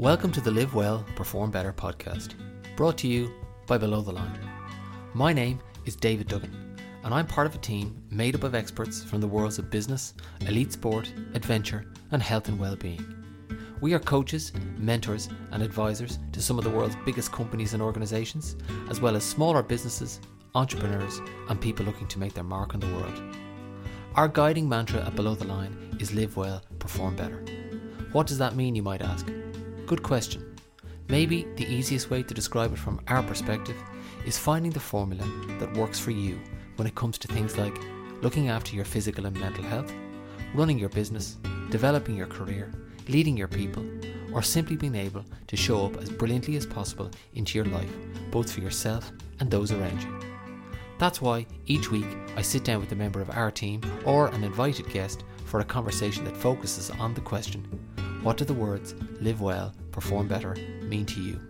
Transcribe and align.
Welcome 0.00 0.30
to 0.30 0.40
the 0.40 0.52
Live 0.52 0.76
Well, 0.76 1.04
Perform 1.16 1.50
Better 1.50 1.72
podcast, 1.72 2.34
brought 2.76 2.96
to 2.98 3.08
you 3.08 3.32
by 3.66 3.78
Below 3.78 4.00
the 4.00 4.12
Line. 4.12 4.38
My 5.12 5.32
name 5.32 5.58
is 5.86 5.96
David 5.96 6.28
Duggan, 6.28 6.76
and 7.02 7.12
I'm 7.12 7.26
part 7.26 7.48
of 7.48 7.56
a 7.56 7.58
team 7.58 8.00
made 8.08 8.36
up 8.36 8.44
of 8.44 8.54
experts 8.54 9.02
from 9.02 9.20
the 9.20 9.26
worlds 9.26 9.58
of 9.58 9.72
business, 9.72 10.14
elite 10.42 10.72
sport, 10.72 11.12
adventure, 11.34 11.84
and 12.12 12.22
health 12.22 12.46
and 12.46 12.60
well-being. 12.60 13.04
We 13.80 13.92
are 13.92 13.98
coaches, 13.98 14.52
mentors, 14.76 15.30
and 15.50 15.64
advisors 15.64 16.20
to 16.30 16.40
some 16.40 16.58
of 16.58 16.64
the 16.64 16.70
world's 16.70 16.96
biggest 17.04 17.32
companies 17.32 17.74
and 17.74 17.82
organizations, 17.82 18.54
as 18.90 19.00
well 19.00 19.16
as 19.16 19.24
smaller 19.24 19.64
businesses, 19.64 20.20
entrepreneurs, 20.54 21.20
and 21.48 21.60
people 21.60 21.84
looking 21.84 22.06
to 22.06 22.20
make 22.20 22.34
their 22.34 22.44
mark 22.44 22.72
on 22.72 22.78
the 22.78 22.94
world. 22.94 23.20
Our 24.14 24.28
guiding 24.28 24.68
mantra 24.68 25.04
at 25.04 25.16
Below 25.16 25.34
the 25.34 25.48
Line 25.48 25.96
is 25.98 26.14
live 26.14 26.36
well, 26.36 26.62
perform 26.78 27.16
better. 27.16 27.44
What 28.12 28.28
does 28.28 28.38
that 28.38 28.54
mean, 28.54 28.76
you 28.76 28.82
might 28.84 29.02
ask? 29.02 29.26
Good 29.88 30.02
question. 30.02 30.54
Maybe 31.08 31.46
the 31.56 31.64
easiest 31.64 32.10
way 32.10 32.22
to 32.22 32.34
describe 32.34 32.74
it 32.74 32.78
from 32.78 33.00
our 33.08 33.22
perspective 33.22 33.82
is 34.26 34.36
finding 34.36 34.70
the 34.70 34.78
formula 34.78 35.26
that 35.58 35.72
works 35.78 35.98
for 35.98 36.10
you 36.10 36.38
when 36.76 36.86
it 36.86 36.94
comes 36.94 37.16
to 37.16 37.28
things 37.28 37.56
like 37.56 37.74
looking 38.20 38.50
after 38.50 38.76
your 38.76 38.84
physical 38.84 39.24
and 39.24 39.40
mental 39.40 39.64
health, 39.64 39.90
running 40.54 40.78
your 40.78 40.90
business, 40.90 41.38
developing 41.70 42.16
your 42.16 42.26
career, 42.26 42.70
leading 43.08 43.34
your 43.34 43.48
people, 43.48 43.82
or 44.34 44.42
simply 44.42 44.76
being 44.76 44.94
able 44.94 45.24
to 45.46 45.56
show 45.56 45.86
up 45.86 45.96
as 46.02 46.10
brilliantly 46.10 46.56
as 46.56 46.66
possible 46.66 47.10
into 47.32 47.56
your 47.56 47.68
life, 47.68 47.90
both 48.30 48.52
for 48.52 48.60
yourself 48.60 49.10
and 49.40 49.50
those 49.50 49.72
around 49.72 50.02
you. 50.02 50.20
That's 50.98 51.22
why 51.22 51.46
each 51.64 51.90
week 51.90 52.14
I 52.36 52.42
sit 52.42 52.62
down 52.62 52.80
with 52.80 52.92
a 52.92 52.96
member 52.96 53.22
of 53.22 53.30
our 53.30 53.50
team 53.50 53.80
or 54.04 54.28
an 54.28 54.44
invited 54.44 54.90
guest 54.90 55.24
for 55.46 55.60
a 55.60 55.64
conversation 55.64 56.26
that 56.26 56.36
focuses 56.36 56.90
on 56.90 57.14
the 57.14 57.22
question 57.22 57.66
what 58.28 58.36
do 58.36 58.44
the 58.44 58.52
words 58.52 58.94
live 59.22 59.40
well, 59.40 59.74
perform 59.90 60.28
better 60.28 60.54
mean 60.82 61.06
to 61.06 61.18
you? 61.18 61.40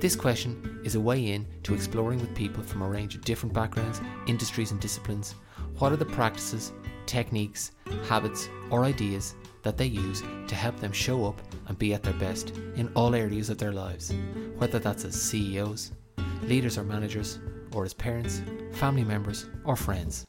This 0.00 0.16
question 0.16 0.80
is 0.82 0.96
a 0.96 1.00
way 1.00 1.24
in 1.34 1.46
to 1.62 1.72
exploring 1.72 2.18
with 2.18 2.34
people 2.34 2.64
from 2.64 2.82
a 2.82 2.88
range 2.88 3.14
of 3.14 3.24
different 3.24 3.54
backgrounds, 3.54 4.00
industries, 4.26 4.72
and 4.72 4.80
disciplines 4.80 5.36
what 5.78 5.92
are 5.92 5.96
the 5.96 6.04
practices, 6.04 6.72
techniques, 7.06 7.70
habits, 8.08 8.48
or 8.70 8.82
ideas 8.82 9.36
that 9.62 9.76
they 9.76 9.86
use 9.86 10.24
to 10.48 10.56
help 10.56 10.76
them 10.80 10.90
show 10.90 11.24
up 11.24 11.40
and 11.68 11.78
be 11.78 11.94
at 11.94 12.02
their 12.02 12.14
best 12.14 12.50
in 12.74 12.90
all 12.96 13.14
areas 13.14 13.48
of 13.48 13.58
their 13.58 13.72
lives, 13.72 14.12
whether 14.56 14.80
that's 14.80 15.04
as 15.04 15.14
CEOs, 15.14 15.92
leaders 16.42 16.76
or 16.76 16.82
managers, 16.82 17.38
or 17.72 17.84
as 17.84 17.94
parents, 17.94 18.42
family 18.72 19.04
members, 19.04 19.48
or 19.64 19.76
friends. 19.76 20.26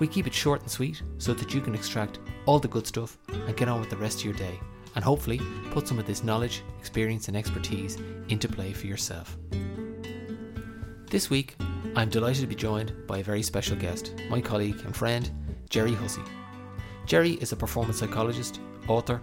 We 0.00 0.08
keep 0.08 0.26
it 0.26 0.34
short 0.34 0.62
and 0.62 0.70
sweet 0.70 1.00
so 1.18 1.34
that 1.34 1.54
you 1.54 1.60
can 1.60 1.76
extract 1.76 2.18
all 2.46 2.58
the 2.58 2.68
good 2.68 2.86
stuff 2.86 3.18
and 3.28 3.56
get 3.56 3.68
on 3.68 3.80
with 3.80 3.90
the 3.90 3.96
rest 3.96 4.20
of 4.20 4.24
your 4.24 4.34
day, 4.34 4.58
and 4.94 5.04
hopefully 5.04 5.40
put 5.70 5.86
some 5.86 5.98
of 5.98 6.06
this 6.06 6.24
knowledge, 6.24 6.62
experience, 6.78 7.28
and 7.28 7.36
expertise 7.36 7.98
into 8.28 8.48
play 8.48 8.72
for 8.72 8.86
yourself. 8.86 9.36
This 11.10 11.28
week, 11.28 11.56
I'm 11.94 12.08
delighted 12.08 12.40
to 12.42 12.46
be 12.46 12.54
joined 12.54 12.92
by 13.06 13.18
a 13.18 13.24
very 13.24 13.42
special 13.42 13.76
guest, 13.76 14.14
my 14.28 14.40
colleague 14.40 14.80
and 14.84 14.94
friend, 14.94 15.30
Gerry 15.68 15.94
Hussey. 15.94 16.22
Gerry 17.06 17.32
is 17.34 17.52
a 17.52 17.56
performance 17.56 17.98
psychologist, 17.98 18.60
author, 18.88 19.20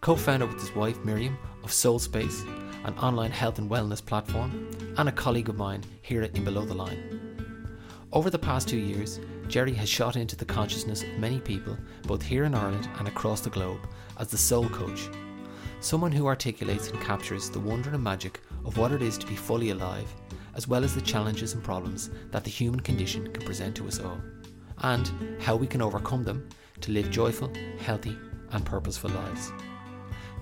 co 0.00 0.16
founder 0.16 0.46
with 0.46 0.60
his 0.60 0.74
wife 0.74 1.02
Miriam 1.04 1.38
of 1.64 1.72
Soul 1.72 1.98
Space, 1.98 2.42
an 2.84 2.98
online 2.98 3.30
health 3.30 3.58
and 3.58 3.70
wellness 3.70 4.04
platform, 4.04 4.68
and 4.98 5.08
a 5.08 5.12
colleague 5.12 5.48
of 5.48 5.56
mine 5.56 5.82
here 6.02 6.22
at 6.22 6.36
in 6.36 6.44
Below 6.44 6.64
the 6.64 6.74
Line. 6.74 7.20
Over 8.12 8.28
the 8.28 8.38
past 8.38 8.68
two 8.68 8.78
years, 8.78 9.20
Gerry 9.48 9.74
has 9.74 9.88
shot 9.88 10.16
into 10.16 10.36
the 10.36 10.44
consciousness 10.44 11.02
of 11.02 11.18
many 11.18 11.40
people, 11.40 11.76
both 12.04 12.22
here 12.22 12.44
in 12.44 12.54
Ireland 12.54 12.88
and 12.98 13.08
across 13.08 13.40
the 13.40 13.50
globe, 13.50 13.80
as 14.18 14.28
the 14.28 14.38
soul 14.38 14.68
coach. 14.68 15.08
Someone 15.80 16.12
who 16.12 16.26
articulates 16.26 16.90
and 16.90 17.00
captures 17.00 17.50
the 17.50 17.60
wonder 17.60 17.90
and 17.90 18.02
magic 18.02 18.40
of 18.64 18.78
what 18.78 18.92
it 18.92 19.02
is 19.02 19.18
to 19.18 19.26
be 19.26 19.36
fully 19.36 19.70
alive, 19.70 20.08
as 20.54 20.68
well 20.68 20.84
as 20.84 20.94
the 20.94 21.00
challenges 21.00 21.54
and 21.54 21.62
problems 21.62 22.10
that 22.30 22.44
the 22.44 22.50
human 22.50 22.80
condition 22.80 23.30
can 23.32 23.44
present 23.44 23.74
to 23.76 23.86
us 23.86 23.98
all, 23.98 24.20
and 24.78 25.10
how 25.40 25.56
we 25.56 25.66
can 25.66 25.82
overcome 25.82 26.22
them 26.22 26.48
to 26.80 26.92
live 26.92 27.10
joyful, 27.10 27.52
healthy, 27.80 28.16
and 28.52 28.64
purposeful 28.64 29.10
lives. 29.10 29.52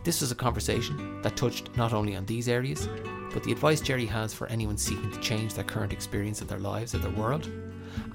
This 0.04 0.20
was 0.20 0.32
a 0.32 0.36
conversation 0.36 1.20
that 1.22 1.36
touched 1.36 1.76
not 1.76 1.92
only 1.92 2.16
on 2.16 2.26
these 2.26 2.48
areas, 2.48 2.88
but 3.32 3.44
the 3.44 3.52
advice 3.52 3.80
Gerry 3.80 4.06
has 4.06 4.32
for 4.32 4.46
anyone 4.48 4.76
seeking 4.76 5.10
to 5.10 5.20
change 5.20 5.54
their 5.54 5.64
current 5.64 5.92
experience 5.92 6.40
of 6.40 6.48
their 6.48 6.58
lives 6.58 6.94
or 6.94 6.98
their 6.98 7.10
world, 7.12 7.50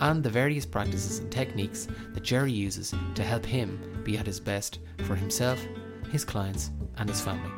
and 0.01 0.23
the 0.23 0.29
various 0.29 0.65
practices 0.65 1.19
and 1.19 1.31
techniques 1.31 1.87
that 2.13 2.23
Gerry 2.23 2.51
uses 2.51 2.93
to 3.15 3.23
help 3.23 3.45
him 3.45 4.01
be 4.03 4.17
at 4.17 4.25
his 4.25 4.39
best 4.39 4.79
for 5.05 5.15
himself, 5.15 5.65
his 6.11 6.25
clients, 6.25 6.71
and 6.97 7.09
his 7.09 7.21
family. 7.21 7.51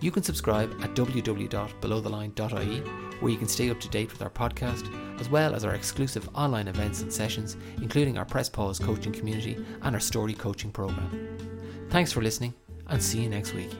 You 0.00 0.10
can 0.10 0.22
subscribe 0.22 0.70
at 0.82 0.94
www.belowtheline.ie, 0.94 2.80
where 3.20 3.32
you 3.32 3.38
can 3.38 3.48
stay 3.48 3.70
up 3.70 3.80
to 3.80 3.88
date 3.88 4.12
with 4.12 4.20
our 4.22 4.30
podcast, 4.30 5.20
as 5.20 5.30
well 5.30 5.54
as 5.54 5.64
our 5.64 5.74
exclusive 5.74 6.28
online 6.34 6.68
events 6.68 7.00
and 7.02 7.12
sessions, 7.12 7.56
including 7.80 8.18
our 8.18 8.24
Press 8.24 8.48
Pause 8.48 8.80
coaching 8.80 9.12
community 9.12 9.64
and 9.82 9.94
our 9.94 10.00
Story 10.00 10.34
coaching 10.34 10.72
program. 10.72 11.38
Thanks 11.90 12.12
for 12.12 12.22
listening, 12.22 12.54
and 12.88 13.02
see 13.02 13.22
you 13.22 13.30
next 13.30 13.54
week. 13.54 13.70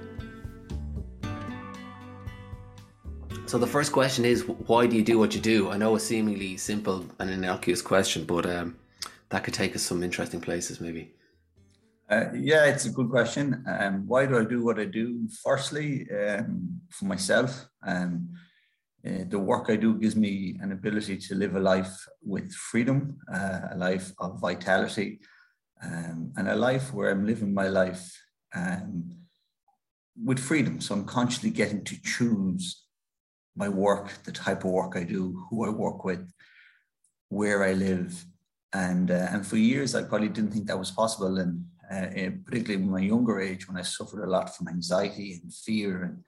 So 3.55 3.61
the 3.61 3.69
first 3.69 3.93
question 3.93 4.25
is, 4.25 4.49
why 4.67 4.89
do 4.89 4.97
you 4.97 5.05
do 5.05 5.17
what 5.17 5.33
you 5.33 5.41
do? 5.41 5.71
I 5.71 5.77
know 5.77 5.95
a 5.95 6.01
seemingly 6.01 6.57
simple 6.57 7.07
and 7.21 7.31
innocuous 7.31 7.81
question, 7.81 8.25
but 8.25 8.47
um, 8.47 8.77
that 9.29 9.45
could 9.45 9.55
take 9.55 9.77
us 9.77 9.83
some 9.85 10.03
interesting 10.03 10.41
places, 10.41 10.81
maybe. 10.81 11.13
Uh, 12.11 12.33
yeah, 12.35 12.65
it's 12.65 12.87
a 12.87 12.91
good 12.91 13.09
question. 13.09 13.65
Um, 13.69 14.09
why 14.09 14.27
do 14.27 14.41
I 14.41 14.45
do 14.45 14.65
what 14.65 14.81
I 14.81 14.87
do? 14.87 15.29
Firstly, 15.45 16.05
um, 16.11 16.81
for 16.91 17.05
myself, 17.05 17.69
um, 17.87 18.29
uh, 19.07 19.23
the 19.29 19.39
work 19.39 19.67
I 19.69 19.77
do 19.77 19.95
gives 20.01 20.17
me 20.17 20.59
an 20.61 20.73
ability 20.73 21.17
to 21.19 21.37
live 21.37 21.55
a 21.55 21.61
life 21.61 21.95
with 22.25 22.53
freedom, 22.53 23.19
uh, 23.33 23.69
a 23.71 23.77
life 23.77 24.11
of 24.19 24.41
vitality, 24.41 25.21
um, 25.81 26.33
and 26.37 26.49
a 26.49 26.57
life 26.57 26.93
where 26.93 27.13
I'm 27.13 27.25
living 27.25 27.55
my 27.55 27.69
life 27.69 28.21
um, 28.53 29.13
with 30.21 30.41
freedom. 30.41 30.81
So 30.81 30.97
I'm 30.97 31.05
consciously 31.05 31.51
getting 31.51 31.85
to 31.85 32.03
choose 32.03 32.81
my 33.57 33.69
work, 33.69 34.13
the 34.25 34.33
type 34.33 34.65
of 34.65 34.71
work 34.71 34.97
I 34.97 35.05
do, 35.05 35.47
who 35.49 35.67
I 35.67 35.71
work 35.71 36.05
with, 36.05 36.29
where 37.29 37.65
I 37.65 37.73
live. 37.73 38.25
And, 38.73 39.11
uh, 39.11 39.29
and 39.31 39.47
for 39.47 39.57
years, 39.57 39.95
I 39.95 40.03
probably 40.03 40.29
didn't 40.29 40.51
think 40.53 40.67
that 40.67 40.79
was 40.79 40.91
possible. 40.91 41.39
And 41.39 41.65
uh, 41.91 42.31
particularly 42.45 42.83
in 42.83 42.91
my 42.91 43.01
younger 43.01 43.41
age, 43.41 43.69
when 43.69 43.77
I 43.77 43.83
suffered 43.83 44.25
a 44.25 44.31
lot 44.31 44.57
from 44.57 44.69
anxiety 44.69 45.41
and 45.43 45.53
fear, 45.53 46.03
and 46.03 46.25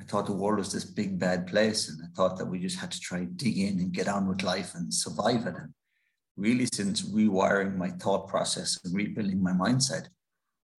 I 0.00 0.04
thought 0.04 0.26
the 0.26 0.32
world 0.32 0.58
was 0.58 0.72
this 0.72 0.84
big 0.84 1.18
bad 1.18 1.46
place, 1.46 1.88
and 1.88 2.00
I 2.02 2.08
thought 2.14 2.38
that 2.38 2.46
we 2.46 2.58
just 2.58 2.78
had 2.78 2.90
to 2.92 3.00
try 3.00 3.24
dig 3.24 3.58
in 3.58 3.80
and 3.80 3.92
get 3.92 4.08
on 4.08 4.28
with 4.28 4.42
life 4.42 4.74
and 4.74 4.92
survive 4.92 5.46
it. 5.46 5.54
And 5.56 5.74
really, 6.36 6.66
since 6.72 7.02
rewiring 7.02 7.76
my 7.76 7.90
thought 7.90 8.28
process 8.28 8.78
and 8.84 8.94
rebuilding 8.94 9.42
my 9.42 9.52
mindset, 9.52 10.08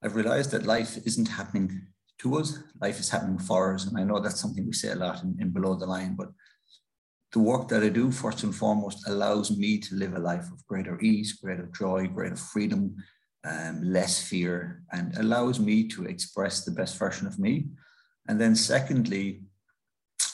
I've 0.02 0.16
realized 0.16 0.52
that 0.52 0.66
life 0.66 0.98
isn't 1.06 1.28
happening 1.28 1.88
to 2.20 2.38
us. 2.38 2.60
Life 2.82 3.00
is 3.00 3.10
happening 3.10 3.40
for 3.40 3.74
us. 3.74 3.86
And 3.86 3.98
I 3.98 4.04
know 4.04 4.20
that's 4.20 4.40
something 4.40 4.66
we 4.66 4.74
say 4.74 4.92
a 4.92 4.96
lot 4.96 5.24
in, 5.24 5.38
in 5.40 5.52
Below 5.52 5.76
the 5.76 5.86
Line, 5.86 6.16
but 6.16 6.30
the 7.32 7.40
work 7.40 7.68
that 7.68 7.84
I 7.84 7.90
do, 7.90 8.12
first 8.12 8.44
and 8.44 8.56
foremost, 8.56 9.08
allows 9.08 9.56
me 9.56 9.78
to 9.80 9.96
live 9.96 10.16
a 10.16 10.20
life 10.20 10.52
of 10.52 10.66
greater 10.68 11.00
ease, 11.00 11.34
greater 11.34 11.70
joy, 11.78 12.08
greater 12.08 12.36
freedom, 12.36 12.96
um, 13.44 13.82
less 13.84 14.22
fear, 14.22 14.84
and 14.92 15.16
allows 15.18 15.60
me 15.60 15.88
to 15.90 16.06
express 16.06 16.66
the 16.66 16.72
best 16.72 16.98
version 16.98 17.28
of 17.28 17.38
me. 17.38 17.68
And 18.28 18.42
then, 18.42 18.56
secondly, 18.56 19.42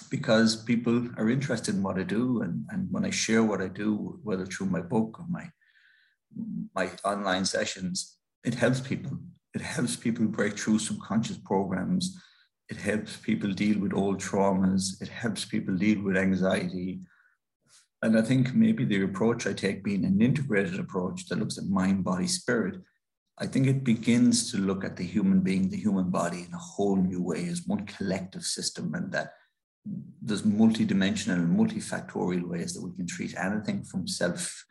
because 0.09 0.55
people 0.55 1.09
are 1.17 1.29
interested 1.29 1.75
in 1.75 1.83
what 1.83 1.99
I 1.99 2.03
do, 2.03 2.41
and, 2.41 2.65
and 2.69 2.87
when 2.91 3.05
I 3.05 3.09
share 3.09 3.43
what 3.43 3.61
I 3.61 3.67
do, 3.67 4.19
whether 4.23 4.45
through 4.45 4.67
my 4.67 4.81
book 4.81 5.19
or 5.19 5.25
my 5.29 5.49
my 6.73 6.89
online 7.03 7.45
sessions, 7.45 8.17
it 8.43 8.55
helps 8.55 8.81
people. 8.81 9.17
It 9.55 9.61
helps 9.61 9.95
people 9.95 10.25
break 10.25 10.59
through 10.59 10.79
subconscious 10.79 11.37
programs. 11.37 12.21
It 12.69 12.75
helps 12.75 13.15
people 13.15 13.53
deal 13.53 13.79
with 13.79 13.93
old 13.93 14.19
traumas. 14.19 15.01
It 15.01 15.07
helps 15.07 15.45
people 15.45 15.77
deal 15.77 16.03
with 16.03 16.17
anxiety. 16.17 16.99
And 18.01 18.19
I 18.19 18.21
think 18.21 18.53
maybe 18.53 18.83
the 18.83 19.03
approach 19.03 19.47
I 19.47 19.53
take, 19.53 19.83
being 19.83 20.03
an 20.03 20.21
integrated 20.21 20.77
approach 20.77 21.27
that 21.27 21.39
looks 21.39 21.57
at 21.57 21.65
mind, 21.65 22.03
body, 22.03 22.27
spirit, 22.27 22.81
I 23.37 23.47
think 23.47 23.67
it 23.67 23.83
begins 23.83 24.51
to 24.51 24.57
look 24.57 24.83
at 24.83 24.97
the 24.97 25.03
human 25.05 25.39
being, 25.39 25.69
the 25.69 25.77
human 25.77 26.09
body 26.09 26.45
in 26.47 26.53
a 26.53 26.57
whole 26.57 26.97
new 26.97 27.21
way 27.21 27.47
as 27.47 27.63
one 27.65 27.85
collective 27.85 28.43
system, 28.43 28.93
and 28.93 29.11
that 29.13 29.31
there's 30.21 30.43
multidimensional 30.43 31.35
and 31.35 31.57
multifactorial 31.57 32.47
ways 32.47 32.73
that 32.73 32.81
we 32.81 32.95
can 32.95 33.07
treat 33.07 33.37
anything 33.37 33.83
from 33.83 34.07
self 34.07 34.65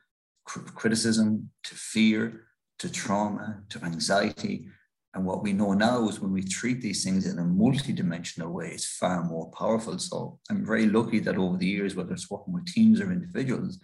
criticism 0.44 1.50
to 1.64 1.75
fear 1.75 2.46
to 2.84 2.92
trauma, 2.92 3.62
to 3.70 3.82
anxiety. 3.82 4.66
And 5.14 5.25
what 5.25 5.42
we 5.42 5.54
know 5.54 5.72
now 5.72 6.06
is 6.08 6.20
when 6.20 6.32
we 6.32 6.42
treat 6.42 6.82
these 6.82 7.02
things 7.02 7.26
in 7.26 7.38
a 7.38 7.42
multidimensional 7.42 8.50
way, 8.50 8.69
it's 8.72 8.98
far 8.98 9.25
more 9.25 9.50
powerful. 9.52 9.98
So 9.98 10.38
I'm 10.50 10.66
very 10.66 10.86
lucky 10.86 11.20
that 11.20 11.38
over 11.38 11.56
the 11.56 11.66
years, 11.66 11.94
whether 11.94 12.12
it's 12.12 12.31
working 12.31 12.52
with 12.52 12.66
teams 12.66 13.00
or 13.00 13.10
individuals, 13.10 13.78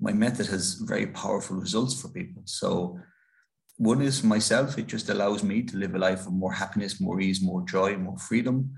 my 0.00 0.12
method 0.12 0.46
has 0.46 0.74
very 0.74 1.06
powerful 1.06 1.56
results 1.56 2.00
for 2.00 2.08
people. 2.08 2.42
So 2.46 2.98
one 3.76 4.02
is 4.02 4.24
myself, 4.24 4.76
it 4.76 4.88
just 4.88 5.08
allows 5.08 5.44
me 5.44 5.62
to 5.62 5.76
live 5.76 5.94
a 5.94 5.98
life 5.98 6.26
of 6.26 6.32
more 6.32 6.52
happiness, 6.52 7.00
more 7.00 7.20
ease, 7.20 7.40
more 7.40 7.62
joy, 7.62 7.96
more 7.96 8.18
freedom. 8.18 8.72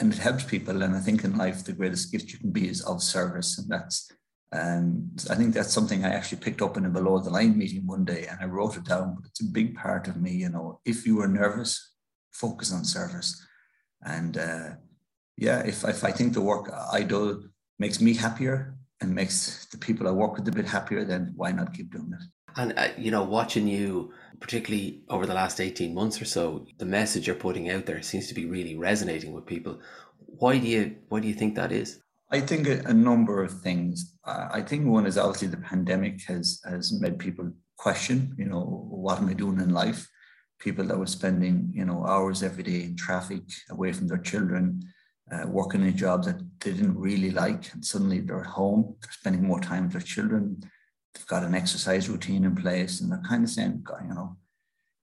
And 0.00 0.12
it 0.12 0.18
helps 0.18 0.42
people. 0.42 0.82
And 0.82 0.96
I 0.96 1.00
think 1.00 1.22
in 1.22 1.36
life, 1.36 1.62
the 1.62 1.72
greatest 1.72 2.10
gift 2.10 2.32
you 2.32 2.38
can 2.38 2.50
be 2.50 2.68
is 2.68 2.80
of 2.82 3.00
service. 3.00 3.58
And 3.58 3.68
that's, 3.68 4.10
um, 4.52 5.10
I 5.30 5.34
think 5.34 5.54
that's 5.54 5.72
something 5.72 6.04
I 6.04 6.12
actually 6.12 6.42
picked 6.42 6.60
up 6.60 6.76
in 6.76 6.84
a 6.84 6.90
below 6.90 7.18
the 7.18 7.30
line 7.30 7.56
meeting 7.56 7.86
one 7.86 8.04
day 8.04 8.26
and 8.26 8.38
I 8.40 8.44
wrote 8.44 8.76
it 8.76 8.84
down. 8.84 9.14
But 9.14 9.26
it's 9.26 9.40
a 9.40 9.50
big 9.50 9.74
part 9.74 10.08
of 10.08 10.20
me, 10.20 10.32
you 10.32 10.50
know, 10.50 10.80
if 10.84 11.06
you 11.06 11.20
are 11.22 11.28
nervous, 11.28 11.92
focus 12.32 12.72
on 12.72 12.84
service. 12.84 13.46
And 14.04 14.36
uh, 14.36 14.70
yeah, 15.38 15.60
if, 15.60 15.84
if 15.84 16.04
I 16.04 16.10
think 16.10 16.34
the 16.34 16.42
work 16.42 16.70
I 16.92 17.02
do 17.02 17.48
makes 17.78 18.00
me 18.00 18.12
happier 18.14 18.76
and 19.00 19.14
makes 19.14 19.66
the 19.66 19.78
people 19.78 20.06
I 20.06 20.10
work 20.10 20.36
with 20.36 20.46
a 20.48 20.52
bit 20.52 20.66
happier, 20.66 21.04
then 21.04 21.32
why 21.34 21.52
not 21.52 21.72
keep 21.72 21.90
doing 21.90 22.12
it? 22.12 22.24
And, 22.54 22.78
uh, 22.78 22.88
you 22.98 23.10
know, 23.10 23.24
watching 23.24 23.66
you, 23.66 24.12
particularly 24.38 25.02
over 25.08 25.24
the 25.24 25.32
last 25.32 25.60
18 25.60 25.94
months 25.94 26.20
or 26.20 26.26
so, 26.26 26.66
the 26.76 26.84
message 26.84 27.26
you're 27.26 27.36
putting 27.36 27.70
out 27.70 27.86
there 27.86 28.02
seems 28.02 28.28
to 28.28 28.34
be 28.34 28.44
really 28.44 28.76
resonating 28.76 29.32
with 29.32 29.46
people. 29.46 29.80
Why 30.18 30.58
do 30.58 30.66
you, 30.66 30.96
why 31.08 31.20
do 31.20 31.28
you 31.28 31.34
think 31.34 31.54
that 31.54 31.72
is? 31.72 32.01
I 32.32 32.40
think 32.40 32.66
a, 32.66 32.80
a 32.86 32.94
number 32.94 33.44
of 33.44 33.60
things. 33.60 34.16
Uh, 34.24 34.48
I 34.50 34.62
think 34.62 34.86
one 34.86 35.04
is 35.04 35.18
obviously 35.18 35.48
the 35.48 35.58
pandemic 35.58 36.22
has, 36.22 36.62
has 36.64 36.98
made 36.98 37.18
people 37.18 37.52
question, 37.76 38.34
you 38.38 38.46
know, 38.46 38.62
what 38.88 39.18
am 39.18 39.28
I 39.28 39.34
doing 39.34 39.60
in 39.60 39.74
life? 39.74 40.08
People 40.58 40.86
that 40.86 40.98
were 40.98 41.06
spending, 41.06 41.70
you 41.74 41.84
know, 41.84 42.06
hours 42.06 42.42
every 42.42 42.62
day 42.62 42.84
in 42.84 42.96
traffic 42.96 43.42
away 43.70 43.92
from 43.92 44.08
their 44.08 44.18
children, 44.18 44.82
uh, 45.30 45.46
working 45.46 45.82
in 45.82 45.94
jobs 45.94 46.26
that 46.26 46.38
they 46.60 46.72
didn't 46.72 46.98
really 46.98 47.30
like, 47.30 47.70
and 47.74 47.84
suddenly 47.84 48.20
they're 48.20 48.40
at 48.40 48.46
home, 48.46 48.96
they're 49.02 49.12
spending 49.12 49.46
more 49.46 49.60
time 49.60 49.84
with 49.84 49.92
their 49.92 50.00
children, 50.00 50.62
they've 51.12 51.26
got 51.26 51.42
an 51.42 51.54
exercise 51.54 52.08
routine 52.08 52.44
in 52.44 52.56
place, 52.56 53.00
and 53.00 53.12
they're 53.12 53.22
kind 53.28 53.44
of 53.44 53.50
saying, 53.50 53.84
you 54.08 54.14
know, 54.14 54.36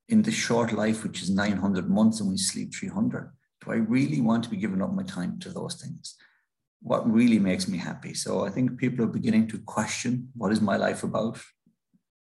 in 0.08 0.24
this 0.24 0.34
short 0.34 0.72
life, 0.74 1.04
which 1.04 1.22
is 1.22 1.30
900 1.30 1.90
months 1.90 2.22
and 2.22 2.30
we 2.30 2.38
sleep 2.38 2.74
300, 2.74 3.32
do 3.64 3.72
I 3.72 3.76
really 3.76 4.22
want 4.22 4.44
to 4.46 4.50
be 4.50 4.58
giving 4.58 4.82
up 4.82 4.94
my 4.94 5.04
time 5.04 5.40
to 5.42 5.50
those 5.50 5.76
things? 5.76 6.16
What 6.82 7.10
really 7.10 7.40
makes 7.40 7.68
me 7.68 7.78
happy? 7.78 8.14
So 8.14 8.46
I 8.46 8.50
think 8.50 8.78
people 8.78 9.04
are 9.04 9.10
beginning 9.20 9.48
to 9.50 9.60
question 9.60 10.30
what 10.36 10.52
is 10.52 10.62
my 10.62 10.78
life 10.78 11.04
about? 11.04 11.40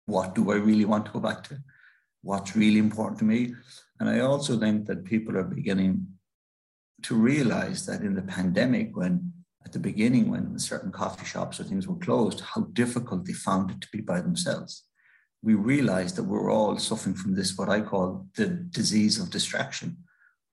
What 0.07 0.35
do 0.35 0.53
I 0.53 0.57
really 0.57 0.85
want 0.85 1.07
to 1.07 1.13
go 1.13 1.21
back 1.21 1.43
to? 1.45 1.59
What's 2.23 2.57
really 2.57 2.79
important 2.79 3.19
to 3.21 3.25
me? 3.25 3.55
And 3.99 4.09
I 4.09 4.21
also 4.21 4.59
think 4.59 4.87
that 4.87 5.05
people 5.05 5.37
are 5.37 5.45
beginning 5.45 6.07
to 7.03 7.15
realize 7.15 7.87
that 7.87 8.03
in 8.03 8.15
the 8.15 8.23
pandemic, 8.23 8.97
when 8.97 9.33
at 9.67 9.73
the 9.73 9.79
beginning, 9.81 10.31
when 10.31 10.57
certain 10.61 10.93
coffee 10.93 11.27
shops 11.27 11.59
or 11.59 11.65
things 11.65 11.89
were 11.89 11.97
closed, 11.97 12.41
how 12.41 12.63
difficult 12.73 13.25
they 13.25 13.33
found 13.33 13.73
it 13.73 13.81
to 13.81 13.89
be 13.93 14.01
by 14.01 14.21
themselves. 14.21 14.85
We 15.43 15.55
realized 15.55 16.15
that 16.17 16.23
we're 16.23 16.53
all 16.53 16.79
suffering 16.79 17.17
from 17.17 17.35
this, 17.35 17.59
what 17.59 17.69
I 17.69 17.81
call 17.81 18.29
the 18.37 18.47
disease 18.47 19.19
of 19.19 19.31
distraction. 19.31 19.97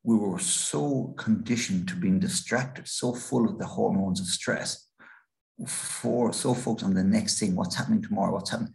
We 0.03 0.15
were 0.17 0.39
so 0.39 1.13
conditioned 1.17 1.87
to 1.87 1.95
being 1.95 2.19
distracted, 2.19 2.87
so 2.87 3.13
full 3.13 3.49
of 3.49 3.57
the 3.57 3.65
hormones 3.65 4.19
of 4.19 4.27
stress, 4.27 4.87
for 5.67 6.33
so 6.33 6.53
focused 6.53 6.85
on 6.85 6.93
the 6.93 7.03
next 7.03 7.39
thing, 7.39 7.55
what's 7.55 7.75
happening 7.75 8.01
tomorrow, 8.01 8.33
what's 8.33 8.49
happening, 8.49 8.73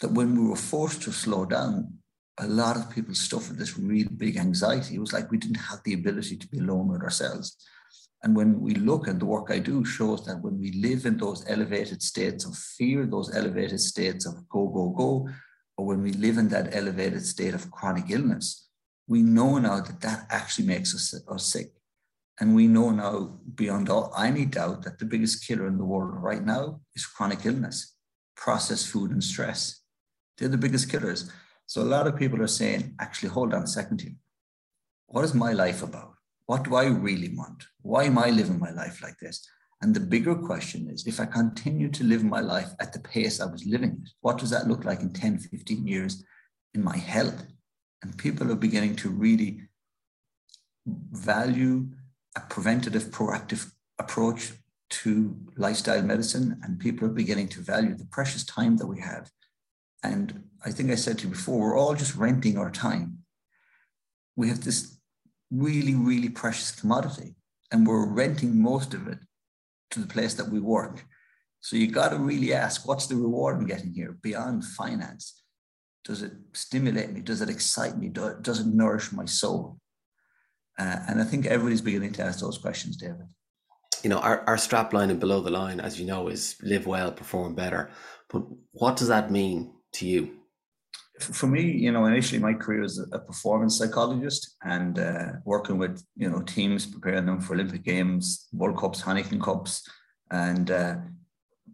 that 0.00 0.12
when 0.12 0.38
we 0.38 0.48
were 0.48 0.56
forced 0.56 1.02
to 1.02 1.12
slow 1.12 1.44
down, 1.44 1.98
a 2.38 2.46
lot 2.46 2.76
of 2.76 2.90
people 2.90 3.14
suffered 3.14 3.58
this 3.58 3.78
real 3.78 4.08
big 4.16 4.36
anxiety. 4.36 4.94
It 4.94 5.00
was 5.00 5.12
like 5.12 5.30
we 5.30 5.38
didn't 5.38 5.56
have 5.56 5.80
the 5.84 5.94
ability 5.94 6.36
to 6.36 6.48
be 6.48 6.58
alone 6.58 6.88
with 6.88 7.02
ourselves. 7.02 7.56
And 8.22 8.36
when 8.36 8.60
we 8.60 8.74
look 8.74 9.08
and 9.08 9.20
the 9.20 9.24
work 9.26 9.50
I 9.50 9.58
do 9.58 9.84
shows 9.84 10.24
that 10.26 10.42
when 10.42 10.58
we 10.58 10.72
live 10.72 11.06
in 11.06 11.16
those 11.16 11.44
elevated 11.48 12.02
states 12.02 12.44
of 12.44 12.56
fear, 12.56 13.06
those 13.06 13.34
elevated 13.34 13.80
states 13.80 14.26
of 14.26 14.48
go, 14.48 14.68
go, 14.68 14.90
go, 14.90 15.28
or 15.76 15.86
when 15.86 16.02
we 16.02 16.12
live 16.12 16.38
in 16.38 16.48
that 16.48 16.74
elevated 16.74 17.24
state 17.24 17.54
of 17.54 17.70
chronic 17.70 18.10
illness, 18.10 18.65
we 19.06 19.22
know 19.22 19.58
now 19.58 19.80
that 19.80 20.00
that 20.00 20.26
actually 20.30 20.66
makes 20.66 20.94
us, 20.94 21.14
us 21.28 21.46
sick. 21.46 21.72
And 22.40 22.54
we 22.54 22.66
know 22.66 22.90
now 22.90 23.38
beyond 23.54 23.88
all 23.88 24.12
any 24.18 24.44
doubt 24.44 24.82
that 24.82 24.98
the 24.98 25.04
biggest 25.04 25.46
killer 25.46 25.66
in 25.66 25.78
the 25.78 25.84
world 25.84 26.22
right 26.22 26.44
now 26.44 26.80
is 26.94 27.06
chronic 27.06 27.46
illness, 27.46 27.94
processed 28.36 28.88
food 28.88 29.10
and 29.10 29.24
stress. 29.24 29.80
They're 30.36 30.48
the 30.48 30.58
biggest 30.58 30.90
killers. 30.90 31.30
So 31.66 31.80
a 31.80 31.84
lot 31.84 32.06
of 32.06 32.16
people 32.16 32.42
are 32.42 32.46
saying, 32.48 32.94
actually, 33.00 33.30
hold 33.30 33.54
on 33.54 33.62
a 33.62 33.66
second 33.66 34.02
here. 34.02 34.16
What 35.06 35.24
is 35.24 35.34
my 35.34 35.52
life 35.52 35.82
about? 35.82 36.14
What 36.44 36.64
do 36.64 36.74
I 36.74 36.86
really 36.86 37.34
want? 37.34 37.64
Why 37.80 38.04
am 38.04 38.18
I 38.18 38.30
living 38.30 38.58
my 38.58 38.70
life 38.70 39.02
like 39.02 39.18
this? 39.18 39.48
And 39.82 39.94
the 39.94 40.00
bigger 40.00 40.34
question 40.34 40.88
is 40.90 41.06
if 41.06 41.20
I 41.20 41.26
continue 41.26 41.88
to 41.90 42.04
live 42.04 42.24
my 42.24 42.40
life 42.40 42.70
at 42.80 42.92
the 42.92 43.00
pace 43.00 43.40
I 43.40 43.46
was 43.46 43.66
living 43.66 44.00
it, 44.02 44.10
what 44.20 44.38
does 44.38 44.50
that 44.50 44.68
look 44.68 44.84
like 44.84 45.00
in 45.00 45.12
10, 45.12 45.38
15 45.38 45.86
years 45.86 46.24
in 46.74 46.84
my 46.84 46.96
health? 46.96 47.46
And 48.02 48.16
people 48.16 48.50
are 48.52 48.56
beginning 48.56 48.96
to 48.96 49.10
really 49.10 49.62
value 50.86 51.88
a 52.36 52.40
preventative, 52.40 53.04
proactive 53.04 53.72
approach 53.98 54.52
to 54.88 55.36
lifestyle 55.56 56.02
medicine. 56.02 56.60
And 56.62 56.78
people 56.78 57.08
are 57.08 57.12
beginning 57.12 57.48
to 57.48 57.60
value 57.60 57.94
the 57.94 58.06
precious 58.06 58.44
time 58.44 58.76
that 58.76 58.86
we 58.86 59.00
have 59.00 59.30
and 60.06 60.44
I 60.64 60.70
think 60.70 60.90
I 60.90 60.94
said 60.94 61.18
to 61.18 61.24
you 61.24 61.30
before, 61.30 61.58
we're 61.58 61.78
all 61.78 61.94
just 61.94 62.14
renting 62.14 62.56
our 62.58 62.70
time. 62.70 63.18
We 64.36 64.48
have 64.48 64.62
this 64.62 64.98
really, 65.50 65.94
really 65.94 66.28
precious 66.28 66.70
commodity, 66.70 67.34
and 67.72 67.86
we're 67.86 68.06
renting 68.06 68.60
most 68.60 68.94
of 68.94 69.08
it 69.08 69.18
to 69.90 70.00
the 70.00 70.06
place 70.06 70.34
that 70.34 70.48
we 70.48 70.60
work. 70.60 71.04
So 71.60 71.76
you 71.76 71.90
got 71.90 72.10
to 72.10 72.18
really 72.18 72.52
ask, 72.52 72.86
what's 72.86 73.06
the 73.06 73.16
reward 73.16 73.56
I'm 73.56 73.66
getting 73.66 73.92
here 73.92 74.16
beyond 74.22 74.64
finance? 74.64 75.42
Does 76.06 76.22
it 76.22 76.32
stimulate 76.52 77.10
me? 77.10 77.20
Does 77.20 77.42
it 77.42 77.50
excite 77.50 77.98
me? 77.98 78.08
Does 78.08 78.60
it 78.60 78.66
nourish 78.66 79.10
my 79.12 79.24
soul? 79.24 79.78
Uh, 80.78 80.98
and 81.08 81.20
I 81.20 81.24
think 81.24 81.46
everybody's 81.46 81.80
beginning 81.80 82.12
to 82.12 82.22
ask 82.22 82.38
those 82.38 82.58
questions, 82.58 82.96
David. 82.96 83.26
You 84.04 84.10
know, 84.10 84.18
our, 84.18 84.44
our 84.46 84.56
strap 84.56 84.92
line 84.92 85.10
and 85.10 85.18
below 85.18 85.40
the 85.40 85.50
line, 85.50 85.80
as 85.80 85.98
you 85.98 86.06
know, 86.06 86.28
is 86.28 86.54
live 86.62 86.86
well, 86.86 87.10
perform 87.10 87.56
better. 87.56 87.90
But 88.30 88.44
what 88.70 88.96
does 88.96 89.08
that 89.08 89.32
mean 89.32 89.72
to 89.94 90.06
you? 90.06 90.36
For 91.18 91.48
me, 91.48 91.62
you 91.62 91.90
know, 91.90 92.04
initially 92.04 92.40
my 92.40 92.52
career 92.52 92.82
was 92.82 92.98
a 92.98 93.18
performance 93.18 93.78
psychologist 93.78 94.56
and 94.62 94.98
uh, 94.98 95.32
working 95.44 95.78
with, 95.78 96.04
you 96.14 96.30
know, 96.30 96.42
teams, 96.42 96.86
preparing 96.86 97.26
them 97.26 97.40
for 97.40 97.54
Olympic 97.54 97.82
Games, 97.82 98.46
World 98.52 98.78
Cups, 98.78 99.02
Heineken 99.02 99.42
Cups. 99.42 99.88
And 100.30 100.70
uh, 100.70 100.96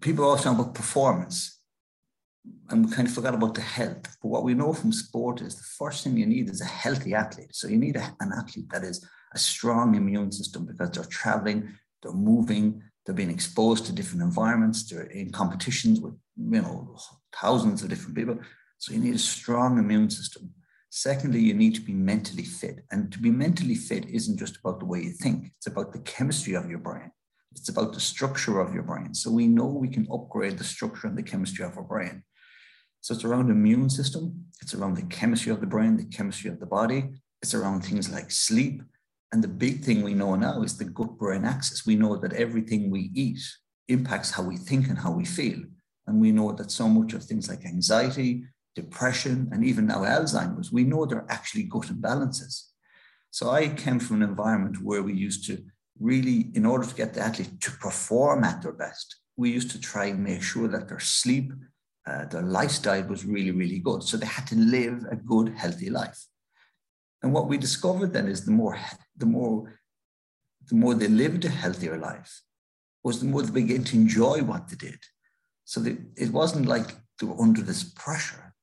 people 0.01 0.25
always 0.25 0.43
talk 0.43 0.59
about 0.59 0.75
performance 0.75 1.62
and 2.71 2.87
we 2.87 2.93
kind 2.93 3.07
of 3.07 3.15
forgot 3.15 3.35
about 3.35 3.55
the 3.55 3.61
health. 3.61 4.17
But 4.21 4.29
what 4.29 4.45
we 4.45 4.55
know 4.55 4.73
from 4.73 4.93
sport 4.93 5.41
is 5.41 5.57
the 5.57 5.63
first 5.63 6.03
thing 6.03 6.17
you 6.17 6.27
need 6.27 6.49
is 6.49 6.61
a 6.61 6.67
healthy 6.67 7.15
athlete. 7.15 7.55
So 7.55 7.69
you 7.69 7.77
need 7.77 7.97
a, 7.97 8.17
an 8.21 8.33
athlete 8.37 8.71
that 8.71 8.83
is 8.83 9.07
a 9.35 9.39
strong 9.39 9.95
immune 9.95 10.33
system 10.33 10.67
because 10.67 10.91
they're 10.91 11.05
traveling, 11.05 11.75
they're 12.03 12.13
moving, 12.13 12.83
they're 13.05 13.15
being 13.15 13.31
exposed 13.31 13.87
to 13.87 13.93
different 13.93 14.23
environments, 14.23 14.89
they're 14.89 15.03
in 15.03 15.31
competitions 15.31 16.01
with, 16.01 16.15
you 16.37 16.63
know, 16.63 16.97
thousands 17.35 17.83
of 17.83 17.91
different 17.91 18.17
people. 18.17 18.39
So 18.79 18.93
you 18.93 19.01
need 19.01 19.15
a 19.15 19.19
strong 19.19 19.79
immune 19.79 20.11
system. 20.11 20.51
Secondly, 20.91 21.41
you 21.41 21.55
need 21.55 21.75
to 21.75 21.81
be 21.81 21.95
mentally 21.95 22.45
fit. 22.45 22.85
And 22.91 23.11
to 23.13 23.19
be 23.19 23.31
mentally 23.31 23.77
fit 23.77 24.09
isn't 24.09 24.39
just 24.39 24.59
about 24.59 24.81
the 24.81 24.87
way 24.87 25.03
you 25.03 25.13
think, 25.13 25.53
it's 25.57 25.67
about 25.67 25.93
the 25.93 26.01
chemistry 26.01 26.55
of 26.55 26.69
your 26.69 26.81
brain. 26.81 27.13
It's 27.53 27.69
about 27.69 27.93
the 27.93 28.01
structure 28.01 28.61
of 28.61 28.75
your 28.75 28.83
brain. 28.83 29.15
So 29.15 29.31
we 29.31 29.47
know 29.47 29.67
we 29.67 29.89
can 29.89 30.09
upgrade 30.13 30.59
the 30.59 30.65
structure 30.65 31.07
and 31.07 31.17
the 31.17 31.23
chemistry 31.23 31.65
of 31.65 31.77
our 31.77 31.83
brain. 31.83 32.25
So 33.03 33.15
it's 33.15 33.25
around 33.25 33.49
the 33.49 33.53
immune 33.53 33.91
system, 33.91 34.47
it's 34.63 34.75
around 34.75 34.97
the 34.97 35.03
chemistry 35.03 35.51
of 35.51 35.61
the 35.61 35.67
brain, 35.67 35.97
the 35.97 36.05
chemistry 36.05 36.49
of 36.49 36.61
the 36.61 36.67
body, 36.67 37.11
it's 37.43 37.53
around 37.53 37.83
things 37.83 38.09
like 38.11 38.31
sleep. 38.31 38.81
And 39.33 39.43
the 39.43 39.49
big 39.49 39.83
thing 39.83 40.03
we 40.03 40.15
know 40.15 40.37
now 40.37 40.63
is 40.63 40.79
the 40.79 40.85
gut 40.85 41.19
brain 41.19 41.45
axis. 41.45 41.85
We 41.85 41.97
know 41.97 42.17
that 42.17 42.33
everything 42.33 42.91
we 42.91 43.11
eat 43.15 43.41
impacts 43.89 44.31
how 44.31 44.45
we 44.45 44.57
think 44.57 44.89
and 44.89 44.97
how 44.97 45.11
we 45.11 45.25
feel. 45.25 45.59
And 46.07 46.21
we 46.21 46.31
know 46.31 46.53
that 46.53 46.71
so 46.71 46.89
much 46.89 47.13
of 47.13 47.25
things 47.25 47.49
like 47.49 47.65
anxiety, 47.65 48.45
depression, 48.77 49.49
and 49.51 49.65
even 49.65 49.87
now 49.87 50.03
Alzheimer's, 50.03 50.71
we 50.71 50.85
know 50.85 51.05
they're 51.05 51.27
actually 51.29 51.65
gut 51.65 51.89
imbalances. 51.89 52.69
So 53.33 53.51
I 53.51 53.69
came 53.69 53.99
from 53.99 54.23
an 54.23 54.29
environment 54.29 54.81
where 54.81 55.03
we 55.03 55.15
used 55.15 55.45
to 55.49 55.61
really, 55.99 56.53
in 56.55 56.65
order 56.65 56.87
to 56.87 56.95
get 56.95 57.15
the 57.15 57.21
athlete 57.21 57.61
to 57.63 57.73
perform 57.73 58.45
at 58.45 58.63
their 58.63 58.73
best, 58.73 59.17
we 59.37 59.51
used 59.51 59.73
to 59.73 59.81
try 59.81 60.07
and 60.07 60.23
make 60.23 60.43
sure 60.43 60.69
that 60.69 60.89
their 60.89 61.01
sleep, 61.01 61.53
uh, 62.07 62.25
their 62.27 62.43
lifestyle 62.43 63.05
was 63.05 63.25
really, 63.25 63.53
really 63.53 63.79
good. 63.79 64.03
So 64.03 64.17
they 64.17 64.27
had 64.27 64.47
to 64.49 64.57
live 64.57 65.05
a 65.11 65.17
good, 65.17 65.55
healthy 65.57 65.91
life. 65.91 66.27
And 67.23 67.33
what 67.33 67.49
we 67.49 67.57
discovered 67.57 68.13
then 68.13 68.27
is 68.27 68.45
the 68.45 68.51
more, 68.51 68.79
the 69.17 69.27
more, 69.27 69.79
the 70.69 70.75
more 70.75 70.95
they 70.95 71.09
lived 71.09 71.45
a 71.45 71.49
healthier 71.49 71.97
life, 71.97 72.43
was 73.05 73.21
the 73.21 73.27
more 73.27 73.43
they 73.43 73.53
began 73.53 73.85
to 73.85 73.97
enjoy 73.97 74.43
what 74.43 74.69
they 74.69 74.77
did. 74.77 74.99
So 75.65 75.81
that 75.81 75.99
it 76.17 76.31
wasn't 76.31 76.67
like 76.67 76.89
they 77.21 77.27
were 77.27 77.41
under 77.41 77.63
this 77.63 77.85
pressure. 77.85 78.55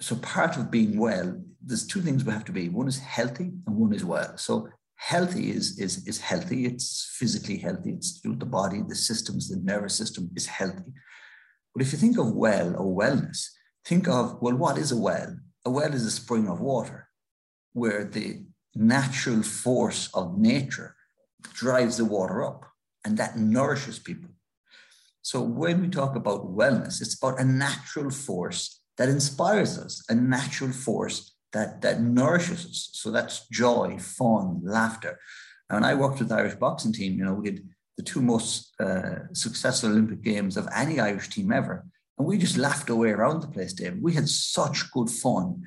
So 0.00 0.16
part 0.16 0.56
of 0.56 0.70
being 0.70 0.98
well, 0.98 1.40
there's 1.64 1.86
two 1.86 2.02
things 2.02 2.24
we 2.24 2.32
have 2.32 2.44
to 2.46 2.52
be. 2.52 2.68
One 2.68 2.88
is 2.88 2.98
healthy 2.98 3.52
and 3.66 3.76
one 3.76 3.94
is 3.94 4.04
well. 4.04 4.36
So 4.36 4.68
healthy 4.96 5.50
is, 5.50 5.78
is, 5.78 6.06
is 6.06 6.20
healthy. 6.20 6.66
It's 6.66 7.14
physically 7.18 7.56
healthy. 7.56 7.92
It's 7.92 8.20
the 8.20 8.30
body, 8.30 8.82
the 8.86 8.94
systems, 8.94 9.48
the 9.48 9.56
nervous 9.60 9.94
system 9.94 10.30
is 10.34 10.46
healthy. 10.46 10.92
But 11.74 11.82
if 11.82 11.92
you 11.92 11.98
think 11.98 12.18
of 12.18 12.32
well 12.32 12.76
or 12.76 12.96
wellness, 12.96 13.46
think 13.84 14.08
of, 14.08 14.40
well, 14.40 14.56
what 14.56 14.78
is 14.78 14.92
a 14.92 14.96
well? 14.96 15.36
A 15.64 15.70
well 15.70 15.94
is 15.94 16.06
a 16.06 16.10
spring 16.10 16.48
of 16.48 16.60
water 16.60 17.08
where 17.72 18.04
the 18.04 18.44
natural 18.74 19.42
force 19.42 20.10
of 20.14 20.38
nature 20.38 20.94
drives 21.54 21.96
the 21.96 22.04
water 22.04 22.44
up 22.44 22.66
and 23.04 23.16
that 23.16 23.38
nourishes 23.38 23.98
people. 23.98 24.30
So 25.22 25.40
when 25.40 25.80
we 25.80 25.88
talk 25.88 26.16
about 26.16 26.54
wellness, 26.54 27.00
it's 27.00 27.16
about 27.16 27.40
a 27.40 27.44
natural 27.44 28.10
force 28.10 28.80
that 28.98 29.08
inspires 29.08 29.78
us, 29.78 30.04
a 30.08 30.14
natural 30.14 30.72
force 30.72 31.34
that, 31.52 31.80
that 31.82 32.00
nourishes 32.00 32.66
us. 32.66 32.90
So 32.92 33.10
that's 33.10 33.48
joy, 33.48 33.98
fun, 33.98 34.60
laughter. 34.64 35.18
And 35.70 35.80
when 35.80 35.90
I 35.90 35.94
worked 35.94 36.18
with 36.18 36.28
the 36.28 36.34
Irish 36.34 36.54
boxing 36.54 36.92
team, 36.92 37.18
you 37.18 37.24
know, 37.24 37.34
we 37.34 37.50
had 37.50 37.60
the 37.96 38.02
two 38.02 38.22
most 38.22 38.72
uh, 38.80 39.32
successful 39.32 39.90
Olympic 39.90 40.22
Games 40.22 40.56
of 40.56 40.68
any 40.74 40.98
Irish 41.00 41.28
team 41.28 41.52
ever. 41.52 41.84
And 42.18 42.26
we 42.26 42.38
just 42.38 42.56
laughed 42.56 42.90
away 42.90 43.10
around 43.10 43.40
the 43.40 43.48
place, 43.48 43.72
David. 43.72 44.02
We 44.02 44.14
had 44.14 44.28
such 44.28 44.90
good 44.92 45.10
fun 45.10 45.62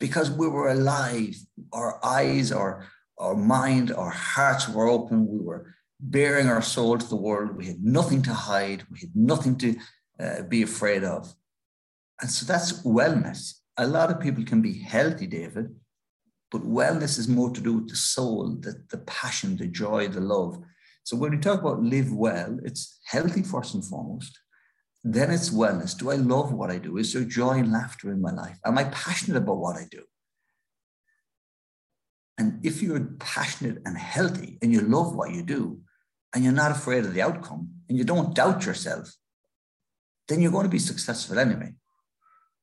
because 0.00 0.30
we 0.30 0.48
were 0.48 0.68
alive. 0.70 1.36
Our 1.72 2.04
eyes, 2.04 2.52
our, 2.52 2.86
our 3.18 3.34
mind, 3.34 3.92
our 3.92 4.10
hearts 4.10 4.68
were 4.68 4.88
open. 4.88 5.26
We 5.26 5.38
were 5.38 5.74
baring 6.00 6.48
our 6.48 6.62
soul 6.62 6.98
to 6.98 7.08
the 7.08 7.16
world. 7.16 7.56
We 7.56 7.66
had 7.66 7.82
nothing 7.82 8.22
to 8.22 8.34
hide. 8.34 8.84
We 8.90 9.00
had 9.00 9.14
nothing 9.14 9.56
to 9.58 9.76
uh, 10.20 10.42
be 10.42 10.62
afraid 10.62 11.04
of. 11.04 11.34
And 12.20 12.30
so 12.30 12.46
that's 12.46 12.82
wellness. 12.82 13.54
A 13.76 13.86
lot 13.86 14.10
of 14.10 14.20
people 14.20 14.44
can 14.44 14.62
be 14.62 14.78
healthy, 14.78 15.26
David, 15.26 15.74
but 16.52 16.62
wellness 16.62 17.18
is 17.18 17.28
more 17.28 17.50
to 17.50 17.60
do 17.60 17.74
with 17.74 17.88
the 17.88 17.96
soul, 17.96 18.56
the, 18.60 18.74
the 18.90 18.98
passion, 18.98 19.56
the 19.56 19.66
joy, 19.66 20.08
the 20.08 20.20
love. 20.20 20.58
So 21.04 21.16
when 21.16 21.30
we 21.30 21.38
talk 21.38 21.60
about 21.60 21.82
live 21.82 22.12
well, 22.12 22.58
it's 22.64 22.98
healthy 23.06 23.42
first 23.42 23.74
and 23.74 23.84
foremost. 23.84 24.38
Then 25.04 25.30
it's 25.30 25.50
wellness. 25.50 25.96
Do 25.96 26.10
I 26.10 26.16
love 26.16 26.52
what 26.52 26.70
I 26.70 26.78
do? 26.78 26.96
Is 26.96 27.12
there 27.12 27.24
joy 27.24 27.58
and 27.58 27.70
laughter 27.70 28.10
in 28.10 28.22
my 28.22 28.32
life? 28.32 28.58
Am 28.64 28.78
I 28.78 28.84
passionate 28.84 29.36
about 29.36 29.58
what 29.58 29.76
I 29.76 29.86
do? 29.90 30.02
And 32.38 32.64
if 32.64 32.82
you're 32.82 33.00
passionate 33.18 33.82
and 33.84 33.96
healthy 33.96 34.58
and 34.62 34.72
you 34.72 34.80
love 34.80 35.14
what 35.14 35.32
you 35.32 35.42
do 35.42 35.80
and 36.34 36.42
you're 36.42 36.54
not 36.54 36.70
afraid 36.70 37.04
of 37.04 37.14
the 37.14 37.22
outcome 37.22 37.68
and 37.88 37.98
you 37.98 38.04
don't 38.04 38.34
doubt 38.34 38.64
yourself, 38.64 39.14
then 40.26 40.40
you're 40.40 40.50
going 40.50 40.64
to 40.64 40.70
be 40.70 40.78
successful 40.78 41.38
anyway. 41.38 41.74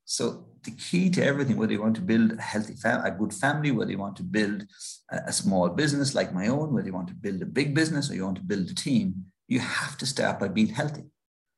So 0.05 0.47
the 0.63 0.71
key 0.71 1.09
to 1.09 1.23
everything, 1.23 1.57
whether 1.57 1.73
you 1.73 1.81
want 1.81 1.95
to 1.95 2.01
build 2.01 2.33
a 2.33 2.41
healthy, 2.41 2.73
fam- 2.73 3.03
a 3.03 3.11
good 3.11 3.33
family, 3.33 3.71
whether 3.71 3.91
you 3.91 3.97
want 3.97 4.15
to 4.17 4.23
build 4.23 4.65
a, 5.11 5.17
a 5.27 5.33
small 5.33 5.69
business 5.69 6.13
like 6.13 6.33
my 6.33 6.47
own, 6.47 6.73
whether 6.73 6.87
you 6.87 6.93
want 6.93 7.07
to 7.07 7.15
build 7.15 7.41
a 7.41 7.45
big 7.45 7.73
business 7.73 8.09
or 8.09 8.15
you 8.15 8.25
want 8.25 8.37
to 8.37 8.43
build 8.43 8.69
a 8.69 8.75
team, 8.75 9.25
you 9.47 9.59
have 9.59 9.97
to 9.97 10.05
start 10.05 10.39
by 10.39 10.47
being 10.47 10.67
healthy. 10.67 11.03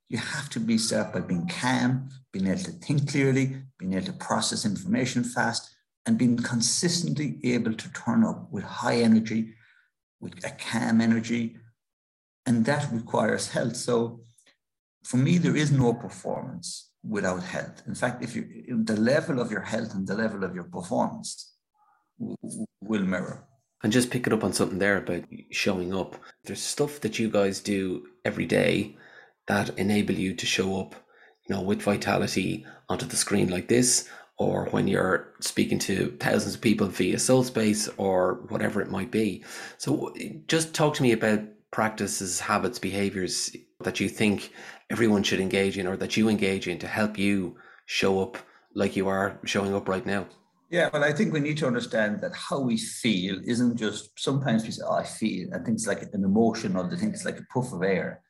You 0.09 0.19
have 0.19 0.49
to 0.49 0.59
be 0.59 0.77
start 0.77 1.13
by 1.13 1.21
being 1.21 1.47
calm, 1.47 2.09
being 2.31 2.47
able 2.47 2.63
to 2.63 2.71
think 2.71 3.09
clearly, 3.09 3.57
being 3.77 3.93
able 3.93 4.05
to 4.07 4.13
process 4.13 4.65
information 4.65 5.23
fast, 5.23 5.75
and 6.05 6.17
being 6.17 6.37
consistently 6.37 7.39
able 7.43 7.73
to 7.73 7.93
turn 7.93 8.23
up 8.23 8.51
with 8.51 8.63
high 8.63 8.97
energy, 8.97 9.53
with 10.19 10.33
a 10.45 10.51
calm 10.51 11.01
energy, 11.01 11.57
and 12.45 12.65
that 12.65 12.91
requires 12.91 13.49
health. 13.49 13.75
So, 13.75 14.21
for 15.03 15.17
me, 15.17 15.37
there 15.37 15.55
is 15.55 15.71
no 15.71 15.93
performance 15.93 16.92
without 17.03 17.43
health. 17.43 17.81
In 17.87 17.95
fact, 17.95 18.23
if 18.23 18.35
you 18.35 18.45
the 18.83 18.95
level 18.95 19.39
of 19.39 19.51
your 19.51 19.61
health 19.61 19.93
and 19.93 20.07
the 20.07 20.15
level 20.15 20.43
of 20.43 20.55
your 20.55 20.65
performance 20.65 21.53
will 22.81 23.03
mirror. 23.03 23.45
And 23.83 23.91
just 23.91 24.11
pick 24.11 24.25
it 24.27 24.33
up 24.33 24.45
on 24.45 24.53
something 24.53 24.79
there 24.79 24.97
about 24.97 25.23
showing 25.51 25.93
up. 25.93 26.15
There's 26.45 26.61
stuff 26.61 27.01
that 27.01 27.19
you 27.19 27.29
guys 27.29 27.59
do 27.59 28.05
every 28.23 28.45
day 28.45 28.95
that 29.47 29.77
enable 29.77 30.15
you 30.15 30.33
to 30.35 30.45
show 30.45 30.79
up, 30.79 30.95
you 31.47 31.53
know, 31.53 31.61
with 31.61 31.81
vitality 31.81 32.65
onto 32.87 33.05
the 33.05 33.17
screen 33.17 33.49
like 33.49 33.67
this, 33.67 34.07
or 34.37 34.67
when 34.71 34.87
you're 34.87 35.33
speaking 35.41 35.79
to 35.79 36.15
thousands 36.21 36.55
of 36.55 36.61
people 36.61 36.87
via 36.87 37.19
Soul 37.19 37.43
Space 37.43 37.89
or 37.97 38.45
whatever 38.47 38.81
it 38.81 38.89
might 38.89 39.11
be. 39.11 39.43
So 39.77 40.13
just 40.47 40.73
talk 40.73 40.93
to 40.95 41.03
me 41.03 41.11
about 41.11 41.41
practices, 41.71 42.39
habits, 42.39 42.79
behaviors 42.79 43.53
that 43.81 43.99
you 43.99 44.07
think 44.07 44.53
everyone 44.93 45.23
should 45.23 45.39
engage 45.39 45.79
in 45.79 45.87
or 45.87 45.97
that 45.97 46.15
you 46.15 46.29
engage 46.29 46.67
in 46.67 46.77
to 46.77 46.87
help 46.87 47.17
you 47.17 47.57
show 47.87 48.21
up 48.21 48.37
like 48.75 48.95
you 48.95 49.07
are 49.07 49.39
showing 49.43 49.73
up 49.73 49.89
right 49.89 50.05
now? 50.05 50.23
Yeah, 50.69 50.89
well, 50.93 51.03
I 51.03 51.11
think 51.13 51.33
we 51.33 51.39
need 51.39 51.57
to 51.57 51.67
understand 51.67 52.21
that 52.21 52.35
how 52.35 52.59
we 52.59 52.77
feel 52.77 53.39
isn't 53.43 53.75
just 53.75 54.11
sometimes 54.17 54.63
we 54.63 54.71
say, 54.71 54.83
oh, 54.85 54.93
I 54.93 55.03
feel. 55.03 55.49
I 55.53 55.57
think 55.57 55.75
it's 55.77 55.87
like 55.87 56.03
an 56.03 56.23
emotion 56.23 56.75
or 56.75 56.85
I 56.85 56.95
think 56.95 57.13
it's 57.13 57.25
like 57.25 57.39
a 57.39 57.45
puff 57.51 57.73
of 57.73 57.81
air. 57.81 58.21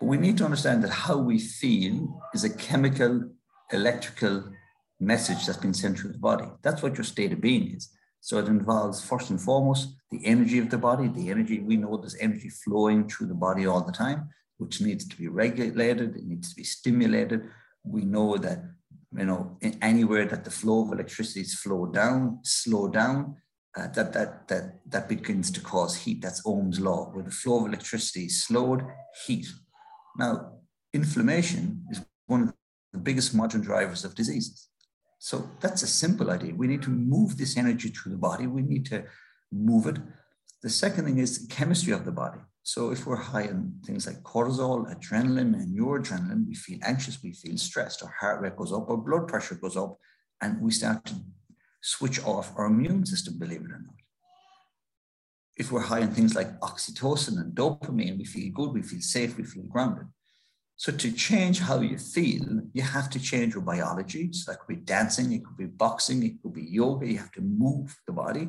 But 0.00 0.06
we 0.06 0.16
need 0.16 0.36
to 0.38 0.44
understand 0.44 0.82
that 0.82 0.90
how 0.90 1.18
we 1.18 1.38
feel 1.38 2.20
is 2.34 2.42
a 2.42 2.56
chemical, 2.68 3.30
electrical 3.72 4.52
message 4.98 5.46
that's 5.46 5.58
been 5.58 5.74
sent 5.74 5.98
through 5.98 6.12
the 6.12 6.18
body. 6.18 6.48
That's 6.62 6.82
what 6.82 6.96
your 6.96 7.04
state 7.04 7.32
of 7.32 7.40
being 7.40 7.76
is. 7.76 7.90
So 8.20 8.38
it 8.38 8.46
involves 8.46 9.04
first 9.04 9.30
and 9.30 9.40
foremost 9.40 9.94
the 10.10 10.24
energy 10.24 10.58
of 10.58 10.70
the 10.70 10.78
body. 10.78 11.06
The 11.08 11.30
energy, 11.30 11.60
we 11.60 11.76
know 11.76 11.96
there's 11.96 12.16
energy 12.16 12.48
flowing 12.48 13.08
through 13.08 13.28
the 13.28 13.42
body 13.46 13.66
all 13.66 13.82
the 13.84 13.92
time 13.92 14.30
which 14.62 14.80
needs 14.80 15.06
to 15.08 15.16
be 15.16 15.28
regulated, 15.28 16.16
it 16.16 16.24
needs 16.24 16.50
to 16.50 16.56
be 16.56 16.64
stimulated. 16.64 17.42
We 17.84 18.04
know 18.04 18.36
that, 18.36 18.58
you 19.16 19.26
know, 19.26 19.58
anywhere 19.80 20.26
that 20.26 20.44
the 20.44 20.50
flow 20.50 20.84
of 20.84 20.92
electricity 20.92 21.40
is 21.40 21.54
flow 21.54 21.86
down, 21.86 22.40
slow 22.42 22.88
down, 22.88 23.36
uh, 23.76 23.88
that, 23.88 24.12
that, 24.12 24.48
that, 24.48 24.80
that 24.86 25.08
begins 25.08 25.50
to 25.50 25.60
cause 25.60 25.96
heat. 25.96 26.20
That's 26.22 26.42
Ohm's 26.46 26.78
law, 26.78 27.10
where 27.12 27.24
the 27.24 27.30
flow 27.30 27.60
of 27.60 27.66
electricity 27.66 28.26
is 28.26 28.44
slowed, 28.44 28.82
heat. 29.26 29.46
Now, 30.18 30.52
inflammation 30.92 31.84
is 31.90 32.04
one 32.26 32.42
of 32.42 32.54
the 32.92 32.98
biggest 32.98 33.34
modern 33.34 33.62
drivers 33.62 34.04
of 34.04 34.14
diseases. 34.14 34.68
So 35.18 35.48
that's 35.60 35.82
a 35.82 35.86
simple 35.86 36.30
idea. 36.30 36.54
We 36.54 36.66
need 36.66 36.82
to 36.82 36.90
move 36.90 37.38
this 37.38 37.56
energy 37.56 37.88
through 37.88 38.12
the 38.12 38.18
body. 38.18 38.46
We 38.46 38.62
need 38.62 38.84
to 38.86 39.04
move 39.50 39.86
it. 39.86 39.98
The 40.62 40.70
second 40.70 41.04
thing 41.06 41.18
is 41.18 41.46
the 41.46 41.54
chemistry 41.54 41.92
of 41.92 42.04
the 42.04 42.12
body. 42.12 42.40
So 42.64 42.92
if 42.92 43.06
we're 43.06 43.16
high 43.16 43.42
in 43.42 43.74
things 43.84 44.06
like 44.06 44.22
cortisol, 44.22 44.86
adrenaline, 44.94 45.54
and 45.54 45.76
noradrenaline, 45.76 46.46
we 46.46 46.54
feel 46.54 46.78
anxious, 46.82 47.22
we 47.22 47.32
feel 47.32 47.56
stressed, 47.58 48.02
our 48.02 48.14
heart 48.20 48.40
rate 48.40 48.56
goes 48.56 48.72
up, 48.72 48.88
our 48.88 48.96
blood 48.96 49.26
pressure 49.26 49.56
goes 49.56 49.76
up, 49.76 49.98
and 50.40 50.60
we 50.60 50.70
start 50.70 51.04
to 51.06 51.14
switch 51.80 52.22
off 52.24 52.52
our 52.56 52.66
immune 52.66 53.04
system, 53.04 53.38
believe 53.38 53.62
it 53.62 53.72
or 53.72 53.82
not. 53.84 53.94
If 55.56 55.72
we're 55.72 55.80
high 55.80 56.00
in 56.00 56.14
things 56.14 56.34
like 56.34 56.58
oxytocin 56.60 57.38
and 57.40 57.54
dopamine, 57.54 58.16
we 58.16 58.24
feel 58.24 58.52
good, 58.52 58.72
we 58.72 58.82
feel 58.82 59.00
safe, 59.00 59.36
we 59.36 59.44
feel 59.44 59.64
grounded. 59.64 60.06
So 60.76 60.90
to 60.90 61.12
change 61.12 61.60
how 61.60 61.80
you 61.80 61.98
feel, 61.98 62.62
you 62.72 62.82
have 62.82 63.10
to 63.10 63.20
change 63.20 63.54
your 63.54 63.62
biology. 63.62 64.32
So 64.32 64.50
that 64.50 64.60
could 64.60 64.76
be 64.76 64.84
dancing, 64.84 65.32
it 65.32 65.44
could 65.44 65.56
be 65.56 65.66
boxing, 65.66 66.22
it 66.22 66.42
could 66.42 66.54
be 66.54 66.64
yoga. 66.64 67.06
You 67.06 67.18
have 67.18 67.32
to 67.32 67.40
move 67.40 67.94
the 68.06 68.12
body. 68.12 68.48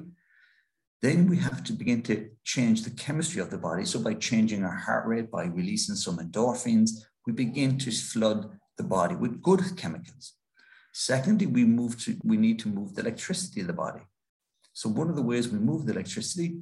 Then 1.04 1.28
we 1.28 1.36
have 1.40 1.66
to 1.66 1.74
begin 1.74 2.02
to 2.04 2.30
change 2.46 2.84
the 2.84 2.90
chemistry 2.92 3.42
of 3.42 3.50
the 3.50 3.58
body. 3.58 3.84
So 3.84 4.00
by 4.00 4.14
changing 4.14 4.64
our 4.64 4.78
heart 4.86 5.06
rate, 5.06 5.30
by 5.30 5.44
releasing 5.44 5.96
some 5.96 6.18
endorphins, 6.18 6.92
we 7.28 7.34
begin 7.34 7.78
to 7.80 7.92
flood 7.92 8.50
the 8.78 8.86
body 8.86 9.16
with 9.16 9.42
good 9.42 9.62
chemicals. 9.76 10.36
Secondly, 10.94 11.46
we 11.46 11.66
move 11.66 12.02
to 12.04 12.18
we 12.24 12.38
need 12.38 12.58
to 12.60 12.70
move 12.70 12.96
the 12.96 13.02
electricity 13.02 13.60
of 13.60 13.68
the 13.68 13.74
body. 13.74 14.00
So 14.72 14.88
one 14.88 15.10
of 15.10 15.18
the 15.18 15.22
ways 15.22 15.50
we 15.50 15.60
move 15.60 15.86
the 15.86 15.92
electricity 15.92 16.62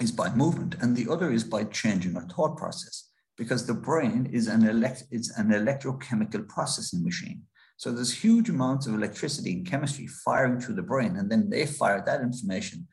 is 0.00 0.10
by 0.10 0.34
movement, 0.34 0.76
and 0.80 0.96
the 0.96 1.12
other 1.12 1.30
is 1.30 1.44
by 1.44 1.64
changing 1.64 2.16
our 2.16 2.26
thought 2.28 2.56
process, 2.56 3.10
because 3.36 3.66
the 3.66 3.74
brain 3.74 4.30
is 4.32 4.46
an 4.46 4.66
elect 4.66 5.04
it's 5.10 5.36
an 5.36 5.50
electrochemical 5.50 6.48
processing 6.48 7.04
machine. 7.04 7.42
So 7.76 7.92
there's 7.92 8.22
huge 8.24 8.48
amounts 8.48 8.86
of 8.86 8.94
electricity 8.94 9.52
and 9.52 9.66
chemistry 9.66 10.06
firing 10.06 10.60
through 10.60 10.76
the 10.76 10.90
brain, 10.92 11.16
and 11.16 11.30
then 11.30 11.50
they 11.50 11.66
fire 11.66 12.02
that 12.06 12.22
information 12.22 12.88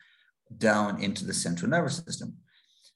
down 0.58 1.02
into 1.02 1.26
the 1.26 1.34
central 1.34 1.70
nervous 1.70 1.98
system. 1.98 2.38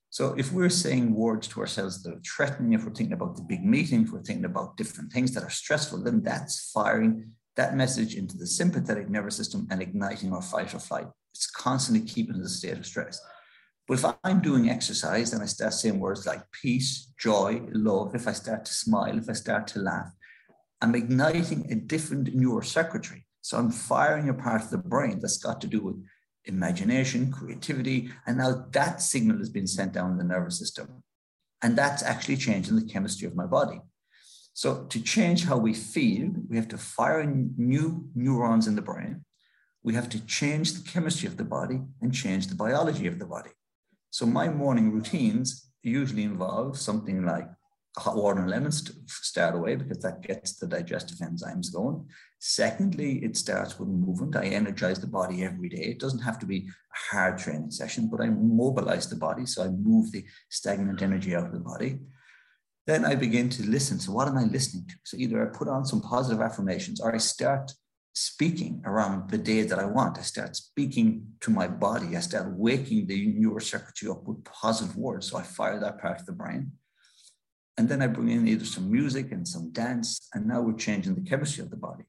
So 0.09 0.33
if 0.37 0.51
we're 0.51 0.69
saying 0.69 1.13
words 1.13 1.47
to 1.49 1.61
ourselves 1.61 2.03
that 2.03 2.13
are 2.13 2.21
threatening, 2.21 2.73
if 2.73 2.83
we're 2.83 2.93
thinking 2.93 3.13
about 3.13 3.37
the 3.37 3.43
big 3.43 3.63
meeting, 3.63 4.03
if 4.03 4.11
we're 4.11 4.21
thinking 4.21 4.45
about 4.45 4.75
different 4.75 5.11
things 5.11 5.33
that 5.33 5.43
are 5.43 5.49
stressful, 5.49 6.03
then 6.03 6.21
that's 6.21 6.71
firing 6.71 7.31
that 7.55 7.75
message 7.75 8.15
into 8.15 8.37
the 8.37 8.47
sympathetic 8.47 9.09
nervous 9.09 9.37
system 9.37 9.67
and 9.71 9.81
igniting 9.81 10.33
our 10.33 10.41
fight 10.41 10.73
or 10.73 10.79
flight. 10.79 11.07
It's 11.33 11.49
constantly 11.49 12.05
keeping 12.05 12.35
us 12.35 12.39
in 12.39 12.45
a 12.45 12.49
state 12.49 12.77
of 12.77 12.85
stress. 12.85 13.21
But 13.87 13.99
if 13.99 14.15
I'm 14.23 14.41
doing 14.41 14.69
exercise 14.69 15.33
and 15.33 15.41
I 15.41 15.45
start 15.45 15.73
saying 15.73 15.99
words 15.99 16.25
like 16.25 16.43
peace, 16.51 17.11
joy, 17.17 17.61
love, 17.71 18.13
if 18.15 18.27
I 18.27 18.33
start 18.33 18.65
to 18.65 18.73
smile, 18.73 19.17
if 19.17 19.29
I 19.29 19.33
start 19.33 19.67
to 19.67 19.79
laugh, 19.79 20.11
I'm 20.81 20.95
igniting 20.95 21.71
a 21.71 21.75
different 21.75 22.35
neurocircuitry. 22.35 23.23
So 23.41 23.57
I'm 23.57 23.71
firing 23.71 24.29
a 24.29 24.33
part 24.33 24.61
of 24.61 24.69
the 24.69 24.77
brain 24.77 25.19
that's 25.19 25.37
got 25.37 25.61
to 25.61 25.67
do 25.67 25.81
with 25.81 26.03
imagination, 26.45 27.31
creativity, 27.31 28.09
and 28.25 28.37
now 28.37 28.65
that 28.71 29.01
signal 29.01 29.37
has 29.37 29.49
been 29.49 29.67
sent 29.67 29.93
down 29.93 30.17
the 30.17 30.23
nervous 30.23 30.57
system. 30.57 31.03
And 31.61 31.77
that's 31.77 32.03
actually 32.03 32.37
changing 32.37 32.75
the 32.75 32.91
chemistry 32.91 33.27
of 33.27 33.35
my 33.35 33.45
body. 33.45 33.79
So 34.53 34.85
to 34.85 35.01
change 35.01 35.45
how 35.45 35.57
we 35.57 35.73
feel, 35.73 36.31
we 36.49 36.57
have 36.57 36.67
to 36.69 36.77
fire 36.77 37.23
new 37.25 38.09
neurons 38.15 38.67
in 38.67 38.75
the 38.75 38.81
brain. 38.81 39.23
We 39.83 39.93
have 39.93 40.09
to 40.09 40.25
change 40.25 40.73
the 40.73 40.87
chemistry 40.87 41.27
of 41.27 41.37
the 41.37 41.43
body 41.43 41.81
and 42.01 42.13
change 42.13 42.47
the 42.47 42.55
biology 42.55 43.07
of 43.07 43.17
the 43.19 43.25
body. 43.25 43.51
So 44.09 44.25
my 44.25 44.49
morning 44.49 44.91
routines 44.91 45.71
usually 45.81 46.23
involve 46.23 46.77
something 46.77 47.25
like 47.25 47.47
hot 47.97 48.15
water 48.15 48.39
and 48.39 48.49
lemons 48.49 48.81
to 48.83 48.93
start 49.07 49.53
away 49.53 49.75
because 49.75 49.99
that 49.99 50.21
gets 50.21 50.57
the 50.57 50.67
digestive 50.67 51.17
enzymes 51.17 51.73
going. 51.73 52.05
Secondly, 52.39 53.23
it 53.23 53.37
starts 53.37 53.77
with 53.77 53.89
movement. 53.89 54.35
I 54.35 54.45
energize 54.45 54.99
the 54.99 55.07
body 55.07 55.43
every 55.43 55.69
day. 55.69 55.83
It 55.83 55.99
doesn't 55.99 56.19
have 56.21 56.39
to 56.39 56.45
be 56.45 56.67
a 56.67 57.15
hard 57.15 57.37
training 57.37 57.71
session, 57.71 58.09
but 58.09 58.21
I 58.21 58.29
mobilize 58.29 59.09
the 59.09 59.17
body. 59.17 59.45
So 59.45 59.63
I 59.63 59.69
move 59.69 60.11
the 60.11 60.25
stagnant 60.49 61.01
energy 61.01 61.35
out 61.35 61.45
of 61.45 61.51
the 61.51 61.59
body. 61.59 61.99
Then 62.87 63.05
I 63.05 63.15
begin 63.15 63.49
to 63.49 63.69
listen. 63.69 63.99
So, 63.99 64.11
what 64.11 64.27
am 64.27 64.37
I 64.37 64.43
listening 64.43 64.87
to? 64.87 64.95
So, 65.03 65.17
either 65.17 65.41
I 65.41 65.55
put 65.55 65.67
on 65.67 65.85
some 65.85 66.01
positive 66.01 66.41
affirmations 66.41 66.99
or 66.99 67.13
I 67.13 67.19
start 67.19 67.71
speaking 68.13 68.81
around 68.85 69.29
the 69.29 69.37
day 69.37 69.61
that 69.61 69.77
I 69.77 69.85
want. 69.85 70.17
I 70.17 70.23
start 70.23 70.55
speaking 70.55 71.27
to 71.41 71.51
my 71.51 71.67
body. 71.67 72.17
I 72.17 72.21
start 72.21 72.51
waking 72.57 73.05
the 73.05 73.35
neurocircuitry 73.35 74.09
up 74.09 74.27
with 74.27 74.43
positive 74.43 74.97
words. 74.97 75.29
So, 75.29 75.37
I 75.37 75.43
fire 75.43 75.79
that 75.79 76.01
part 76.01 76.19
of 76.19 76.25
the 76.25 76.31
brain. 76.31 76.71
And 77.81 77.89
then 77.89 78.03
I 78.03 78.05
bring 78.05 78.29
in 78.29 78.47
either 78.47 78.63
some 78.63 78.91
music 78.91 79.31
and 79.31 79.47
some 79.47 79.71
dance, 79.71 80.29
and 80.35 80.45
now 80.45 80.61
we're 80.61 80.77
changing 80.77 81.15
the 81.15 81.27
chemistry 81.27 81.63
of 81.63 81.71
the 81.71 81.77
body. 81.77 82.03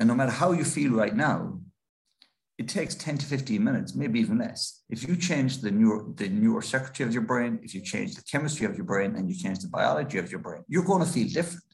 And 0.00 0.08
no 0.08 0.14
matter 0.14 0.30
how 0.30 0.52
you 0.52 0.64
feel 0.64 0.92
right 0.92 1.14
now, 1.14 1.60
it 2.56 2.68
takes 2.68 2.94
10 2.94 3.18
to 3.18 3.26
15 3.26 3.62
minutes, 3.62 3.94
maybe 3.94 4.18
even 4.20 4.38
less. 4.38 4.82
If 4.88 5.06
you 5.06 5.14
change 5.14 5.58
the 5.58 5.70
neuro, 5.70 6.14
the 6.14 6.30
neurocircuitry 6.30 7.04
of 7.04 7.12
your 7.12 7.24
brain, 7.24 7.60
if 7.62 7.74
you 7.74 7.82
change 7.82 8.14
the 8.14 8.22
chemistry 8.22 8.64
of 8.64 8.74
your 8.74 8.86
brain 8.86 9.14
and 9.14 9.28
you 9.28 9.36
change 9.36 9.58
the 9.58 9.68
biology 9.68 10.16
of 10.16 10.30
your 10.30 10.40
brain, 10.40 10.62
you're 10.68 10.86
going 10.86 11.04
to 11.04 11.12
feel 11.12 11.28
different. 11.28 11.70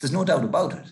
There's 0.00 0.12
no 0.12 0.24
doubt 0.24 0.44
about 0.44 0.74
it. 0.74 0.88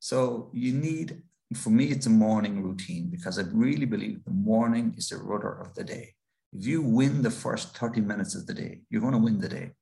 So 0.00 0.50
you 0.52 0.72
need, 0.72 1.22
for 1.54 1.70
me, 1.70 1.84
it's 1.92 2.06
a 2.06 2.10
morning 2.10 2.60
routine 2.64 3.06
because 3.08 3.38
I 3.38 3.42
really 3.52 3.86
believe 3.86 4.24
the 4.24 4.32
morning 4.32 4.94
is 4.96 5.10
the 5.10 5.18
rudder 5.18 5.60
of 5.60 5.76
the 5.76 5.84
day. 5.84 6.14
If 6.52 6.66
you 6.66 6.82
win 6.82 7.22
the 7.22 7.30
first 7.30 7.78
30 7.78 8.00
minutes 8.00 8.34
of 8.34 8.48
the 8.48 8.54
day, 8.54 8.80
you're 8.90 9.00
going 9.00 9.12
to 9.12 9.18
win 9.18 9.38
the 9.38 9.48
day 9.48 9.74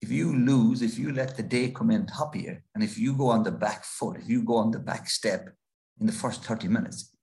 if 0.00 0.10
you 0.10 0.34
lose, 0.36 0.82
if 0.82 0.98
you 0.98 1.12
let 1.12 1.36
the 1.36 1.42
day 1.42 1.70
come 1.70 1.90
in 1.90 2.06
top 2.06 2.34
of 2.34 2.40
you, 2.40 2.58
and 2.74 2.84
if 2.84 2.98
you 2.98 3.16
go 3.16 3.28
on 3.28 3.42
the 3.42 3.50
back 3.50 3.84
foot, 3.84 4.18
if 4.18 4.28
you 4.28 4.42
go 4.42 4.56
on 4.56 4.70
the 4.70 4.78
back 4.78 5.10
step 5.10 5.48
in 6.00 6.06
the 6.06 6.12
first 6.12 6.44
30 6.44 6.68
minutes, 6.68 7.14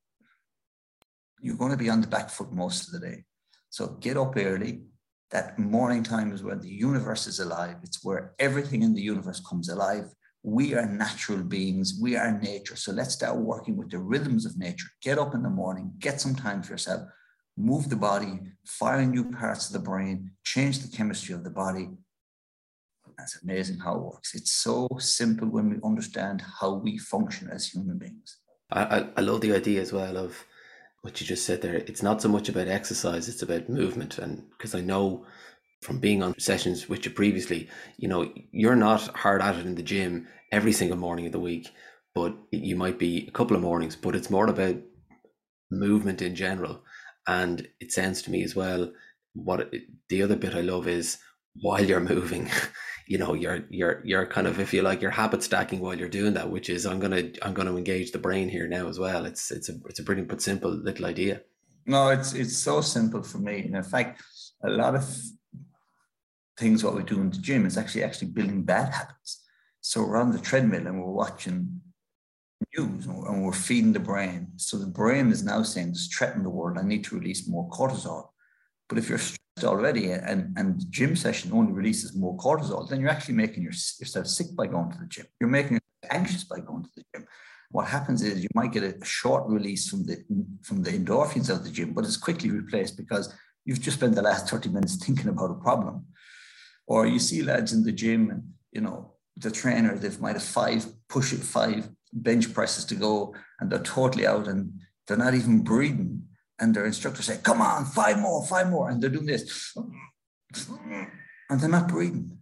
you're 1.40 1.58
going 1.58 1.72
to 1.72 1.78
be 1.78 1.90
on 1.90 2.02
the 2.02 2.08
back 2.08 2.30
foot 2.30 2.52
most 2.52 2.88
of 2.88 2.94
the 2.94 3.08
day. 3.08 3.24
So 3.70 3.88
get 4.00 4.18
up 4.18 4.36
early. 4.38 4.84
That 5.32 5.58
morning 5.58 6.04
time 6.04 6.32
is 6.32 6.44
where 6.44 6.56
the 6.56 6.70
universe 6.70 7.28
is 7.28 7.40
alive. 7.40 7.78
It's 7.84 8.04
where 8.04 8.34
everything 8.40 8.84
in 8.84 8.94
the 8.94 9.02
universe 9.02 9.42
comes 9.42 9.70
alive. 9.70 10.06
We 10.44 10.76
are 10.76 10.86
natural 10.86 11.44
beings. 11.44 11.98
We 12.00 12.16
are 12.16 12.40
nature. 12.40 12.76
So 12.76 12.92
let's 12.92 13.16
start 13.16 13.38
working 13.38 13.76
with 13.76 13.90
the 13.90 14.00
rhythms 14.00 14.46
of 14.46 14.58
nature. 14.58 14.88
Get 15.02 15.18
up 15.18 15.34
in 15.34 15.44
the 15.44 15.50
morning, 15.50 15.94
get 16.00 16.22
some 16.22 16.36
time 16.36 16.62
for 16.62 16.74
yourself, 16.74 17.02
move 17.58 17.90
the 17.90 17.96
body, 17.96 18.40
fire 18.66 19.06
new 19.06 19.32
parts 19.32 19.68
of 19.68 19.74
the 19.74 19.80
brain, 19.80 20.32
change 20.44 20.80
the 20.80 20.96
chemistry 20.96 21.34
of 21.34 21.44
the 21.44 21.50
body, 21.50 21.90
it's 23.20 23.42
amazing 23.44 23.80
how 23.80 23.96
it 23.96 24.04
works. 24.04 24.36
It's 24.36 24.52
so 24.52 24.88
simple 25.00 25.48
when 25.48 25.70
we 25.70 25.78
understand 25.84 26.44
how 26.60 26.76
we 26.76 26.98
function 26.98 27.50
as 27.50 27.68
human 27.68 27.98
beings. 27.98 28.38
I, 28.72 29.08
I 29.16 29.22
love 29.22 29.42
the 29.42 29.54
idea 29.54 29.82
as 29.82 29.94
well 29.94 30.18
of 30.18 30.44
what 31.02 31.22
you 31.22 31.28
just 31.28 31.46
said 31.46 31.62
there. 31.62 31.76
It's 31.76 32.02
not 32.02 32.22
so 32.22 32.30
much 32.30 32.50
about 32.50 32.68
exercise, 32.68 33.30
it's 33.30 33.44
about 33.44 33.70
movement. 33.70 34.18
And 34.18 34.44
because 34.52 34.74
I 34.74 34.82
know 34.82 35.26
from 35.82 36.00
being 36.00 36.24
on 36.24 36.38
sessions 36.40 36.90
with 36.90 37.06
you 37.06 37.12
previously, 37.12 37.70
you 37.98 38.08
know, 38.08 38.32
you're 38.52 38.76
not 38.76 39.16
hard 39.16 39.42
at 39.42 39.56
it 39.56 39.66
in 39.68 39.76
the 39.76 39.84
gym 39.84 40.28
every 40.52 40.72
single 40.72 40.98
morning 40.98 41.28
of 41.28 41.32
the 41.32 41.40
week, 41.40 41.72
but 42.16 42.36
you 42.52 42.76
might 42.76 42.98
be 42.98 43.28
a 43.28 43.32
couple 43.32 43.56
of 43.56 43.62
mornings, 43.62 43.96
but 43.96 44.16
it's 44.16 44.32
more 44.32 44.48
about 44.48 44.78
movement 45.70 46.22
in 46.22 46.36
general. 46.36 46.82
And 47.28 47.68
it 47.80 47.92
sounds 47.92 48.22
to 48.24 48.32
me 48.32 48.44
as 48.44 48.56
well, 48.56 48.92
what 49.34 49.72
the 50.10 50.24
other 50.24 50.36
bit 50.36 50.56
I 50.56 50.62
love 50.62 50.88
is 50.88 51.20
while 51.62 51.84
you're 51.84 52.00
moving, 52.16 52.50
you 53.08 53.18
know 53.18 53.34
you're 53.34 53.66
you're 53.70 54.02
you're 54.04 54.26
kind 54.26 54.48
of 54.48 54.60
if 54.60 54.74
you 54.74 54.82
like 54.82 55.02
you're 55.02 55.12
habit 55.12 55.44
stacking 55.44 55.80
while 55.80 55.98
you're 55.98 56.10
doing 56.10 56.34
that 56.34 56.50
which 56.50 56.70
is 56.70 56.86
i'm 56.86 57.00
gonna 57.00 57.24
i'm 57.44 57.54
gonna 57.54 57.76
engage 57.76 58.12
the 58.12 58.18
brain 58.18 58.50
here 58.50 58.68
now 58.68 58.88
as 58.88 59.00
well. 59.00 59.26
It's 59.26 59.52
it's 59.52 59.70
a 59.70 59.74
it's 59.90 60.00
a 60.00 60.04
pretty 60.04 60.24
but 60.24 60.42
simple 60.42 60.72
little 60.72 61.06
idea. 61.06 61.42
No 61.86 62.10
it's 62.10 62.34
it's 62.34 62.58
so 62.58 62.82
simple 62.82 63.24
for 63.24 63.38
me. 63.38 63.62
And 63.62 63.76
in 63.76 63.84
fact 63.84 64.22
a 64.64 64.70
lot 64.70 64.96
of 64.96 65.06
things 66.58 66.84
what 66.84 66.96
we 66.96 67.04
do 67.04 67.20
in 67.20 67.30
the 67.30 67.38
gym 67.38 67.66
is 67.66 67.78
actually 67.78 68.04
actually 68.04 68.30
building 68.30 68.64
bad 68.64 68.94
habits. 68.94 69.44
So 69.82 70.02
we're 70.02 70.18
on 70.18 70.32
the 70.32 70.40
treadmill 70.40 70.88
and 70.88 71.00
we're 71.00 71.12
watching 71.12 71.82
news 72.76 73.06
and 73.06 73.44
we're 73.44 73.52
feeding 73.52 73.94
the 73.94 74.00
brain. 74.00 74.48
So 74.56 74.78
the 74.78 74.88
brain 74.88 75.32
is 75.32 75.44
now 75.44 75.62
saying 75.64 75.90
this 75.90 76.08
threat 76.08 76.42
the 76.42 76.50
world. 76.50 76.78
I 76.78 76.84
need 76.84 77.04
to 77.06 77.20
release 77.20 77.48
more 77.48 77.70
cortisol. 77.70 78.30
But 78.88 78.98
if 78.98 79.10
you're 79.10 79.20
already 79.64 80.12
and, 80.12 80.54
and 80.58 80.82
the 80.82 80.86
gym 80.90 81.16
session 81.16 81.52
only 81.54 81.72
releases 81.72 82.16
more 82.16 82.36
cortisol, 82.38 82.88
then 82.90 83.00
you're 83.00 83.10
actually 83.10 83.36
making 83.36 83.64
your, 83.64 83.72
yourself 83.72 84.28
sick 84.28 84.48
by 84.56 84.68
going 84.68 84.92
to 84.92 84.98
the 84.98 85.08
gym. 85.08 85.26
You're 85.40 85.50
making 85.50 85.80
anxious 86.10 86.44
by 86.44 86.60
going 86.60 86.84
to 86.84 86.90
the 86.96 87.04
gym. 87.14 87.28
What 87.72 87.88
happens 87.88 88.22
is 88.22 88.44
you 88.44 88.50
might 88.54 88.74
get 88.74 88.84
a 88.84 89.04
short 89.06 89.48
release 89.48 89.90
from 89.90 90.06
the 90.06 90.18
from 90.62 90.84
the 90.84 90.92
endorphins 90.92 91.50
of 91.50 91.64
the 91.64 91.72
gym, 91.72 91.94
but 91.94 92.06
it's 92.06 92.18
quickly 92.18 92.52
replaced 92.52 92.98
because 92.98 93.34
you've 93.66 93.82
just 93.82 93.98
spent 93.98 94.16
the 94.16 94.22
last 94.22 94.50
30 94.50 94.70
minutes 94.70 94.98
thinking 94.98 95.30
about 95.30 95.52
a 95.52 95.56
problem. 95.56 96.06
Or 96.88 97.08
you 97.08 97.20
see 97.20 97.42
lads 97.42 97.74
in 97.74 97.84
the 97.84 97.92
gym 97.92 98.30
and 98.30 98.44
you 98.72 98.82
know 98.82 99.14
the 99.38 99.52
trainer, 99.52 99.98
they've 99.98 100.20
might 100.20 100.36
have 100.36 100.44
five 100.44 100.86
push 101.10 101.34
it 101.34 101.40
five 101.40 101.90
bench 102.14 102.54
presses 102.54 102.86
to 102.86 102.96
go 102.96 103.34
and 103.60 103.70
they're 103.70 103.80
totally 103.80 104.28
out 104.28 104.48
and 104.48 104.72
they're 105.08 105.18
not 105.18 105.34
even 105.34 105.62
breathing 105.62 106.24
and 106.60 106.74
their 106.74 106.86
instructor 106.86 107.22
say, 107.22 107.38
come 107.44 107.62
on, 107.62 107.86
five 107.86 108.20
more, 108.20 108.46
five 108.46 108.70
more. 108.70 108.90
And 108.90 109.02
they're 109.02 109.10
doing 109.10 109.26
this. 109.26 109.76
And 111.50 111.60
they're 111.60 111.70
not 111.70 111.88
breathing. 111.88 112.38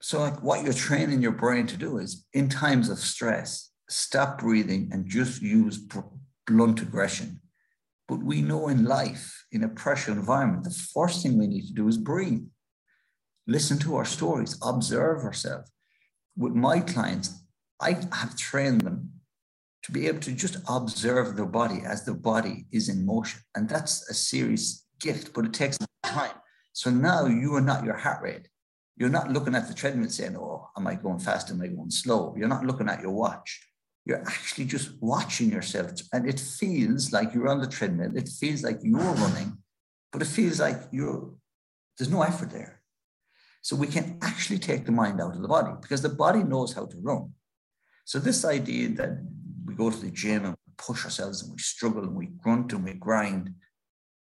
So, 0.00 0.20
like 0.20 0.42
what 0.42 0.62
you're 0.62 0.72
training 0.72 1.22
your 1.22 1.32
brain 1.32 1.66
to 1.68 1.76
do 1.76 1.98
is 1.98 2.26
in 2.32 2.48
times 2.48 2.90
of 2.90 2.98
stress, 2.98 3.70
stop 3.88 4.38
breathing 4.38 4.90
and 4.92 5.06
just 5.06 5.42
use 5.42 5.78
blunt 6.46 6.82
aggression. 6.82 7.40
But 8.08 8.22
we 8.22 8.40
know 8.42 8.68
in 8.68 8.84
life, 8.84 9.44
in 9.50 9.64
a 9.64 9.68
pressure 9.68 10.12
environment, 10.12 10.64
the 10.64 10.70
first 10.94 11.22
thing 11.22 11.38
we 11.38 11.46
need 11.46 11.66
to 11.66 11.72
do 11.72 11.88
is 11.88 11.98
breathe. 11.98 12.46
Listen 13.46 13.78
to 13.78 13.96
our 13.96 14.04
stories, 14.04 14.58
observe 14.62 15.24
ourselves. 15.24 15.70
With 16.36 16.52
my 16.52 16.80
clients, 16.80 17.42
I 17.80 17.92
have 18.12 18.36
trained 18.36 18.82
them 18.82 19.12
to 19.86 19.92
be 19.92 20.08
able 20.08 20.18
to 20.18 20.32
just 20.32 20.56
observe 20.68 21.36
the 21.36 21.46
body 21.46 21.82
as 21.86 22.04
the 22.04 22.12
body 22.12 22.66
is 22.72 22.88
in 22.88 23.06
motion. 23.06 23.40
And 23.54 23.68
that's 23.68 24.10
a 24.10 24.14
serious 24.14 24.84
gift, 25.00 25.32
but 25.32 25.44
it 25.44 25.54
takes 25.54 25.78
time. 26.02 26.32
So 26.72 26.90
now 26.90 27.26
you 27.26 27.54
are 27.54 27.60
not 27.60 27.84
your 27.84 27.94
heart 27.96 28.20
rate. 28.20 28.48
You're 28.96 29.10
not 29.10 29.30
looking 29.30 29.54
at 29.54 29.68
the 29.68 29.74
treadmill 29.74 30.08
saying, 30.08 30.36
oh, 30.36 30.68
am 30.76 30.88
I 30.88 30.96
going 30.96 31.20
fast? 31.20 31.52
Am 31.52 31.62
I 31.62 31.68
going 31.68 31.90
slow? 31.90 32.34
You're 32.36 32.48
not 32.48 32.66
looking 32.66 32.88
at 32.88 33.00
your 33.00 33.12
watch. 33.12 33.64
You're 34.04 34.22
actually 34.26 34.64
just 34.64 34.90
watching 35.00 35.50
yourself. 35.50 35.92
And 36.12 36.28
it 36.28 36.40
feels 36.40 37.12
like 37.12 37.32
you're 37.32 37.48
on 37.48 37.60
the 37.60 37.68
treadmill. 37.68 38.16
It 38.16 38.28
feels 38.28 38.64
like 38.64 38.80
you're 38.82 38.98
running, 38.98 39.56
but 40.10 40.20
it 40.20 40.26
feels 40.26 40.58
like 40.58 40.80
you're, 40.90 41.32
there's 41.96 42.10
no 42.10 42.22
effort 42.22 42.50
there. 42.50 42.82
So 43.62 43.76
we 43.76 43.86
can 43.86 44.18
actually 44.20 44.58
take 44.58 44.84
the 44.84 44.92
mind 44.92 45.20
out 45.20 45.36
of 45.36 45.42
the 45.42 45.48
body 45.48 45.74
because 45.80 46.02
the 46.02 46.08
body 46.08 46.42
knows 46.42 46.72
how 46.72 46.86
to 46.86 46.96
run. 47.00 47.34
So 48.04 48.18
this 48.18 48.44
idea 48.44 48.88
that 48.90 49.18
we 49.66 49.74
go 49.74 49.90
to 49.90 49.96
the 49.96 50.10
gym 50.10 50.44
and 50.44 50.56
push 50.78 51.04
ourselves 51.04 51.42
and 51.42 51.52
we 51.52 51.58
struggle 51.58 52.04
and 52.04 52.14
we 52.14 52.26
grunt 52.26 52.72
and 52.72 52.84
we 52.84 52.94
grind. 52.94 53.52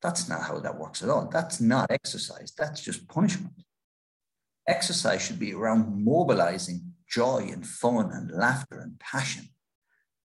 That's 0.01 0.29
not 0.29 0.43
how 0.43 0.59
that 0.61 0.79
works 0.79 1.03
at 1.03 1.09
all. 1.09 1.29
That's 1.31 1.61
not 1.61 1.91
exercise. 1.91 2.53
That's 2.57 2.81
just 2.81 3.09
punishment. 3.09 3.55
Exercise 4.69 5.23
should 5.23 5.39
be 5.39 5.55
around 5.55 6.05
mobilizing 6.05 6.93
joy 7.09 7.49
and 7.53 7.67
fun 7.67 8.11
and 8.13 8.31
laughter 8.31 8.81
and 8.81 8.99
passion. 8.99 9.49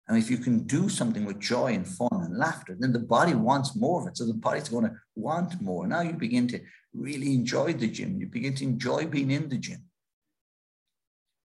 And 0.08 0.18
if 0.18 0.30
you 0.30 0.38
can 0.38 0.66
do 0.66 0.88
something 0.88 1.24
with 1.24 1.38
joy 1.38 1.74
and 1.74 1.86
fun 1.86 2.08
and 2.12 2.36
laughter, 2.36 2.76
then 2.78 2.92
the 2.92 2.98
body 2.98 3.34
wants 3.34 3.76
more 3.76 4.00
of 4.00 4.08
it. 4.08 4.16
So 4.16 4.26
the 4.26 4.34
body's 4.34 4.68
going 4.68 4.84
to 4.84 4.94
want 5.14 5.60
more. 5.60 5.86
Now 5.86 6.00
you 6.00 6.14
begin 6.14 6.48
to 6.48 6.60
really 6.92 7.34
enjoy 7.34 7.74
the 7.74 7.86
gym. 7.86 8.18
You 8.18 8.26
begin 8.26 8.54
to 8.56 8.64
enjoy 8.64 9.06
being 9.06 9.30
in 9.30 9.48
the 9.48 9.58
gym 9.58 9.84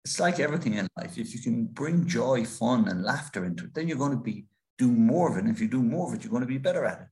it's 0.04 0.20
like 0.20 0.40
everything 0.40 0.74
in 0.76 0.88
life. 0.98 1.18
If 1.18 1.34
you 1.34 1.42
can 1.42 1.66
bring 1.66 2.08
joy, 2.08 2.46
fun, 2.46 2.88
and 2.88 3.04
laughter 3.04 3.46
into 3.46 3.66
it, 3.66 3.74
then 3.74 3.88
you're 3.88 3.98
going 3.98 4.12
to 4.12 4.18
be 4.18 4.46
do 4.78 4.92
more 4.92 5.30
of 5.30 5.38
it. 5.38 5.44
And 5.44 5.54
if 5.54 5.62
you 5.62 5.68
do 5.68 5.84
more 5.84 6.08
of 6.08 6.16
it, 6.16 6.24
you're 6.24 6.32
going 6.32 6.42
to 6.42 6.48
be 6.48 6.58
better 6.58 6.86
at 6.86 7.02
it. 7.02 7.08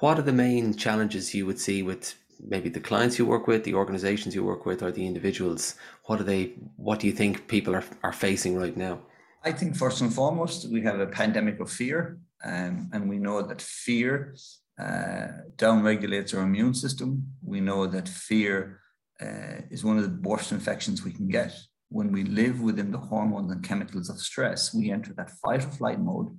What 0.00 0.18
are 0.18 0.22
the 0.22 0.32
main 0.32 0.74
challenges 0.74 1.32
you 1.32 1.46
would 1.46 1.60
see 1.60 1.84
with 1.84 2.16
maybe 2.40 2.68
the 2.68 2.80
clients 2.80 3.20
you 3.20 3.26
work 3.26 3.46
with, 3.46 3.62
the 3.62 3.74
organizations 3.74 4.34
you 4.34 4.42
work 4.42 4.66
with, 4.66 4.82
or 4.82 4.90
the 4.90 5.06
individuals? 5.06 5.76
What 6.06 6.20
are 6.20 6.24
they? 6.24 6.54
What 6.74 6.98
do 6.98 7.06
you 7.06 7.12
think 7.12 7.46
people 7.46 7.76
are, 7.76 7.84
are 8.02 8.12
facing 8.12 8.56
right 8.56 8.76
now? 8.76 8.98
I 9.44 9.52
think 9.52 9.76
first 9.76 10.00
and 10.00 10.12
foremost, 10.12 10.68
we 10.72 10.82
have 10.82 10.98
a 10.98 11.06
pandemic 11.06 11.60
of 11.60 11.70
fear, 11.70 12.18
um, 12.44 12.90
and 12.92 13.08
we 13.08 13.18
know 13.18 13.42
that 13.42 13.62
fear 13.62 14.34
uh, 14.76 15.28
downregulates 15.56 16.36
our 16.36 16.42
immune 16.42 16.74
system. 16.74 17.28
We 17.44 17.60
know 17.60 17.86
that 17.86 18.08
fear 18.08 18.81
uh, 19.20 19.62
is 19.70 19.84
one 19.84 19.98
of 19.98 20.04
the 20.04 20.28
worst 20.28 20.52
infections 20.52 21.04
we 21.04 21.12
can 21.12 21.28
get. 21.28 21.54
When 21.88 22.10
we 22.10 22.24
live 22.24 22.60
within 22.60 22.90
the 22.90 22.98
hormones 22.98 23.52
and 23.52 23.62
chemicals 23.62 24.08
of 24.08 24.18
stress, 24.18 24.74
we 24.74 24.90
enter 24.90 25.12
that 25.14 25.30
fight 25.42 25.64
or 25.64 25.70
flight 25.70 26.00
mode. 26.00 26.36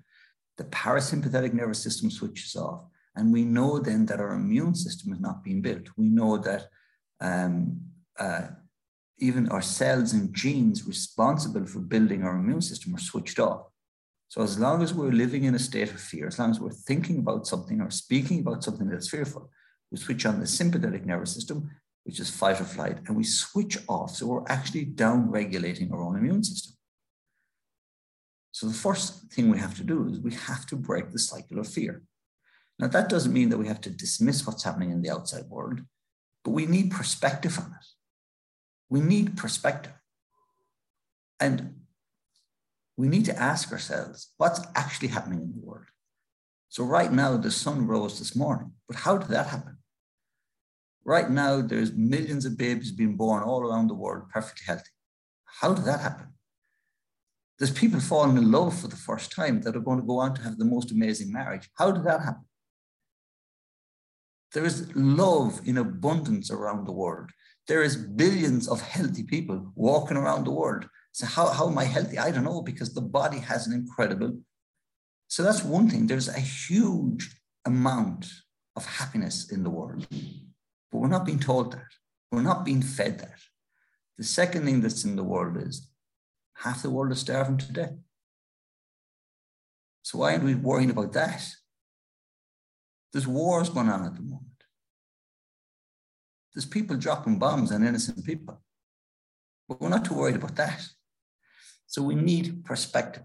The 0.58 0.66
parasympathetic 0.66 1.54
nervous 1.54 1.82
system 1.82 2.10
switches 2.10 2.56
off, 2.56 2.86
And 3.16 3.32
we 3.32 3.44
know 3.44 3.80
then 3.80 4.06
that 4.08 4.20
our 4.20 4.34
immune 4.34 4.76
system 4.76 5.14
is 5.14 5.20
not 5.20 5.44
being 5.44 5.62
built. 5.62 5.88
We 5.98 6.10
know 6.10 6.38
that 6.40 6.68
um, 7.22 7.80
uh, 8.20 8.48
even 9.20 9.50
our 9.50 9.62
cells 9.62 10.14
and 10.14 10.34
genes 10.34 10.88
responsible 10.88 11.66
for 11.66 11.80
building 11.80 12.24
our 12.24 12.36
immune 12.36 12.62
system 12.62 12.96
are 12.96 13.00
switched 13.00 13.40
off. 13.40 13.68
So 14.30 14.42
as 14.42 14.58
long 14.58 14.82
as 14.82 14.94
we're 14.94 15.12
living 15.12 15.44
in 15.44 15.54
a 15.54 15.60
state 15.60 15.92
of 15.92 16.02
fear, 16.02 16.28
as 16.28 16.40
long 16.40 16.50
as 16.50 16.60
we're 16.60 16.72
thinking 16.72 17.20
about 17.20 17.46
something 17.46 17.80
or 17.82 17.92
speaking 17.92 18.40
about 18.40 18.64
something 18.64 18.90
that's 18.90 19.10
fearful, 19.10 19.50
we 19.92 19.98
switch 19.98 20.26
on 20.26 20.40
the 20.40 20.48
sympathetic 20.48 21.06
nervous 21.06 21.32
system, 21.32 21.70
which 22.04 22.20
is 22.20 22.30
fight 22.30 22.60
or 22.60 22.66
flight, 22.66 23.00
and 23.08 23.16
we 23.16 23.24
switch 23.24 23.78
off. 23.88 24.12
So 24.16 24.28
we're 24.28 24.48
actually 24.48 24.86
down 24.86 25.30
regulating 25.30 25.92
our 25.92 26.02
own 26.02 26.18
immune 26.18 26.44
system. 26.44 26.76
So 28.52 28.68
the 28.68 28.74
first 28.74 29.32
thing 29.32 29.50
we 29.50 29.58
have 29.58 29.76
to 29.78 29.84
do 29.84 30.08
is 30.10 30.20
we 30.20 30.34
have 30.34 30.66
to 30.68 30.76
break 30.76 31.12
the 31.12 31.20
cycle 31.20 31.60
of 31.60 31.68
fear. 31.68 32.04
Now, 32.80 32.88
that 32.88 33.10
doesn't 33.10 33.34
mean 33.34 33.50
that 33.50 33.58
we 33.58 33.68
have 33.68 33.82
to 33.82 33.90
dismiss 33.90 34.46
what's 34.46 34.64
happening 34.64 34.92
in 34.92 35.02
the 35.02 35.10
outside 35.10 35.46
world, 35.46 35.82
but 36.44 36.52
we 36.52 36.66
need 36.66 36.92
perspective 36.92 37.58
on 37.58 37.66
it. 37.66 37.88
We 38.90 39.00
need 39.00 39.38
perspective. 39.38 39.94
And 41.40 41.82
we 42.98 43.08
need 43.08 43.26
to 43.26 43.40
ask 43.40 43.72
ourselves 43.72 44.34
what's 44.38 44.62
actually 44.76 45.10
happening 45.10 45.42
in 45.42 45.54
the 45.54 45.66
world. 45.66 45.86
So, 46.70 46.84
right 46.84 47.12
now, 47.12 47.38
the 47.38 47.52
sun 47.52 47.88
rose 47.88 48.20
this 48.20 48.36
morning, 48.36 48.72
but 48.88 48.98
how 48.98 49.18
did 49.18 49.30
that 49.30 49.48
happen? 49.48 49.78
Right 51.06 51.30
now, 51.30 51.62
there's 51.62 51.92
millions 51.94 52.46
of 52.46 52.58
babies 52.58 52.92
being 52.92 53.18
born 53.18 53.44
all 53.44 53.62
around 53.62 53.88
the 53.88 53.94
world, 53.94 54.30
perfectly 54.30 54.64
healthy. 54.66 54.90
How 55.46 55.74
did 55.74 55.86
that 55.86 56.00
happen? 56.00 56.28
There's 57.60 57.72
people 57.72 58.00
falling 58.00 58.38
in 58.38 58.52
love 58.52 58.78
for 58.80 58.88
the 58.88 58.96
first 58.96 59.32
time 59.32 59.62
that 59.62 59.76
are 59.76 59.82
going 59.82 60.00
to 60.00 60.06
go 60.06 60.20
on 60.20 60.34
to 60.36 60.42
have 60.42 60.58
the 60.58 60.66
most 60.66 60.92
amazing 60.92 61.32
marriage. 61.32 61.70
How 61.78 61.92
did 61.92 62.04
that 62.06 62.22
happen? 62.22 62.46
There 64.54 64.66
is 64.66 64.96
love 64.96 65.62
in 65.66 65.78
abundance 65.78 66.52
around 66.52 66.86
the 66.86 66.92
world. 66.92 67.32
There 67.68 67.84
is 67.84 67.96
billions 67.96 68.68
of 68.68 68.82
healthy 68.82 69.24
people 69.24 69.72
walking 69.76 70.18
around 70.18 70.46
the 70.46 70.52
world. 70.52 70.86
So 71.12 71.26
how, 71.26 71.48
how 71.48 71.70
am 71.70 71.78
I 71.78 71.86
healthy? 71.86 72.18
I 72.18 72.32
don't 72.32 72.44
know, 72.44 72.62
because 72.62 72.94
the 72.94 73.02
body 73.02 73.40
has 73.40 73.68
an 73.68 73.74
incredible. 73.74 74.38
So 75.28 75.44
that's 75.44 75.64
one 75.64 75.90
thing. 75.90 76.08
There's 76.08 76.28
a 76.28 76.40
huge 76.40 77.36
amount 77.66 78.28
of 78.76 78.86
happiness 78.86 79.52
in 79.52 79.64
the 79.64 79.70
world, 79.70 80.08
but 80.94 81.00
we're 81.00 81.08
not 81.08 81.26
being 81.26 81.40
told 81.40 81.74
that. 81.74 81.88
We're 82.32 82.44
not 82.44 82.64
being 82.64 82.84
fed 82.84 83.20
that. 83.20 83.40
The 84.20 84.24
second 84.24 84.66
thing 84.66 84.82
that's 84.82 85.04
in 85.04 85.16
the 85.16 85.24
world 85.24 85.58
is 85.58 85.90
half 86.54 86.84
the 86.84 86.92
world 86.92 87.12
is 87.12 87.20
starving 87.20 87.58
to 87.58 87.74
death. 87.74 87.96
So 90.04 90.20
why 90.20 90.34
aren't 90.34 90.44
we 90.44 90.54
worrying 90.54 90.92
about 90.92 91.14
that? 91.14 91.50
There's 93.12 93.28
wars 93.28 93.70
going 93.70 93.90
on 93.90 94.06
at 94.06 94.14
the 94.16 94.22
moment. 94.22 94.46
There's 96.54 96.66
people 96.66 96.96
dropping 96.96 97.40
bombs 97.40 97.72
on 97.72 97.84
innocent 97.84 98.24
people. 98.24 98.62
But 99.68 99.82
we're 99.82 99.90
not 99.90 100.06
too 100.06 100.14
worried 100.14 100.36
about 100.36 100.56
that. 100.58 100.86
So 101.88 102.04
we 102.04 102.14
need 102.14 102.66
perspective. 102.66 103.24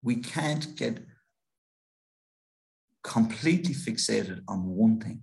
We 0.00 0.16
can't 0.16 0.76
get 0.76 1.00
completely 3.02 3.74
fixated 3.74 4.40
on 4.48 4.64
one 4.64 5.00
thing. 5.00 5.22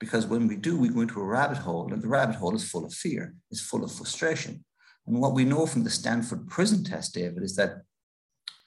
Because 0.00 0.26
when 0.26 0.48
we 0.48 0.56
do, 0.56 0.78
we 0.78 0.88
go 0.88 1.00
into 1.00 1.20
a 1.20 1.24
rabbit 1.24 1.58
hole, 1.58 1.92
and 1.92 2.02
the 2.02 2.08
rabbit 2.08 2.36
hole 2.36 2.54
is 2.54 2.68
full 2.68 2.84
of 2.84 2.92
fear, 2.92 3.34
it's 3.50 3.60
full 3.60 3.84
of 3.84 3.92
frustration. 3.92 4.64
And 5.06 5.20
what 5.20 5.34
we 5.34 5.44
know 5.44 5.66
from 5.66 5.84
the 5.84 5.90
Stanford 5.90 6.48
prison 6.48 6.84
test, 6.84 7.14
David, 7.14 7.42
is 7.42 7.56
that 7.56 7.82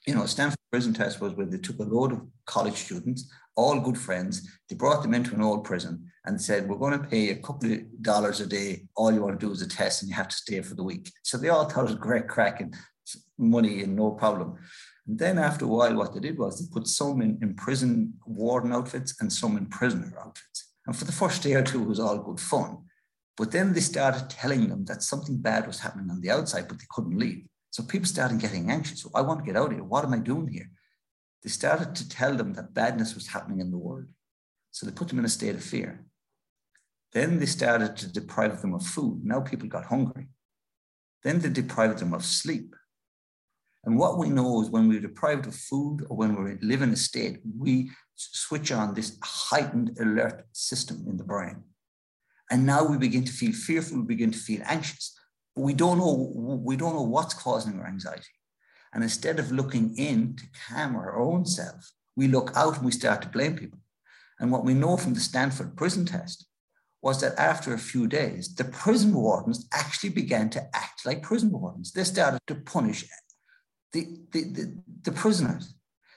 you 0.06 0.14
know, 0.14 0.24
Stanford 0.24 0.58
prison 0.72 0.94
test 0.94 1.20
was 1.20 1.34
where 1.34 1.44
they 1.44 1.58
took 1.58 1.78
a 1.78 1.82
load 1.82 2.12
of 2.12 2.22
college 2.46 2.76
students, 2.76 3.30
all 3.56 3.78
good 3.78 3.98
friends, 3.98 4.48
they 4.68 4.74
brought 4.74 5.02
them 5.02 5.12
into 5.12 5.34
an 5.34 5.42
old 5.42 5.64
prison 5.64 6.10
and 6.24 6.40
said, 6.40 6.66
We're 6.66 6.76
going 6.76 6.98
to 6.98 7.06
pay 7.06 7.30
a 7.30 7.36
couple 7.36 7.72
of 7.72 8.02
dollars 8.02 8.40
a 8.40 8.46
day. 8.46 8.86
All 8.96 9.12
you 9.12 9.20
want 9.20 9.38
to 9.38 9.46
do 9.46 9.52
is 9.52 9.60
a 9.60 9.68
test 9.68 10.00
and 10.00 10.08
you 10.08 10.14
have 10.14 10.28
to 10.28 10.36
stay 10.36 10.62
for 10.62 10.74
the 10.74 10.82
week. 10.82 11.12
So 11.24 11.36
they 11.36 11.50
all 11.50 11.68
thought 11.68 11.80
it 11.80 11.90
was 11.90 11.94
great 11.96 12.28
crack 12.28 12.60
and 12.60 12.74
money 13.36 13.82
and 13.82 13.96
no 13.96 14.12
problem. 14.12 14.56
And 15.08 15.18
then 15.18 15.38
after 15.38 15.64
a 15.64 15.68
while, 15.68 15.96
what 15.96 16.12
they 16.12 16.20
did 16.20 16.38
was 16.38 16.60
they 16.60 16.72
put 16.72 16.86
some 16.86 17.22
in, 17.22 17.38
in 17.40 17.54
prison 17.54 18.12
warden 18.26 18.72
outfits 18.72 19.18
and 19.20 19.32
some 19.32 19.56
in 19.56 19.66
prisoner 19.66 20.12
outfits. 20.20 20.68
And 20.86 20.94
for 20.94 21.06
the 21.06 21.12
first 21.12 21.42
day 21.42 21.54
or 21.54 21.62
two, 21.62 21.82
it 21.82 21.88
was 21.88 21.98
all 21.98 22.18
good 22.18 22.38
fun. 22.38 22.84
But 23.36 23.50
then 23.50 23.72
they 23.72 23.80
started 23.80 24.28
telling 24.28 24.68
them 24.68 24.84
that 24.84 25.02
something 25.02 25.38
bad 25.38 25.66
was 25.66 25.80
happening 25.80 26.10
on 26.10 26.20
the 26.20 26.30
outside, 26.30 26.68
but 26.68 26.78
they 26.78 26.84
couldn't 26.90 27.18
leave. 27.18 27.46
So 27.70 27.82
people 27.82 28.06
started 28.06 28.38
getting 28.38 28.70
anxious. 28.70 29.06
I 29.14 29.22
want 29.22 29.40
to 29.40 29.46
get 29.46 29.56
out 29.56 29.70
of 29.70 29.72
here. 29.72 29.84
What 29.84 30.04
am 30.04 30.12
I 30.12 30.18
doing 30.18 30.48
here? 30.48 30.70
They 31.42 31.50
started 31.50 31.94
to 31.94 32.08
tell 32.08 32.34
them 32.34 32.52
that 32.54 32.74
badness 32.74 33.14
was 33.14 33.28
happening 33.28 33.60
in 33.60 33.70
the 33.70 33.78
world. 33.78 34.08
So 34.72 34.84
they 34.84 34.92
put 34.92 35.08
them 35.08 35.18
in 35.18 35.24
a 35.24 35.30
state 35.30 35.54
of 35.54 35.64
fear. 35.64 36.04
Then 37.12 37.38
they 37.38 37.46
started 37.46 37.96
to 37.96 38.12
deprive 38.12 38.60
them 38.60 38.74
of 38.74 38.84
food. 38.84 39.24
Now 39.24 39.40
people 39.40 39.68
got 39.68 39.86
hungry. 39.86 40.26
Then 41.22 41.40
they 41.40 41.48
deprived 41.48 42.00
them 42.00 42.12
of 42.12 42.24
sleep. 42.24 42.74
And 43.84 43.98
what 43.98 44.18
we 44.18 44.28
know 44.28 44.62
is 44.62 44.70
when 44.70 44.88
we're 44.88 45.00
deprived 45.00 45.46
of 45.46 45.54
food 45.54 46.04
or 46.08 46.16
when 46.16 46.42
we 46.42 46.56
live 46.60 46.82
in 46.82 46.90
a 46.90 46.96
state, 46.96 47.40
we 47.58 47.90
switch 48.16 48.72
on 48.72 48.94
this 48.94 49.16
heightened 49.22 49.96
alert 50.00 50.46
system 50.52 51.04
in 51.06 51.16
the 51.16 51.24
brain. 51.24 51.62
And 52.50 52.66
now 52.66 52.84
we 52.84 52.98
begin 52.98 53.24
to 53.24 53.32
feel 53.32 53.52
fearful, 53.52 53.98
we 53.98 54.04
begin 54.06 54.30
to 54.32 54.38
feel 54.38 54.62
anxious 54.64 55.18
we 55.58 55.74
don't 55.74 55.98
know 55.98 56.32
we 56.64 56.76
don't 56.76 56.94
know 56.94 57.02
what's 57.02 57.34
causing 57.34 57.78
our 57.78 57.86
anxiety. 57.86 58.24
And 58.92 59.02
instead 59.02 59.38
of 59.38 59.52
looking 59.52 59.96
in 59.96 60.36
to 60.36 60.44
calm 60.68 60.96
our 60.96 61.18
own 61.18 61.44
self, 61.44 61.92
we 62.16 62.26
look 62.28 62.52
out 62.54 62.76
and 62.76 62.86
we 62.86 62.92
start 62.92 63.20
to 63.22 63.28
blame 63.28 63.56
people. 63.56 63.80
And 64.40 64.50
what 64.50 64.64
we 64.64 64.72
know 64.72 64.96
from 64.96 65.14
the 65.14 65.20
Stanford 65.20 65.76
prison 65.76 66.06
test 66.06 66.46
was 67.02 67.20
that 67.20 67.38
after 67.38 67.74
a 67.74 67.78
few 67.78 68.06
days, 68.06 68.54
the 68.54 68.64
prison 68.64 69.12
wardens 69.12 69.68
actually 69.72 70.10
began 70.10 70.48
to 70.50 70.64
act 70.74 71.04
like 71.04 71.22
prison 71.22 71.50
wardens. 71.50 71.92
They 71.92 72.04
started 72.04 72.40
to 72.46 72.54
punish 72.54 73.04
the, 73.92 74.06
the, 74.32 74.76
the, 75.02 75.12
prisoners. 75.12 75.74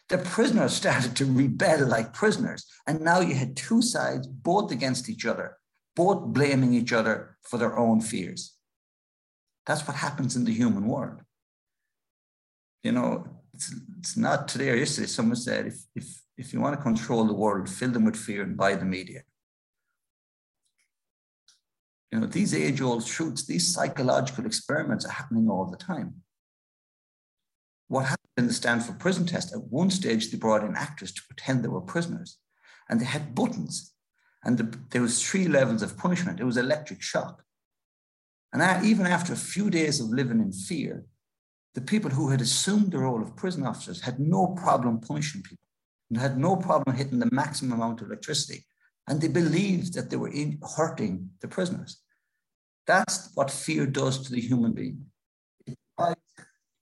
The 0.10 0.18
prisoners 0.18 0.74
started 0.82 1.16
to 1.18 1.26
rebel 1.26 1.88
like 1.88 2.14
prisoners. 2.14 2.66
And 2.88 3.02
now 3.02 3.20
you 3.20 3.36
had 3.36 3.56
two 3.56 3.82
sides, 3.82 4.28
both 4.28 4.72
against 4.72 5.10
each 5.10 5.26
other, 5.26 5.58
both 5.96 6.34
blaming 6.34 6.74
each 6.74 6.94
other 6.94 7.38
for 7.44 7.58
their 7.58 7.78
own 7.78 8.02
fears. 8.02 8.56
That's 9.66 9.88
what 9.88 9.98
happens 9.98 10.36
in 10.36 10.46
the 10.46 10.54
human 10.54 10.88
world. 10.88 11.22
You 12.84 12.94
know, 12.94 13.28
it's, 13.54 13.74
it's 14.00 14.18
not 14.18 14.48
today 14.48 14.72
or 14.72 14.76
yesterday. 14.76 15.08
Someone 15.08 15.36
said, 15.36 15.68
if, 15.68 15.76
if, 15.96 16.22
if 16.38 16.54
you 16.54 16.60
want 16.60 16.76
to 16.76 16.82
control 16.82 17.26
the 17.26 17.34
world, 17.34 17.70
fill 17.70 17.92
them 17.92 18.06
with 18.06 18.16
fear 18.16 18.42
and 18.42 18.58
buy 18.58 18.76
the 18.76 18.86
media. 18.86 19.22
You 22.12 22.20
know, 22.20 22.26
these 22.28 22.54
age 22.54 22.82
old 22.82 23.06
truths, 23.06 23.46
these 23.46 23.74
psychological 23.74 24.46
experiments 24.46 25.06
are 25.06 25.12
happening 25.12 25.50
all 25.50 25.66
the 25.66 25.78
time. 25.78 26.16
What 27.92 28.06
happened 28.06 28.30
in 28.38 28.48
the 28.48 28.54
Stanford 28.54 29.00
prison 29.00 29.26
test, 29.26 29.52
at 29.52 29.66
one 29.66 29.90
stage, 29.90 30.32
they 30.32 30.38
brought 30.38 30.64
in 30.64 30.78
actors 30.78 31.12
to 31.12 31.22
pretend 31.28 31.62
they 31.62 31.68
were 31.68 31.82
prisoners 31.82 32.38
and 32.88 33.02
they 33.02 33.06
had 33.06 33.36
buttons. 33.36 33.92
And 34.46 34.58
the, 34.58 34.80
there 34.92 35.02
was 35.02 35.22
three 35.22 35.50
levels 35.50 35.82
of 35.82 35.98
punishment. 35.98 36.40
It 36.40 36.46
was 36.46 36.56
electric 36.56 37.02
shock. 37.02 37.44
And 38.54 38.86
even 38.86 39.08
after 39.08 39.34
a 39.34 39.36
few 39.36 39.70
days 39.70 40.00
of 40.00 40.08
living 40.08 40.40
in 40.40 40.54
fear, 40.54 41.04
the 41.74 41.82
people 41.82 42.10
who 42.10 42.30
had 42.30 42.40
assumed 42.40 42.94
the 42.94 43.00
role 43.00 43.22
of 43.22 43.36
prison 43.36 43.66
officers 43.66 44.00
had 44.00 44.22
no 44.22 44.48
problem 44.48 45.02
punishing 45.02 45.42
people 45.42 45.68
and 46.10 46.18
had 46.18 46.38
no 46.38 46.56
problem 46.56 46.96
hitting 46.96 47.20
the 47.20 47.30
maximum 47.34 47.74
amount 47.74 48.00
of 48.00 48.08
electricity. 48.08 48.64
And 49.10 49.20
they 49.20 49.28
believed 49.28 49.96
that 49.96 50.10
they 50.10 50.16
were 50.16 50.32
in, 50.32 50.62
hurting 50.78 51.32
the 51.42 51.50
prisoners. 51.50 52.02
That's 52.88 53.32
what 53.36 53.52
fear 53.52 53.86
does 53.86 54.26
to 54.26 54.32
the 54.32 54.40
human 54.40 54.72
being. 54.72 55.08
It, 55.68 55.78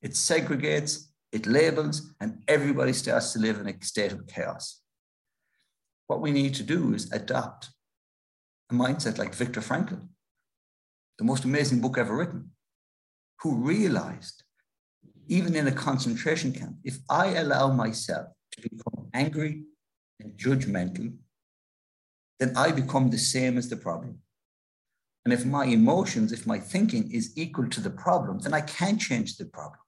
it 0.02 0.12
segregates, 0.12 1.08
it 1.32 1.46
labels, 1.46 2.14
and 2.20 2.44
everybody 2.48 2.94
starts 2.94 3.34
to 3.34 3.40
live 3.40 3.60
in 3.60 3.68
a 3.68 3.84
state 3.84 4.12
of 4.12 4.28
chaos. 4.28 4.82
What 6.08 6.22
we 6.22 6.32
need 6.32 6.56
to 6.56 6.64
do 6.64 6.94
is 6.94 7.12
adopt 7.12 7.70
a 8.72 8.74
mindset 8.74 9.18
like 9.18 9.36
Viktor 9.36 9.62
Frankl, 9.62 10.08
the 11.18 11.24
most 11.24 11.44
amazing 11.44 11.82
book 11.82 11.98
ever 11.98 12.16
written, 12.16 12.52
who 13.42 13.56
realized, 13.56 14.44
even 15.28 15.56
in 15.56 15.68
a 15.68 15.72
concentration 15.72 16.52
camp, 16.52 16.78
if 16.84 16.98
I 17.10 17.36
allow 17.36 17.72
myself 17.72 18.28
to 18.54 18.62
become 18.62 19.10
angry 19.14 19.64
and 20.20 20.38
judgmental, 20.38 21.14
then 22.40 22.54
I 22.56 22.72
become 22.72 23.10
the 23.10 23.18
same 23.18 23.58
as 23.58 23.70
the 23.70 23.78
problem. 23.78 24.20
And 25.26 25.34
if 25.34 25.46
my 25.46 25.66
emotions, 25.66 26.32
if 26.32 26.48
my 26.48 26.58
thinking 26.58 27.12
is 27.12 27.34
equal 27.36 27.68
to 27.70 27.82
the 27.82 27.90
problem, 27.90 28.40
then 28.40 28.54
I 28.54 28.62
can't 28.62 29.00
change 29.00 29.38
the 29.38 29.46
problem. 29.46 29.80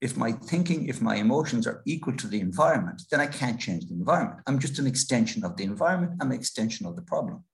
If 0.00 0.16
my 0.16 0.32
thinking, 0.32 0.88
if 0.88 1.00
my 1.00 1.16
emotions 1.16 1.66
are 1.66 1.82
equal 1.86 2.16
to 2.16 2.26
the 2.26 2.40
environment, 2.40 3.02
then 3.10 3.20
I 3.20 3.26
can't 3.26 3.58
change 3.58 3.86
the 3.86 3.94
environment. 3.94 4.40
I'm 4.46 4.58
just 4.58 4.78
an 4.78 4.86
extension 4.86 5.44
of 5.44 5.56
the 5.56 5.64
environment, 5.64 6.12
I'm 6.20 6.30
an 6.30 6.38
extension 6.38 6.86
of 6.86 6.96
the 6.96 7.02
problem. 7.02 7.44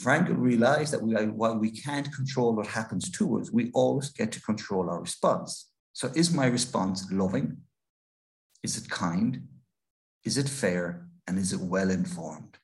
Frankl 0.00 0.36
realized 0.36 0.92
that 0.92 1.02
we, 1.02 1.14
while 1.14 1.56
we 1.56 1.70
can't 1.70 2.12
control 2.12 2.54
what 2.54 2.66
happens 2.66 3.10
to 3.12 3.40
us, 3.40 3.50
we 3.50 3.70
always 3.72 4.10
get 4.10 4.30
to 4.32 4.42
control 4.42 4.90
our 4.90 5.00
response. 5.00 5.70
So 5.94 6.12
is 6.14 6.32
my 6.32 6.46
response 6.46 7.10
loving? 7.10 7.56
Is 8.62 8.76
it 8.76 8.90
kind? 8.90 9.48
Is 10.24 10.36
it 10.36 10.48
fair? 10.48 11.08
And 11.26 11.38
is 11.38 11.52
it 11.52 11.60
well 11.60 11.90
informed? 11.90 12.58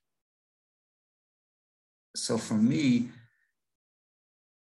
So 2.14 2.36
for 2.36 2.54
me, 2.54 3.08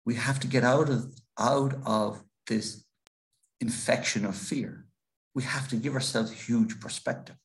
we 0.05 0.15
have 0.15 0.39
to 0.39 0.47
get 0.47 0.63
out 0.63 0.89
of 0.89 1.13
out 1.37 1.75
of 1.85 2.23
this 2.47 2.85
infection 3.61 4.25
of 4.25 4.35
fear. 4.35 4.85
We 5.33 5.43
have 5.43 5.67
to 5.69 5.77
give 5.77 5.93
ourselves 5.93 6.31
a 6.31 6.35
huge 6.35 6.79
perspective. 6.81 7.35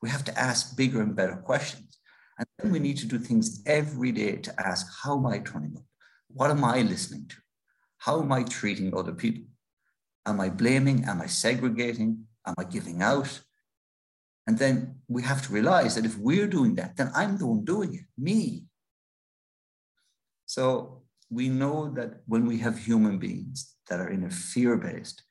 We 0.00 0.08
have 0.08 0.24
to 0.24 0.38
ask 0.38 0.76
bigger 0.76 1.02
and 1.02 1.14
better 1.14 1.36
questions. 1.36 1.98
And 2.38 2.46
then 2.58 2.72
we 2.72 2.78
need 2.78 2.96
to 2.98 3.06
do 3.06 3.18
things 3.18 3.62
every 3.66 4.12
day 4.12 4.36
to 4.36 4.60
ask, 4.64 4.86
how 5.02 5.18
am 5.18 5.26
I 5.26 5.40
turning 5.40 5.76
up? 5.76 5.82
What 6.28 6.50
am 6.50 6.64
I 6.64 6.82
listening 6.82 7.26
to? 7.28 7.36
How 7.98 8.22
am 8.22 8.30
I 8.30 8.44
treating 8.44 8.96
other 8.96 9.12
people? 9.12 9.48
Am 10.24 10.40
I 10.40 10.48
blaming? 10.48 11.04
Am 11.04 11.20
I 11.20 11.26
segregating? 11.26 12.24
Am 12.46 12.54
I 12.56 12.64
giving 12.64 13.02
out? 13.02 13.40
And 14.46 14.56
then 14.56 15.00
we 15.08 15.22
have 15.22 15.42
to 15.46 15.52
realize 15.52 15.96
that 15.96 16.06
if 16.06 16.16
we're 16.16 16.46
doing 16.46 16.76
that, 16.76 16.96
then 16.96 17.10
I'm 17.14 17.36
the 17.36 17.46
one 17.46 17.64
doing 17.64 17.94
it, 17.94 18.06
me. 18.16 18.64
So 20.46 21.02
we 21.28 21.48
know 21.48 21.90
that 21.90 22.22
when 22.26 22.46
we 22.46 22.58
have 22.58 22.78
human 22.78 23.18
beings 23.18 23.74
that 23.90 24.00
are 24.00 24.08
in 24.08 24.24
a 24.24 24.30
fear 24.30 24.76
based, 24.76 25.22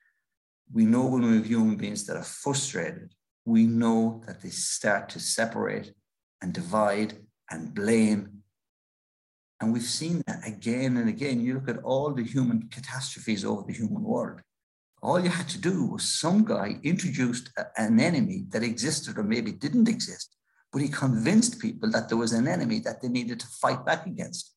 we 0.72 0.84
know 0.84 1.06
when 1.06 1.22
we 1.22 1.36
have 1.36 1.46
human 1.46 1.76
beings 1.76 2.04
that 2.06 2.16
are 2.16 2.22
frustrated, 2.22 3.14
we 3.44 3.66
know 3.66 4.22
that 4.26 4.42
they 4.42 4.50
start 4.50 5.08
to 5.10 5.20
separate 5.20 5.92
and 6.42 6.52
divide 6.52 7.14
and 7.50 7.74
blame. 7.74 8.42
And 9.60 9.72
we've 9.72 9.82
seen 9.82 10.22
that 10.26 10.46
again 10.46 10.98
and 10.98 11.08
again. 11.08 11.40
You 11.40 11.54
look 11.54 11.68
at 11.68 11.82
all 11.82 12.12
the 12.12 12.22
human 12.22 12.68
catastrophes 12.70 13.44
over 13.44 13.62
the 13.66 13.72
human 13.72 14.02
world. 14.02 14.40
All 15.02 15.18
you 15.18 15.30
had 15.30 15.48
to 15.50 15.58
do 15.58 15.86
was 15.86 16.02
some 16.02 16.44
guy 16.44 16.78
introduced 16.82 17.50
a, 17.56 17.66
an 17.80 17.98
enemy 18.00 18.44
that 18.50 18.62
existed 18.62 19.16
or 19.16 19.22
maybe 19.22 19.52
didn't 19.52 19.88
exist, 19.88 20.36
but 20.72 20.82
he 20.82 20.88
convinced 20.88 21.60
people 21.60 21.90
that 21.92 22.08
there 22.08 22.18
was 22.18 22.32
an 22.32 22.46
enemy 22.46 22.80
that 22.80 23.00
they 23.00 23.08
needed 23.08 23.40
to 23.40 23.46
fight 23.46 23.86
back 23.86 24.06
against. 24.06 24.54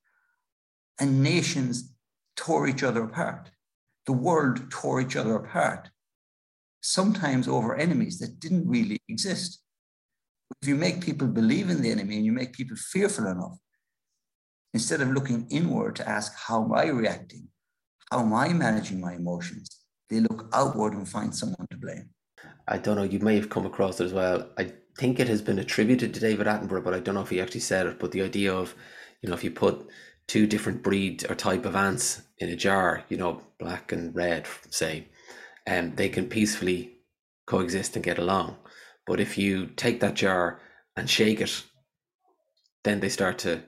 And 1.00 1.24
nations 1.24 1.94
tore 2.36 2.68
each 2.68 2.84
other 2.84 3.04
apart. 3.04 3.52
The 4.08 4.14
world 4.14 4.70
tore 4.72 5.00
each 5.00 5.16
other 5.16 5.36
apart 5.36 5.90
sometimes 6.82 7.48
over 7.48 7.76
enemies 7.76 8.20
that 8.20 8.40
didn't 8.40 8.68
really 8.68 9.00
exist. 9.08 9.62
If 10.62 10.68
you 10.68 10.76
make 10.76 11.02
people 11.02 11.28
believe 11.28 11.70
in 11.70 11.82
the 11.82 11.92
enemy 11.92 12.18
and 12.18 12.26
you 12.26 12.32
make 12.32 12.54
people 12.54 12.76
fearful 12.76 13.28
enough, 13.28 13.58
instead 14.74 15.02
of 15.02 15.10
looking 15.10 15.48
inward 15.50 15.96
to 15.98 16.08
ask, 16.08 16.34
how 16.36 16.64
am 16.64 16.74
I 16.74 16.88
reacting? 16.88 17.48
How 18.12 18.20
am 18.20 18.34
I 18.34 18.50
managing 18.50 19.00
my 19.00 19.14
emotions? 19.14 19.80
They 20.10 20.20
look 20.20 20.50
outward 20.54 20.94
and 20.94 21.08
find 21.08 21.34
someone 21.34 21.68
to 21.72 21.78
blame. 21.78 22.10
I 22.68 22.78
don't 22.78 22.98
know, 22.98 23.04
you 23.04 23.20
may 23.20 23.36
have 23.36 23.50
come 23.50 23.66
across 23.66 24.00
it 24.00 24.06
as 24.06 24.14
well. 24.14 24.50
I 24.58 24.74
think 24.98 25.20
it 25.20 25.28
has 25.28 25.42
been 25.42 25.60
attributed 25.60 26.14
to 26.14 26.20
David 26.20 26.48
Attenborough, 26.48 26.84
but 26.84 26.94
I 26.94 27.00
don't 27.00 27.16
know 27.16 27.22
if 27.22 27.30
he 27.30 27.42
actually 27.42 27.62
said 27.62 27.88
it. 27.88 28.00
But 28.00 28.12
the 28.12 28.22
idea 28.22 28.54
of, 28.54 28.76
you 29.22 29.30
know, 29.30 29.36
if 29.36 29.44
you 29.44 29.52
put 29.52 29.88
two 30.28 30.48
different 30.48 30.84
breed 30.84 31.26
or 31.30 31.36
type 31.36 31.66
of 31.66 31.76
ants 31.76 32.22
in 32.40 32.50
a 32.50 32.56
jar, 32.56 33.04
you 33.10 33.18
know, 33.18 33.42
black 33.60 33.92
and 33.92 34.16
red, 34.16 34.48
say, 34.70 35.08
um, 35.68 35.96
they 35.96 36.10
can 36.10 36.28
peacefully 36.28 36.98
coexist 37.46 37.96
and 37.96 38.06
get 38.06 38.18
along. 38.18 38.58
But 39.06 39.20
if 39.20 39.38
you 39.38 39.68
take 39.68 40.00
that 40.00 40.16
jar 40.16 40.60
and 40.96 41.10
shake 41.10 41.42
it, 41.42 41.64
then 42.84 43.00
they 43.00 43.10
start 43.10 43.38
to 43.40 43.64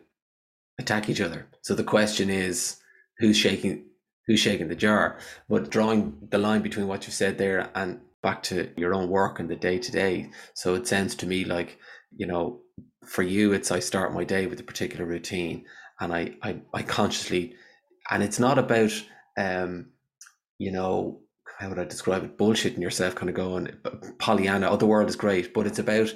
attack 0.80 1.10
each 1.10 1.22
other. 1.22 1.48
So 1.62 1.76
the 1.76 1.84
question 1.84 2.30
is, 2.30 2.78
who's 3.20 3.38
shaking 3.38 3.86
who's 4.28 4.40
shaking 4.40 4.70
the 4.70 4.76
jar? 4.76 5.18
But 5.50 5.70
drawing 5.70 6.18
the 6.30 6.38
line 6.38 6.62
between 6.62 6.88
what 6.88 7.06
you 7.06 7.12
said 7.12 7.38
there 7.38 7.70
and 7.76 8.00
back 8.22 8.42
to 8.44 8.70
your 8.78 8.94
own 8.94 9.10
work 9.10 9.40
and 9.40 9.50
the 9.50 9.56
day 9.56 9.78
to 9.78 9.92
day. 9.92 10.32
So 10.54 10.76
it 10.76 10.88
sounds 10.88 11.14
to 11.16 11.28
me 11.28 11.44
like, 11.44 11.78
you 12.16 12.26
know, 12.26 12.62
for 13.06 13.22
you 13.22 13.52
it's 13.52 13.70
I 13.70 13.80
start 13.80 14.14
my 14.14 14.24
day 14.24 14.48
with 14.48 14.60
a 14.62 14.64
particular 14.64 15.06
routine 15.06 15.66
and 16.00 16.14
I 16.14 16.36
I, 16.42 16.62
I 16.74 16.84
consciously 16.84 17.56
and 18.10 18.24
it's 18.24 18.40
not 18.40 18.58
about 18.58 18.94
um, 19.38 19.88
you 20.58 20.72
know, 20.72 21.20
how 21.60 21.70
would 21.70 21.80
I 21.80 21.86
describe 21.86 22.24
it? 22.24 22.38
Bullshitting 22.38 22.82
yourself, 22.82 23.16
kind 23.16 23.30
of 23.30 23.36
going 23.36 23.70
Pollyanna. 24.20 24.70
Oh, 24.70 24.78
the 24.78 24.86
world 24.86 25.10
is 25.10 25.16
great, 25.16 25.54
but 25.54 25.68
it's 25.68 25.80
about 25.80 26.13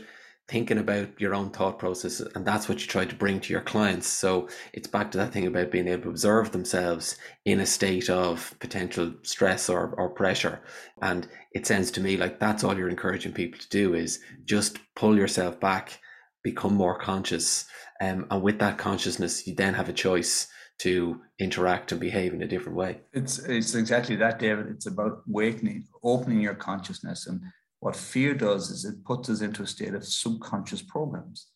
thinking 0.47 0.78
about 0.78 1.10
your 1.19 1.36
own 1.36 1.50
thought 1.50 1.78
process, 1.78 2.21
and 2.21 2.45
that's 2.45 2.69
what 2.69 2.80
you 2.80 2.88
try 2.88 3.04
to 3.04 3.15
bring 3.15 3.39
to 3.41 3.52
your 3.52 3.62
clients. 3.62 4.08
So 4.08 4.47
it's 4.71 4.88
back 4.88 5.12
to 5.12 5.17
that 5.17 5.34
thing 5.34 5.45
about 5.45 5.71
being 5.71 5.89
able 5.89 6.04
to 6.04 6.10
observe 6.10 6.52
themselves 6.52 7.17
in 7.43 7.60
a 7.60 7.65
state 7.65 8.10
of 8.10 8.56
potential 8.60 9.13
stress 9.23 9.69
or, 9.69 9.93
or 9.97 10.10
pressure. 10.10 10.62
And 11.02 11.28
it 11.52 11.67
sounds 11.67 11.91
to 11.91 12.02
me 12.02 12.15
like 12.15 12.39
that's 12.39 12.63
all 12.63 12.78
you're 12.78 12.88
encouraging 12.88 13.34
people 13.34 13.60
to 13.60 13.69
do 13.69 13.93
is 13.93 14.21
just 14.45 14.80
pull 14.95 15.17
yourself 15.17 15.60
back, 15.60 16.00
become 16.43 16.76
more 16.76 16.97
conscious, 16.97 17.65
um, 18.00 18.28
and 18.30 18.41
with 18.41 18.60
that 18.60 18.78
consciousness, 18.78 19.47
you 19.47 19.56
then 19.56 19.73
have 19.73 19.89
a 19.89 19.93
choice 19.93 20.47
to 20.80 21.22
interact 21.40 21.92
and 21.92 22.02
behave 22.02 22.34
in 22.34 22.44
a 22.44 22.48
different 22.48 22.78
way. 22.78 23.00
It's 23.13 23.40
it's 23.40 23.76
exactly 23.76 24.16
that, 24.18 24.40
David. 24.40 24.68
It's 24.68 24.86
about 24.86 25.24
awakening, 25.28 25.88
opening 26.04 26.42
your 26.42 26.56
consciousness. 26.56 27.28
And 27.28 27.42
what 27.80 27.96
fear 27.96 28.34
does 28.34 28.70
is 28.70 28.86
it 28.86 29.04
puts 29.04 29.30
us 29.30 29.42
into 29.42 29.63
a 29.63 29.68
state 29.68 29.94
of 29.94 30.06
subconscious 30.06 30.82
programs. 30.82 31.48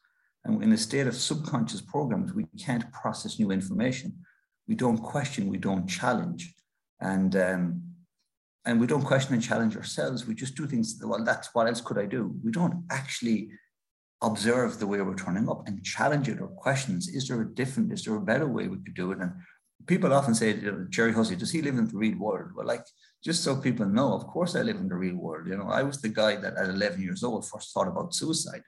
And 0.43 0.63
in 0.63 0.71
a 0.71 0.77
state 0.77 1.07
of 1.07 1.15
subconscious 1.15 1.81
programs, 1.81 2.33
we 2.33 2.45
can't 2.59 2.91
process 2.91 3.37
new 3.37 3.51
information. 3.51 4.17
We 4.67 4.75
don't 4.75 4.97
question, 4.97 5.49
we 5.49 5.57
don't 5.57 5.87
challenge. 5.87 6.53
And 6.99 7.35
um, 7.35 7.83
and 8.65 8.79
we 8.79 8.87
don't 8.87 9.03
question 9.03 9.33
and 9.33 9.43
challenge 9.43 9.75
ourselves. 9.75 10.25
We 10.25 10.35
just 10.35 10.55
do 10.55 10.67
things. 10.67 10.99
Well, 11.03 11.23
that's 11.23 11.53
what 11.53 11.67
else 11.67 11.81
could 11.81 11.97
I 11.97 12.05
do? 12.05 12.35
We 12.43 12.51
don't 12.51 12.83
actually 12.91 13.49
observe 14.21 14.79
the 14.79 14.87
way 14.87 15.01
we're 15.01 15.15
turning 15.15 15.49
up 15.49 15.67
and 15.67 15.83
challenge 15.83 16.29
it 16.29 16.39
or 16.39 16.47
questions. 16.47 17.07
Is 17.07 17.27
there 17.27 17.41
a 17.41 17.55
different, 17.55 17.91
is 17.91 18.03
there 18.03 18.15
a 18.15 18.21
better 18.21 18.47
way 18.47 18.67
we 18.67 18.77
could 18.77 18.93
do 18.93 19.11
it? 19.11 19.19
And 19.19 19.31
people 19.87 20.13
often 20.13 20.35
say, 20.35 20.59
Gerry 20.89 21.13
Hussey, 21.13 21.35
does 21.35 21.51
he 21.51 21.61
live 21.61 21.77
in 21.77 21.87
the 21.87 21.97
real 21.97 22.17
world? 22.17 22.51
Well, 22.55 22.67
like, 22.67 22.85
just 23.23 23.43
so 23.43 23.55
people 23.55 23.85
know, 23.85 24.13
of 24.13 24.27
course 24.27 24.55
I 24.55 24.61
live 24.61 24.77
in 24.77 24.87
the 24.87 24.95
real 24.95 25.15
world. 25.15 25.47
You 25.47 25.57
know, 25.57 25.69
I 25.69 25.83
was 25.83 26.01
the 26.01 26.09
guy 26.09 26.35
that 26.35 26.55
at 26.55 26.69
11 26.69 27.01
years 27.01 27.23
old 27.23 27.47
first 27.47 27.73
thought 27.73 27.87
about 27.87 28.13
suicide. 28.13 28.63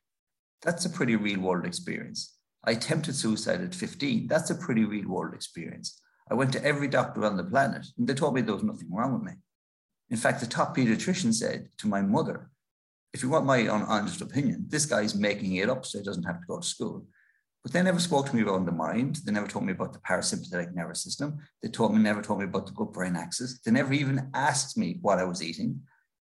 That's 0.61 0.85
a 0.85 0.89
pretty 0.89 1.15
real 1.15 1.41
world 1.41 1.65
experience. 1.65 2.35
I 2.63 2.71
attempted 2.71 3.15
suicide 3.15 3.61
at 3.61 3.75
15. 3.75 4.27
That's 4.27 4.49
a 4.49 4.55
pretty 4.55 4.85
real 4.85 5.09
world 5.09 5.33
experience. 5.33 5.99
I 6.31 6.35
went 6.35 6.53
to 6.53 6.63
every 6.63 6.87
doctor 6.87 7.25
on 7.25 7.35
the 7.35 7.43
planet 7.43 7.85
and 7.97 8.07
they 8.07 8.13
told 8.13 8.33
me 8.33 8.41
there 8.41 8.53
was 8.53 8.63
nothing 8.63 8.91
wrong 8.91 9.13
with 9.13 9.23
me. 9.23 9.33
In 10.09 10.17
fact, 10.17 10.39
the 10.39 10.47
top 10.47 10.75
pediatrician 10.75 11.33
said 11.33 11.69
to 11.79 11.87
my 11.87 12.01
mother, 12.01 12.49
if 13.13 13.21
you 13.21 13.29
want 13.29 13.45
my 13.45 13.67
honest 13.67 14.21
opinion, 14.21 14.65
this 14.67 14.85
guy's 14.85 15.13
making 15.13 15.55
it 15.55 15.69
up 15.69 15.85
so 15.85 15.99
he 15.99 16.03
doesn't 16.03 16.23
have 16.23 16.41
to 16.41 16.47
go 16.47 16.59
to 16.59 16.67
school. 16.67 17.05
But 17.61 17.71
they 17.71 17.81
never 17.81 17.99
spoke 17.99 18.25
to 18.27 18.35
me 18.35 18.41
about 18.41 18.65
the 18.65 18.71
mind. 18.71 19.19
They 19.23 19.31
never 19.31 19.47
told 19.47 19.65
me 19.65 19.71
about 19.71 19.93
the 19.93 19.99
parasympathetic 19.99 20.73
nervous 20.73 21.03
system. 21.03 21.37
They 21.61 21.69
told 21.69 21.93
me, 21.93 22.01
never 22.01 22.21
told 22.21 22.39
me 22.39 22.45
about 22.45 22.65
the 22.65 22.73
gut 22.73 22.91
brain 22.91 23.15
axis. 23.15 23.59
They 23.59 23.71
never 23.71 23.93
even 23.93 24.29
asked 24.33 24.77
me 24.77 24.97
what 25.01 25.19
I 25.19 25.23
was 25.23 25.41
eating. 25.41 25.81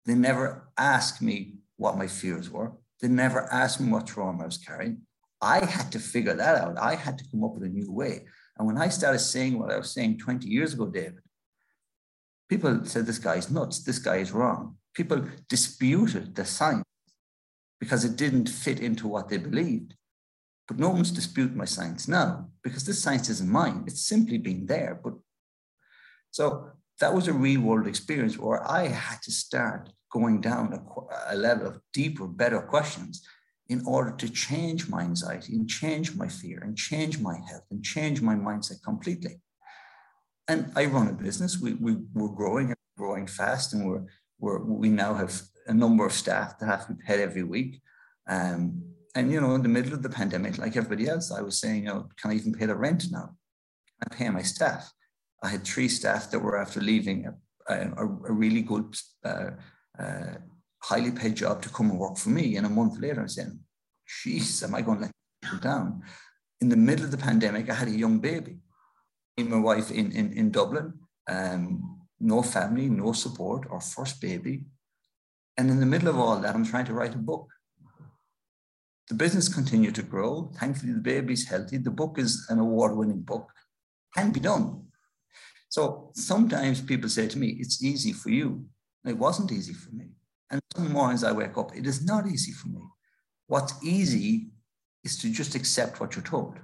They 0.07 0.15
never 0.15 0.69
asked 0.77 1.23
me 1.23 1.55
what 1.77 1.99
my 1.99 2.09
fears 2.09 2.51
were. 2.51 2.73
They 3.01 3.09
never 3.09 3.43
asked 3.53 3.81
me 3.81 3.93
what 3.93 4.07
trauma 4.07 4.43
I 4.43 4.47
was 4.47 4.59
carrying. 4.59 5.03
I 5.41 5.65
had 5.65 5.93
to 5.93 6.01
figure 6.01 6.35
that 6.35 6.57
out. 6.57 6.79
I 6.79 6.97
had 6.97 7.19
to 7.19 7.25
come 7.31 7.45
up 7.45 7.55
with 7.55 7.63
a 7.63 7.69
new 7.69 7.93
way. 7.93 8.25
And 8.59 8.67
when 8.67 8.79
I 8.79 8.89
started 8.89 9.21
saying 9.21 9.57
what 9.57 9.71
I 9.71 9.77
was 9.77 9.93
saying 9.93 10.19
20 10.19 10.49
years 10.49 10.73
ago, 10.73 10.87
David, 10.87 11.21
people 12.49 12.85
said, 12.85 13.07
This 13.07 13.19
guy's 13.19 13.51
nuts. 13.51 13.85
This 13.85 14.01
guy 14.01 14.17
is 14.17 14.33
wrong 14.33 14.79
people 14.99 15.25
disputed 15.49 16.35
the 16.35 16.45
science 16.45 16.85
because 17.81 18.05
it 18.05 18.17
didn't 18.17 18.49
fit 18.49 18.81
into 18.81 19.07
what 19.07 19.29
they 19.29 19.39
believed. 19.39 19.95
But 20.67 20.81
no 20.81 20.91
one's 20.91 21.13
disputing 21.13 21.57
my 21.57 21.71
science 21.77 22.09
now 22.09 22.49
because 22.65 22.85
this 22.85 23.01
science 23.01 23.31
isn't 23.31 23.59
mine. 23.61 23.85
It's 23.87 24.05
simply 24.15 24.39
been 24.39 24.67
there. 24.67 25.01
But 25.03 25.15
so 26.33 26.73
that 27.01 27.15
was 27.15 27.29
a 27.29 27.33
real 27.33 27.61
world 27.61 27.87
experience 27.87 28.37
where 28.37 28.63
I 28.69 28.89
had 28.89 29.23
to 29.23 29.31
start 29.31 29.91
going 30.13 30.41
down 30.41 30.67
a, 30.75 31.35
a 31.35 31.37
level 31.37 31.69
of 31.69 31.81
deeper, 31.93 32.27
better 32.27 32.61
questions 32.61 33.25
in 33.69 33.81
order 33.87 34.11
to 34.17 34.29
change 34.29 34.89
my 34.89 35.03
anxiety 35.03 35.55
and 35.55 35.69
change 35.69 36.17
my 36.17 36.29
fear 36.29 36.59
and 36.65 36.77
change 36.77 37.21
my 37.21 37.37
health 37.49 37.67
and 37.71 37.85
change 37.85 38.21
my 38.21 38.35
mindset 38.35 38.83
completely. 38.83 39.41
And 40.49 40.73
I 40.75 40.87
run 40.87 41.09
a 41.09 41.13
business. 41.13 41.61
We, 41.61 41.75
we, 41.75 41.93
we're 42.15 42.37
growing, 42.41 42.75
growing 42.97 43.27
fast, 43.27 43.75
and 43.75 43.87
we're 43.87 44.07
we're, 44.39 44.63
we 44.63 44.89
now 44.89 45.15
have 45.15 45.41
a 45.67 45.75
number 45.75 46.07
of 46.07 46.13
staff 46.13 46.59
that 46.59 46.67
have 46.67 46.87
to 46.87 46.95
be 46.95 47.03
paid 47.03 47.21
every 47.21 47.43
week. 47.43 47.81
Um, 48.29 48.83
and, 49.15 49.33
you 49.33 49.41
know, 49.41 49.55
in 49.55 49.63
the 49.63 49.69
middle 49.69 49.95
of 49.95 50.03
the 50.03 50.09
pandemic, 50.09 50.59
like 50.59 50.77
everybody 50.77 51.09
else, 51.09 51.33
I 51.33 51.41
was 51.41 51.61
saying, 51.61 51.85
know, 51.85 52.09
can 52.21 52.31
I 52.31 52.35
even 52.35 52.53
pay 52.53 52.67
the 52.67 52.77
rent 52.77 53.07
now? 53.11 53.35
Can 54.01 54.13
I 54.13 54.15
pay 54.15 54.29
my 54.29 54.43
staff? 54.43 54.91
I 55.43 55.49
had 55.49 55.65
three 55.65 55.89
staff 55.89 56.31
that 56.31 56.39
were 56.39 56.59
after 56.59 56.81
leaving 56.81 57.27
a, 57.27 57.75
a, 57.75 58.05
a 58.29 58.33
really 58.33 58.63
good, 58.63 58.97
uh, 59.25 59.51
uh, 59.99 60.35
highly 60.83 61.11
paid 61.11 61.37
job 61.37 61.63
to 61.63 61.69
come 61.69 61.91
and 61.91 61.99
work 61.99 62.17
for 62.17 62.31
me. 62.31 62.57
And 62.57 62.67
a 62.67 62.71
month 62.71 62.99
later, 62.99 63.23
I 63.23 63.27
said, 63.27 63.59
"Jeez, 64.09 64.63
am 64.63 64.75
I 64.75 64.83
going 64.83 64.99
to 64.99 65.05
let 65.05 65.13
people 65.43 65.59
down? 65.59 66.03
In 66.61 66.69
the 66.69 66.77
middle 66.77 67.05
of 67.05 67.11
the 67.11 67.17
pandemic, 67.17 67.71
I 67.71 67.75
had 67.75 67.89
a 67.89 67.93
young 67.93 68.19
baby. 68.19 68.59
Me 69.37 69.45
and 69.45 69.51
my 69.51 69.59
wife 69.59 69.91
in, 69.91 70.13
in, 70.13 70.33
in 70.33 70.51
Dublin. 70.51 70.93
Um, 71.29 71.98
no 72.21 72.43
family, 72.43 72.89
no 72.89 73.13
support, 73.13 73.67
our 73.71 73.81
first 73.81 74.21
baby. 74.21 74.65
And 75.57 75.71
in 75.71 75.81
the 75.81 75.87
middle 75.87 76.09
of 76.09 76.19
all 76.19 76.39
that, 76.41 76.55
I'm 76.55 76.65
trying 76.65 76.87
to 76.87 76.95
write 76.95 77.15
a 77.15 77.19
book. 77.19 77.49
The 79.09 79.15
business 79.15 79.49
continued 79.49 79.95
to 79.97 80.03
grow. 80.03 80.51
Thankfully, 80.55 80.93
the 80.93 81.01
baby's 81.01 81.49
healthy. 81.49 81.79
The 81.79 81.91
book 81.91 82.19
is 82.19 82.47
an 82.51 82.59
award 82.59 82.97
winning 82.97 83.23
book. 83.23 83.51
Can 84.15 84.31
be 84.31 84.41
done. 84.41 84.85
So 85.71 86.13
sometimes 86.15 86.81
people 86.81 87.09
say 87.09 87.29
to 87.29 87.39
me, 87.39 87.57
It's 87.59 87.83
easy 87.83 88.13
for 88.13 88.31
you. 88.31 88.67
It 89.05 89.17
wasn't 89.17 89.53
easy 89.53 89.73
for 89.73 89.91
me. 89.93 90.07
And 90.51 90.61
some 90.75 90.93
mornings 90.93 91.25
I 91.25 91.33
wake 91.33 91.57
up, 91.57 91.77
it 91.77 91.87
is 91.87 92.05
not 92.05 92.27
easy 92.27 92.53
for 92.53 92.69
me. 92.69 92.81
What's 93.47 93.75
easy 93.83 94.49
is 95.05 95.17
to 95.19 95.33
just 95.33 95.55
accept 95.55 96.01
what 96.01 96.15
you're 96.15 96.25
told. 96.25 96.59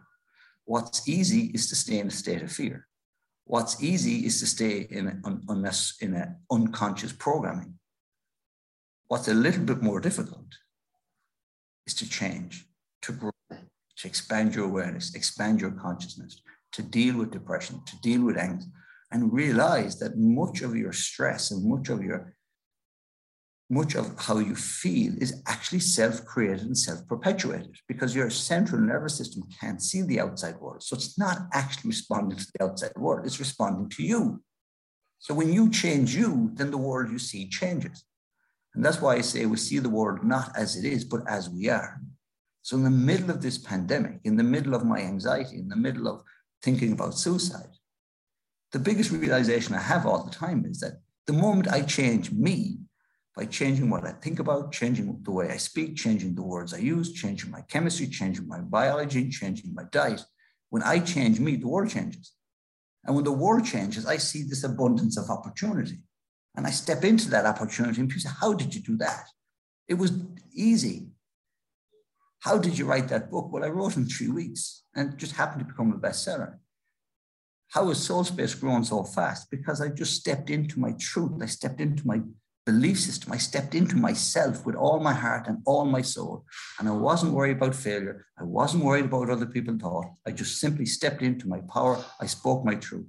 What's 0.65 1.09
easy 1.09 1.51
is 1.55 1.69
to 1.69 1.77
stay 1.77 1.99
in 1.99 2.09
a 2.09 2.11
state 2.11 2.43
of 2.43 2.53
fear. 2.53 2.87
What's 3.47 3.83
easy 3.83 4.25
is 4.27 4.41
to 4.41 4.47
stay 4.47 4.87
in 4.91 5.07
an 5.07 5.43
in 6.01 6.15
a 6.15 6.37
unconscious 6.51 7.13
programming. 7.13 7.79
What's 9.09 9.29
a 9.29 9.35
little 9.35 9.65
bit 9.65 9.83
more 9.83 10.01
difficult 10.01 10.47
is 11.87 11.95
to 11.95 12.09
change, 12.09 12.67
to 13.03 13.13
grow, 13.13 13.31
to 13.51 14.09
expand 14.09 14.55
your 14.55 14.65
awareness, 14.65 15.15
expand 15.15 15.61
your 15.61 15.73
consciousness, 15.73 16.41
to 16.73 16.83
deal 16.83 17.19
with 17.19 17.31
depression, 17.31 17.83
to 17.87 18.01
deal 18.01 18.23
with 18.23 18.39
anxiety, 18.39 18.73
and 19.11 19.33
realize 19.33 19.99
that 19.99 20.17
much 20.17 20.63
of 20.63 20.75
your 20.75 20.93
stress 20.93 21.51
and 21.51 21.69
much 21.69 21.91
of 21.91 22.03
your 22.03 22.35
much 23.71 23.95
of 23.95 24.15
how 24.19 24.39
you 24.39 24.55
feel 24.55 25.13
is 25.19 25.43
actually 25.47 25.81
self-created 25.81 26.67
and 26.67 26.77
self-perpetuated 26.77 27.77
because 27.89 28.15
your 28.15 28.29
central 28.29 28.81
nervous 28.81 29.17
system 29.17 29.43
can't 29.59 29.83
see 29.83 30.03
the 30.03 30.21
outside 30.21 30.57
world. 30.61 30.83
So 30.83 30.97
it's 30.97 31.19
not 31.19 31.39
actually 31.53 31.89
responding 31.89 32.39
to 32.39 32.47
the 32.55 32.65
outside 32.65 32.93
world, 32.97 33.25
it's 33.25 33.39
responding 33.39 33.89
to 33.91 34.03
you. 34.03 34.43
So 35.19 35.33
when 35.33 35.53
you 35.53 35.71
change 35.71 36.15
you, 36.15 36.51
then 36.55 36.71
the 36.71 36.79
world 36.79 37.11
you 37.11 37.19
see 37.19 37.49
changes. 37.49 38.05
And 38.75 38.85
that's 38.85 39.01
why 39.01 39.15
I 39.15 39.21
say 39.23 39.47
we 39.47 39.57
see 39.57 39.79
the 39.79 39.89
world 39.89 40.23
not 40.25 40.51
as 40.57 40.77
it 40.77 40.85
is, 40.85 41.05
but 41.05 41.23
as 41.29 41.49
we 41.49 41.71
are. 41.71 42.01
So 42.63 42.77
in 42.77 42.85
the 42.85 42.91
middle 42.91 43.31
of 43.31 43.41
this 43.41 43.57
pandemic, 43.57 44.21
in 44.25 44.37
the 44.37 44.43
middle 44.43 44.75
of 44.75 44.85
my 44.85 44.99
anxiety, 44.99 45.59
in 45.59 45.69
the 45.69 45.77
middle 45.77 46.09
of 46.09 46.23
thinking 46.63 46.93
about 46.93 47.15
suicide, 47.15 47.69
the 48.73 48.79
biggest 48.79 49.11
realization 49.13 49.75
I 49.75 49.81
have 49.81 50.07
all 50.07 50.25
the 50.25 50.35
time 50.35 50.67
is 50.67 50.81
that 50.81 51.01
the 51.27 51.33
moment 51.33 51.69
I 51.69 51.83
change 51.83 52.33
me 52.33 52.79
by 53.37 53.47
changing 53.47 53.91
what 53.91 54.07
I 54.07 54.13
think 54.13 54.39
about, 54.39 54.73
changing 54.73 55.21
the 55.23 55.33
way 55.33 55.51
I 55.51 55.57
speak, 55.57 55.97
changing 55.97 56.35
the 56.35 56.43
words 56.43 56.73
I 56.73 56.79
use, 56.79 57.13
changing 57.13 57.51
my 57.51 57.63
chemistry, 57.63 58.07
changing 58.07 58.47
my 58.47 58.61
biology, 58.61 59.29
changing 59.29 59.75
my 59.75 59.85
diet, 59.91 60.25
when 60.71 60.83
I 60.83 60.99
change 60.99 61.39
me, 61.39 61.57
the 61.57 61.69
world 61.69 61.91
changes. 61.91 62.33
And 63.05 63.15
when 63.15 63.25
the 63.25 63.33
world 63.33 63.65
changes, 63.65 64.07
I 64.07 64.17
see 64.17 64.43
this 64.43 64.65
abundance 64.65 65.17
of 65.17 65.31
opportunity. 65.31 65.99
And 66.57 66.67
I 66.67 66.71
step 66.71 67.05
into 67.05 67.31
that 67.31 67.47
opportunity 67.47 68.01
and 68.01 68.09
people 68.09 68.23
say, 68.23 68.37
How 68.41 68.53
did 68.55 68.75
you 68.75 68.81
do 68.81 68.97
that? 68.97 69.27
It 69.89 69.95
was 69.95 70.13
easy. 70.53 71.09
How 72.41 72.59
did 72.59 72.79
you 72.79 72.87
write 72.87 73.09
that 73.09 73.31
book? 73.31 73.53
Well, 73.53 73.65
I 73.65 73.69
wrote 73.69 73.97
in 73.97 74.07
three 74.07 74.29
weeks 74.29 74.83
and 74.95 75.17
just 75.17 75.37
happened 75.37 75.61
to 75.61 75.73
become 75.73 75.93
a 75.93 75.97
bestseller. 75.97 76.59
How 77.69 77.89
has 77.89 78.05
Soul 78.05 78.25
Space 78.25 78.55
grown 78.55 78.85
so 78.85 79.03
fast? 79.05 79.51
Because 79.51 79.81
I 79.81 79.89
just 79.89 80.15
stepped 80.15 80.51
into 80.51 80.79
my 80.79 80.93
truth. 80.99 81.41
I 81.43 81.47
stepped 81.47 81.81
into 81.81 82.07
my 82.07 82.21
belief 82.67 82.99
system. 82.99 83.33
I 83.33 83.37
stepped 83.37 83.75
into 83.75 83.97
myself 83.97 84.65
with 84.65 84.75
all 84.75 85.01
my 85.01 85.13
heart 85.13 85.47
and 85.49 85.59
all 85.67 85.85
my 85.85 86.03
soul. 86.03 86.47
And 86.79 86.89
I 86.89 86.93
wasn't 86.93 87.33
worried 87.33 87.57
about 87.57 87.75
failure. 87.75 88.27
I 88.39 88.45
wasn't 88.45 88.85
worried 88.85 89.05
about 89.05 89.21
what 89.21 89.31
other 89.31 89.47
people 89.47 89.77
thought. 89.79 90.07
I 90.27 90.31
just 90.31 90.61
simply 90.61 90.87
stepped 90.87 91.23
into 91.23 91.49
my 91.49 91.61
power. 91.73 92.03
I 92.21 92.27
spoke 92.27 92.65
my 92.65 92.75
truth. 92.75 93.07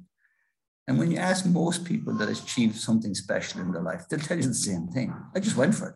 And 0.87 0.99
when 0.99 1.09
you 1.09 1.17
ask 1.17 1.45
most 1.45 1.85
people 1.85 2.13
that 2.17 2.29
achieved 2.29 2.75
something 2.75 3.15
special 3.15 3.61
in 3.61 3.71
their 3.71 3.81
life, 3.81 4.07
they'll 4.07 4.19
tell 4.19 4.37
you 4.37 4.43
the 4.43 4.53
same 4.53 4.87
thing. 4.87 5.15
I 5.33 5.39
just 5.39 5.57
went 5.57 5.73
for 5.73 5.89
it. 5.89 5.95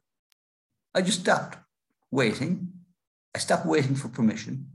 I 0.95 1.01
just 1.01 1.19
stopped 1.21 1.57
waiting. 2.11 2.69
I 3.35 3.39
stopped 3.39 3.67
waiting 3.67 3.95
for 3.95 4.09
permission. 4.09 4.69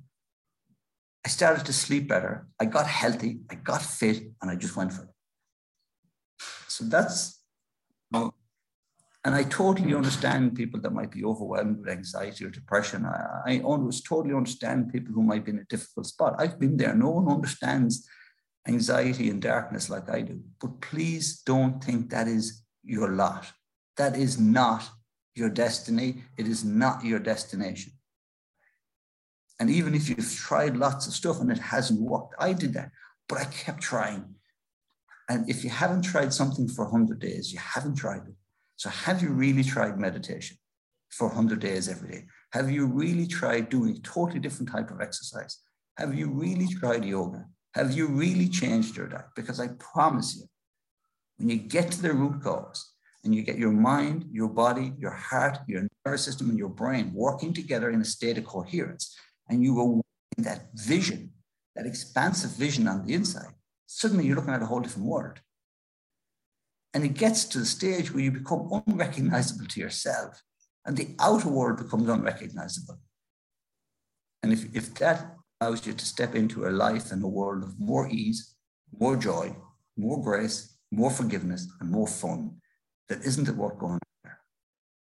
I 1.26 1.30
started 1.30 1.64
to 1.66 1.72
sleep 1.72 2.06
better. 2.06 2.46
I 2.60 2.66
got 2.66 2.86
healthy. 2.86 3.40
I 3.50 3.56
got 3.56 3.82
fit, 3.82 4.22
and 4.40 4.50
I 4.50 4.56
just 4.56 4.76
went 4.76 4.92
for 4.92 5.04
it. 5.04 5.08
So 6.68 6.84
that's, 6.84 7.40
and 9.24 9.34
I 9.34 9.44
totally 9.44 9.90
hmm. 9.90 9.96
understand 9.96 10.54
people 10.54 10.80
that 10.80 10.92
might 10.92 11.10
be 11.10 11.24
overwhelmed 11.24 11.80
with 11.80 11.88
anxiety 11.88 12.44
or 12.44 12.50
depression. 12.50 13.06
I, 13.06 13.54
I 13.54 13.60
always 13.60 14.02
totally 14.02 14.34
understand 14.34 14.92
people 14.92 15.14
who 15.14 15.22
might 15.22 15.44
be 15.44 15.52
in 15.52 15.58
a 15.60 15.64
difficult 15.64 16.06
spot. 16.06 16.34
I've 16.38 16.60
been 16.60 16.76
there. 16.76 16.94
No 16.94 17.10
one 17.10 17.28
understands 17.28 18.06
anxiety 18.68 19.30
and 19.30 19.40
darkness 19.40 19.88
like 19.88 20.10
I 20.10 20.22
do. 20.22 20.40
But 20.60 20.80
please 20.80 21.40
don't 21.42 21.82
think 21.82 22.10
that 22.10 22.28
is 22.28 22.62
your 22.82 23.12
lot. 23.12 23.50
That 23.96 24.16
is 24.16 24.38
not 24.38 24.88
your 25.34 25.48
destiny. 25.48 26.22
It 26.36 26.46
is 26.46 26.64
not 26.64 27.04
your 27.04 27.18
destination. 27.18 27.92
And 29.60 29.70
even 29.70 29.94
if 29.94 30.08
you've 30.08 30.34
tried 30.34 30.76
lots 30.76 31.06
of 31.06 31.12
stuff 31.14 31.40
and 31.40 31.50
it 31.50 31.58
hasn't 31.58 32.00
worked, 32.00 32.34
I 32.38 32.52
did 32.52 32.74
that, 32.74 32.90
but 33.28 33.38
I 33.38 33.44
kept 33.44 33.80
trying. 33.80 34.34
And 35.28 35.48
if 35.48 35.64
you 35.64 35.70
haven't 35.70 36.02
tried 36.02 36.34
something 36.34 36.68
for 36.68 36.84
100 36.84 37.18
days, 37.18 37.52
you 37.52 37.58
haven't 37.58 37.94
tried 37.94 38.26
it. 38.26 38.34
So, 38.76 38.90
have 38.90 39.22
you 39.22 39.30
really 39.30 39.64
tried 39.64 39.98
meditation 39.98 40.56
for 41.10 41.28
100 41.28 41.60
days 41.60 41.88
every 41.88 42.10
day? 42.10 42.24
Have 42.52 42.70
you 42.70 42.86
really 42.86 43.26
tried 43.26 43.68
doing 43.68 43.96
a 43.96 44.00
totally 44.00 44.40
different 44.40 44.70
type 44.70 44.90
of 44.90 45.00
exercise? 45.00 45.58
Have 45.96 46.14
you 46.14 46.30
really 46.30 46.66
tried 46.66 47.04
yoga? 47.04 47.44
Have 47.74 47.92
you 47.92 48.06
really 48.06 48.48
changed 48.48 48.96
your 48.96 49.08
diet? 49.08 49.26
Because 49.36 49.60
I 49.60 49.68
promise 49.78 50.36
you, 50.36 50.44
when 51.36 51.50
you 51.50 51.56
get 51.56 51.90
to 51.92 52.02
the 52.02 52.12
root 52.12 52.42
cause 52.42 52.92
and 53.24 53.34
you 53.34 53.42
get 53.42 53.58
your 53.58 53.72
mind, 53.72 54.26
your 54.30 54.48
body, 54.48 54.92
your 54.98 55.10
heart, 55.12 55.58
your 55.66 55.86
nervous 56.04 56.24
system, 56.24 56.50
and 56.50 56.58
your 56.58 56.68
brain 56.68 57.12
working 57.14 57.52
together 57.52 57.90
in 57.90 58.00
a 58.00 58.04
state 58.04 58.38
of 58.38 58.44
coherence, 58.44 59.16
and 59.48 59.62
you 59.62 59.80
awaken 59.80 60.02
that 60.38 60.68
vision, 60.74 61.30
that 61.74 61.86
expansive 61.86 62.50
vision 62.50 62.86
on 62.86 63.04
the 63.04 63.14
inside, 63.14 63.52
suddenly 63.86 64.26
you're 64.26 64.36
looking 64.36 64.54
at 64.54 64.62
a 64.62 64.66
whole 64.66 64.80
different 64.80 65.08
world. 65.08 65.40
And 66.94 67.04
it 67.04 67.14
gets 67.14 67.44
to 67.46 67.58
the 67.58 67.66
stage 67.66 68.12
where 68.12 68.22
you 68.22 68.30
become 68.30 68.82
unrecognizable 68.86 69.66
to 69.66 69.80
yourself, 69.80 70.40
and 70.86 70.96
the 70.96 71.14
outer 71.18 71.48
world 71.48 71.78
becomes 71.78 72.08
unrecognizable. 72.08 72.98
And 74.42 74.52
if, 74.52 74.74
if 74.74 74.94
that 74.94 75.34
allows 75.60 75.86
you 75.86 75.92
to 75.92 76.04
step 76.04 76.34
into 76.34 76.66
a 76.66 76.70
life 76.70 77.10
and 77.10 77.22
a 77.22 77.28
world 77.28 77.64
of 77.64 77.78
more 77.80 78.08
ease, 78.08 78.54
more 78.98 79.16
joy, 79.16 79.56
more 79.96 80.22
grace, 80.22 80.76
more 80.90 81.10
forgiveness, 81.10 81.66
and 81.80 81.90
more 81.90 82.06
fun, 82.06 82.56
that 83.08 83.22
isn't 83.24 83.48
it 83.48 83.56
worth 83.56 83.78
going 83.78 83.98
there. 84.22 84.38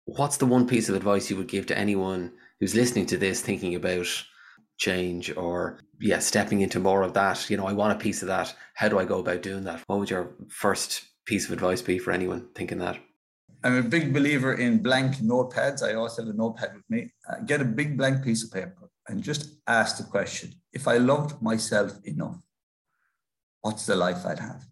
What's 0.05 0.37
the 0.37 0.45
one 0.45 0.67
piece 0.67 0.89
of 0.89 0.95
advice 0.95 1.29
you 1.29 1.37
would 1.37 1.47
give 1.47 1.65
to 1.67 1.77
anyone 1.77 2.33
who's 2.59 2.75
listening 2.75 3.07
to 3.07 3.17
this 3.17 3.41
thinking 3.41 3.75
about 3.75 4.07
change 4.77 5.35
or 5.37 5.79
yeah 5.99 6.17
stepping 6.17 6.61
into 6.61 6.79
more 6.79 7.03
of 7.03 7.13
that 7.13 7.47
you 7.51 7.55
know 7.55 7.67
i 7.67 7.71
want 7.71 7.95
a 7.95 8.03
piece 8.03 8.23
of 8.23 8.27
that 8.27 8.55
how 8.73 8.89
do 8.89 8.97
i 8.97 9.05
go 9.05 9.19
about 9.19 9.43
doing 9.43 9.63
that 9.63 9.79
what 9.85 9.99
would 9.99 10.09
your 10.09 10.33
first 10.49 11.03
piece 11.25 11.45
of 11.45 11.51
advice 11.51 11.81
be 11.81 11.97
for 11.97 12.11
anyone 12.11 12.47
thinking 12.55 12.77
that 12.77 12.97
i'm 13.63 13.77
a 13.77 13.83
big 13.83 14.13
believer 14.13 14.53
in 14.53 14.81
blank 14.81 15.15
notepads 15.17 15.83
i 15.83 15.93
always 15.93 16.17
have 16.17 16.27
a 16.27 16.33
notepad 16.33 16.73
with 16.73 16.89
me 16.89 17.11
uh, 17.29 17.39
get 17.45 17.61
a 17.61 17.65
big 17.65 17.97
blank 17.97 18.23
piece 18.23 18.43
of 18.43 18.51
paper 18.51 18.89
and 19.07 19.23
just 19.23 19.57
ask 19.67 19.97
the 19.97 20.03
question 20.03 20.51
if 20.73 20.87
i 20.87 20.97
loved 20.97 21.41
myself 21.41 21.93
enough 22.05 22.41
what's 23.61 23.85
the 23.85 23.95
life 23.95 24.25
i'd 24.25 24.39
have 24.39 24.63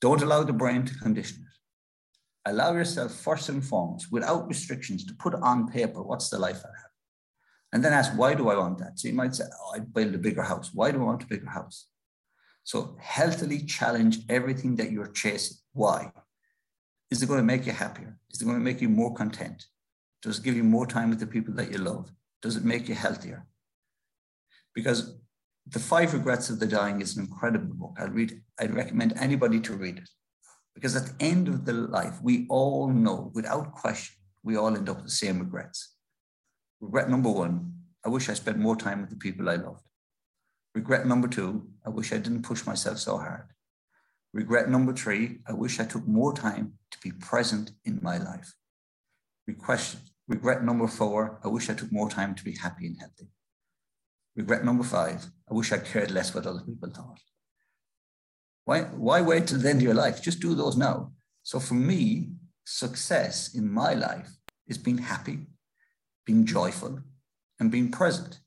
don't 0.00 0.22
allow 0.22 0.42
the 0.42 0.52
brain 0.52 0.84
to 0.84 0.94
condition 0.98 1.38
it 1.42 2.50
allow 2.50 2.72
yourself 2.72 3.12
first 3.12 3.48
and 3.48 3.64
foremost 3.64 4.10
without 4.12 4.48
restrictions 4.48 5.04
to 5.04 5.14
put 5.14 5.34
on 5.34 5.68
paper 5.68 6.02
what's 6.02 6.30
the 6.30 6.38
life 6.38 6.62
i 6.64 6.68
have 6.68 6.86
and 7.72 7.84
then 7.84 7.92
ask, 7.92 8.12
why 8.16 8.34
do 8.34 8.48
I 8.48 8.56
want 8.56 8.78
that? 8.78 8.98
So 8.98 9.08
you 9.08 9.14
might 9.14 9.34
say, 9.34 9.44
oh, 9.44 9.74
I'd 9.74 9.92
build 9.92 10.14
a 10.14 10.18
bigger 10.18 10.42
house. 10.42 10.70
Why 10.72 10.90
do 10.90 11.00
I 11.02 11.04
want 11.04 11.24
a 11.24 11.26
bigger 11.26 11.50
house? 11.50 11.88
So 12.66 12.96
healthily 12.98 13.60
challenge 13.60 14.18
everything 14.28 14.74
that 14.76 14.90
you're 14.90 15.06
chasing. 15.06 15.56
Why? 15.72 16.10
Is 17.12 17.22
it 17.22 17.28
going 17.28 17.38
to 17.38 17.44
make 17.44 17.64
you 17.64 17.70
happier? 17.70 18.18
Is 18.32 18.42
it 18.42 18.44
going 18.44 18.58
to 18.58 18.64
make 18.64 18.80
you 18.80 18.88
more 18.88 19.14
content? 19.14 19.66
Does 20.20 20.40
it 20.40 20.44
give 20.44 20.56
you 20.56 20.64
more 20.64 20.84
time 20.84 21.08
with 21.08 21.20
the 21.20 21.28
people 21.28 21.54
that 21.54 21.70
you 21.70 21.78
love? 21.78 22.10
Does 22.42 22.56
it 22.56 22.64
make 22.64 22.88
you 22.88 22.96
healthier? 22.96 23.46
Because 24.74 25.16
The 25.68 25.78
Five 25.78 26.12
Regrets 26.12 26.50
of 26.50 26.58
the 26.58 26.66
Dying 26.66 27.00
is 27.00 27.16
an 27.16 27.26
incredible 27.26 27.72
book. 27.72 27.98
I'd 28.00 28.12
read, 28.12 28.42
I'd 28.58 28.74
recommend 28.74 29.12
anybody 29.16 29.60
to 29.60 29.74
read 29.74 29.98
it. 29.98 30.08
Because 30.74 30.96
at 30.96 31.06
the 31.06 31.24
end 31.24 31.46
of 31.46 31.66
the 31.66 31.72
life, 31.72 32.18
we 32.20 32.48
all 32.48 32.88
know 32.88 33.30
without 33.32 33.74
question, 33.74 34.16
we 34.42 34.56
all 34.56 34.76
end 34.76 34.88
up 34.88 34.96
with 34.96 35.04
the 35.04 35.12
same 35.12 35.38
regrets. 35.38 35.94
Regret 36.80 37.08
number 37.08 37.30
one, 37.30 37.74
I 38.04 38.08
wish 38.08 38.28
I 38.28 38.34
spent 38.34 38.58
more 38.58 38.74
time 38.74 39.02
with 39.02 39.10
the 39.10 39.16
people 39.16 39.48
I 39.48 39.54
loved. 39.54 39.85
Regret 40.76 41.06
number 41.06 41.26
two, 41.26 41.66
I 41.86 41.88
wish 41.88 42.12
I 42.12 42.18
didn't 42.18 42.42
push 42.42 42.66
myself 42.66 42.98
so 42.98 43.16
hard. 43.16 43.46
Regret 44.34 44.68
number 44.68 44.92
three, 44.92 45.38
I 45.48 45.54
wish 45.54 45.80
I 45.80 45.86
took 45.86 46.06
more 46.06 46.34
time 46.34 46.74
to 46.90 46.98
be 47.02 47.12
present 47.12 47.70
in 47.86 47.98
my 48.02 48.18
life. 48.18 48.52
regret 50.28 50.62
number 50.62 50.86
four, 50.86 51.40
I 51.42 51.48
wish 51.48 51.70
I 51.70 51.72
took 51.72 51.90
more 51.90 52.10
time 52.10 52.34
to 52.34 52.44
be 52.44 52.52
happy 52.52 52.88
and 52.88 52.98
healthy. 52.98 53.28
Regret 54.36 54.66
number 54.66 54.84
five, 54.84 55.24
I 55.50 55.54
wish 55.54 55.72
I 55.72 55.78
cared 55.78 56.10
less 56.10 56.34
what 56.34 56.44
other 56.44 56.60
people 56.60 56.90
thought. 56.90 57.20
Why, 58.66 58.82
why 58.82 59.22
wait 59.22 59.46
till 59.46 59.58
the 59.60 59.70
end 59.70 59.78
of 59.78 59.84
your 59.84 59.94
life? 59.94 60.20
Just 60.20 60.40
do 60.40 60.54
those 60.54 60.76
now. 60.76 61.12
So 61.42 61.58
for 61.58 61.72
me, 61.72 62.32
success 62.66 63.54
in 63.54 63.72
my 63.72 63.94
life 63.94 64.28
is 64.66 64.76
being 64.76 64.98
happy, 64.98 65.46
being 66.26 66.44
joyful, 66.44 67.00
and 67.58 67.70
being 67.70 67.90
present. 67.90 68.40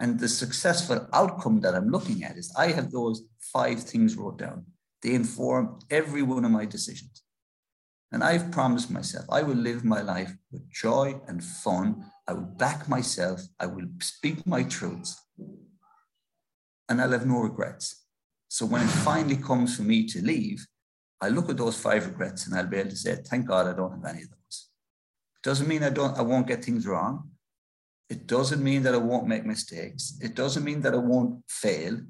And 0.00 0.18
the 0.18 0.28
successful 0.28 1.06
outcome 1.12 1.60
that 1.60 1.74
I'm 1.74 1.90
looking 1.90 2.24
at 2.24 2.38
is 2.38 2.52
I 2.56 2.68
have 2.72 2.90
those 2.90 3.22
five 3.52 3.82
things 3.82 4.16
wrote 4.16 4.38
down. 4.38 4.64
They 5.02 5.12
inform 5.14 5.78
every 5.90 6.22
one 6.22 6.44
of 6.44 6.50
my 6.50 6.64
decisions. 6.64 7.22
And 8.12 8.24
I've 8.24 8.50
promised 8.50 8.90
myself 8.90 9.26
I 9.30 9.42
will 9.42 9.56
live 9.56 9.84
my 9.84 10.00
life 10.00 10.32
with 10.50 10.68
joy 10.70 11.20
and 11.28 11.44
fun. 11.44 12.04
I 12.26 12.32
will 12.32 12.50
back 12.64 12.88
myself. 12.88 13.42
I 13.60 13.66
will 13.66 13.86
speak 14.00 14.46
my 14.46 14.62
truths. 14.64 15.20
And 16.88 17.00
I'll 17.00 17.12
have 17.12 17.26
no 17.26 17.40
regrets. 17.40 18.06
So 18.48 18.66
when 18.66 18.82
it 18.82 18.88
finally 18.88 19.36
comes 19.36 19.76
for 19.76 19.82
me 19.82 20.06
to 20.08 20.22
leave, 20.22 20.66
I 21.20 21.28
look 21.28 21.50
at 21.50 21.58
those 21.58 21.78
five 21.78 22.06
regrets 22.06 22.46
and 22.46 22.56
I'll 22.56 22.66
be 22.66 22.78
able 22.78 22.90
to 22.90 22.96
say, 22.96 23.14
thank 23.14 23.46
God 23.46 23.66
I 23.66 23.74
don't 23.74 23.92
have 23.92 24.04
any 24.04 24.22
of 24.22 24.30
those. 24.30 24.68
Doesn't 25.42 25.68
mean 25.68 25.84
I 25.84 25.90
don't 25.90 26.16
I 26.18 26.22
won't 26.22 26.46
get 26.46 26.64
things 26.64 26.86
wrong. 26.86 27.29
It 28.10 28.26
doesn't 28.26 28.62
mean 28.62 28.82
that 28.82 28.94
I 28.94 28.98
won't 28.98 29.28
make 29.28 29.46
mistakes. 29.46 30.18
It 30.20 30.34
doesn't 30.34 30.64
mean 30.64 30.80
that 30.82 30.94
I 30.94 30.98
won't 30.98 31.44
fail, 31.48 32.00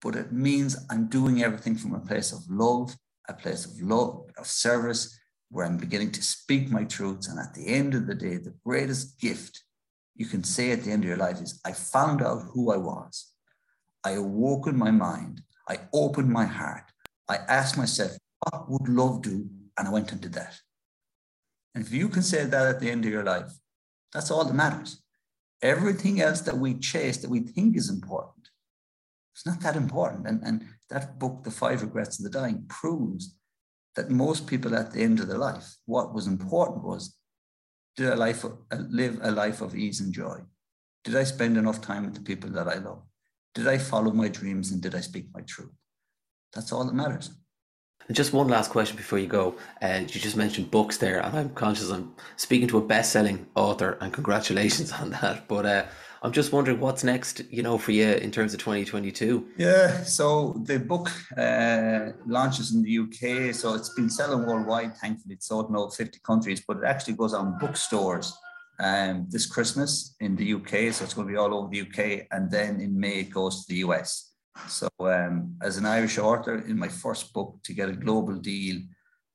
but 0.00 0.16
it 0.16 0.32
means 0.32 0.86
I'm 0.88 1.08
doing 1.08 1.42
everything 1.42 1.76
from 1.76 1.94
a 1.94 2.00
place 2.00 2.32
of 2.32 2.40
love, 2.48 2.96
a 3.28 3.34
place 3.34 3.66
of 3.66 3.78
love, 3.82 4.30
of 4.38 4.46
service, 4.46 5.20
where 5.50 5.66
I'm 5.66 5.76
beginning 5.76 6.12
to 6.12 6.22
speak 6.22 6.70
my 6.70 6.84
truths. 6.84 7.28
And 7.28 7.38
at 7.38 7.52
the 7.52 7.66
end 7.66 7.94
of 7.94 8.06
the 8.06 8.14
day, 8.14 8.38
the 8.38 8.54
greatest 8.64 9.20
gift 9.20 9.62
you 10.16 10.24
can 10.24 10.42
say 10.42 10.72
at 10.72 10.84
the 10.84 10.90
end 10.90 11.04
of 11.04 11.08
your 11.08 11.18
life 11.18 11.40
is 11.40 11.60
I 11.66 11.72
found 11.72 12.22
out 12.22 12.42
who 12.54 12.72
I 12.72 12.78
was. 12.78 13.32
I 14.02 14.12
awoke 14.12 14.66
in 14.68 14.76
my 14.76 14.90
mind. 14.90 15.42
I 15.68 15.80
opened 15.92 16.30
my 16.30 16.46
heart. 16.46 16.84
I 17.28 17.36
asked 17.36 17.76
myself, 17.76 18.12
what 18.40 18.70
would 18.70 18.88
love 18.88 19.20
do? 19.20 19.48
And 19.76 19.86
I 19.86 19.90
went 19.90 20.12
and 20.12 20.20
did 20.20 20.32
that. 20.32 20.58
And 21.74 21.84
if 21.84 21.92
you 21.92 22.08
can 22.08 22.22
say 22.22 22.44
that 22.44 22.66
at 22.66 22.80
the 22.80 22.90
end 22.90 23.04
of 23.04 23.10
your 23.10 23.24
life, 23.24 23.52
that's 24.12 24.30
all 24.30 24.44
that 24.44 24.54
matters. 24.54 25.02
Everything 25.62 26.20
else 26.20 26.40
that 26.42 26.56
we 26.56 26.74
chase 26.74 27.18
that 27.18 27.30
we 27.30 27.40
think 27.40 27.76
is 27.76 27.90
important, 27.90 28.48
it's 29.34 29.46
not 29.46 29.60
that 29.60 29.76
important. 29.76 30.26
And, 30.26 30.42
and 30.42 30.66
that 30.88 31.18
book, 31.18 31.44
The 31.44 31.50
Five 31.50 31.82
Regrets 31.82 32.18
of 32.18 32.24
the 32.24 32.30
Dying, 32.30 32.64
proves 32.68 33.36
that 33.96 34.10
most 34.10 34.46
people 34.46 34.74
at 34.74 34.92
the 34.92 35.02
end 35.02 35.20
of 35.20 35.28
their 35.28 35.38
life, 35.38 35.76
what 35.86 36.14
was 36.14 36.26
important 36.26 36.84
was 36.84 37.16
did 37.96 38.10
I 38.10 38.14
life, 38.14 38.44
uh, 38.44 38.50
live 38.88 39.18
a 39.22 39.30
life 39.30 39.60
of 39.60 39.74
ease 39.74 40.00
and 40.00 40.12
joy? 40.12 40.40
Did 41.04 41.16
I 41.16 41.24
spend 41.24 41.56
enough 41.56 41.80
time 41.80 42.04
with 42.04 42.14
the 42.14 42.20
people 42.20 42.50
that 42.50 42.68
I 42.68 42.76
love? 42.76 43.02
Did 43.54 43.66
I 43.66 43.78
follow 43.78 44.12
my 44.12 44.28
dreams 44.28 44.70
and 44.70 44.80
did 44.80 44.94
I 44.94 45.00
speak 45.00 45.26
my 45.34 45.40
truth? 45.42 45.72
That's 46.54 46.72
all 46.72 46.84
that 46.84 46.94
matters. 46.94 47.30
And 48.08 48.16
just 48.16 48.32
one 48.32 48.48
last 48.48 48.70
question 48.70 48.96
before 48.96 49.18
you 49.18 49.28
go. 49.28 49.56
Uh, 49.80 50.00
you 50.00 50.20
just 50.20 50.36
mentioned 50.36 50.70
books 50.70 50.96
there, 50.96 51.20
and 51.20 51.36
I'm 51.36 51.50
conscious 51.50 51.90
I'm 51.90 52.12
speaking 52.36 52.66
to 52.68 52.78
a 52.78 52.84
best-selling 52.84 53.46
author, 53.54 53.98
and 54.00 54.12
congratulations 54.12 54.92
on 55.00 55.10
that. 55.10 55.46
But 55.46 55.66
uh, 55.66 55.84
I'm 56.22 56.32
just 56.32 56.52
wondering 56.52 56.80
what's 56.80 57.02
next, 57.02 57.42
you 57.50 57.62
know, 57.62 57.78
for 57.78 57.92
you 57.92 58.08
in 58.08 58.30
terms 58.30 58.52
of 58.52 58.60
2022. 58.60 59.46
Yeah, 59.56 60.02
so 60.02 60.60
the 60.64 60.78
book 60.78 61.10
uh, 61.36 62.12
launches 62.26 62.74
in 62.74 62.82
the 62.82 62.98
UK, 62.98 63.54
so 63.54 63.74
it's 63.74 63.94
been 63.94 64.10
selling 64.10 64.46
worldwide. 64.46 64.96
Thankfully, 64.96 65.34
it's 65.34 65.46
sold 65.46 65.70
in 65.70 65.76
over 65.76 65.90
50 65.90 66.18
countries, 66.26 66.62
but 66.66 66.78
it 66.78 66.84
actually 66.84 67.14
goes 67.14 67.32
on 67.32 67.58
bookstores 67.58 68.36
um, 68.80 69.26
this 69.28 69.46
Christmas 69.46 70.14
in 70.20 70.36
the 70.36 70.54
UK, 70.54 70.92
so 70.92 71.04
it's 71.04 71.14
going 71.14 71.26
to 71.26 71.32
be 71.32 71.36
all 71.36 71.54
over 71.54 71.68
the 71.68 71.82
UK, 71.82 72.26
and 72.32 72.50
then 72.50 72.80
in 72.80 72.98
May 72.98 73.20
it 73.20 73.30
goes 73.30 73.64
to 73.64 73.72
the 73.72 73.80
US. 73.80 74.29
So, 74.68 74.88
um, 75.00 75.56
as 75.62 75.76
an 75.76 75.86
Irish 75.86 76.18
author, 76.18 76.56
in 76.56 76.78
my 76.78 76.88
first 76.88 77.32
book, 77.32 77.58
to 77.64 77.72
get 77.72 77.88
a 77.88 77.92
global 77.92 78.36
deal, 78.36 78.82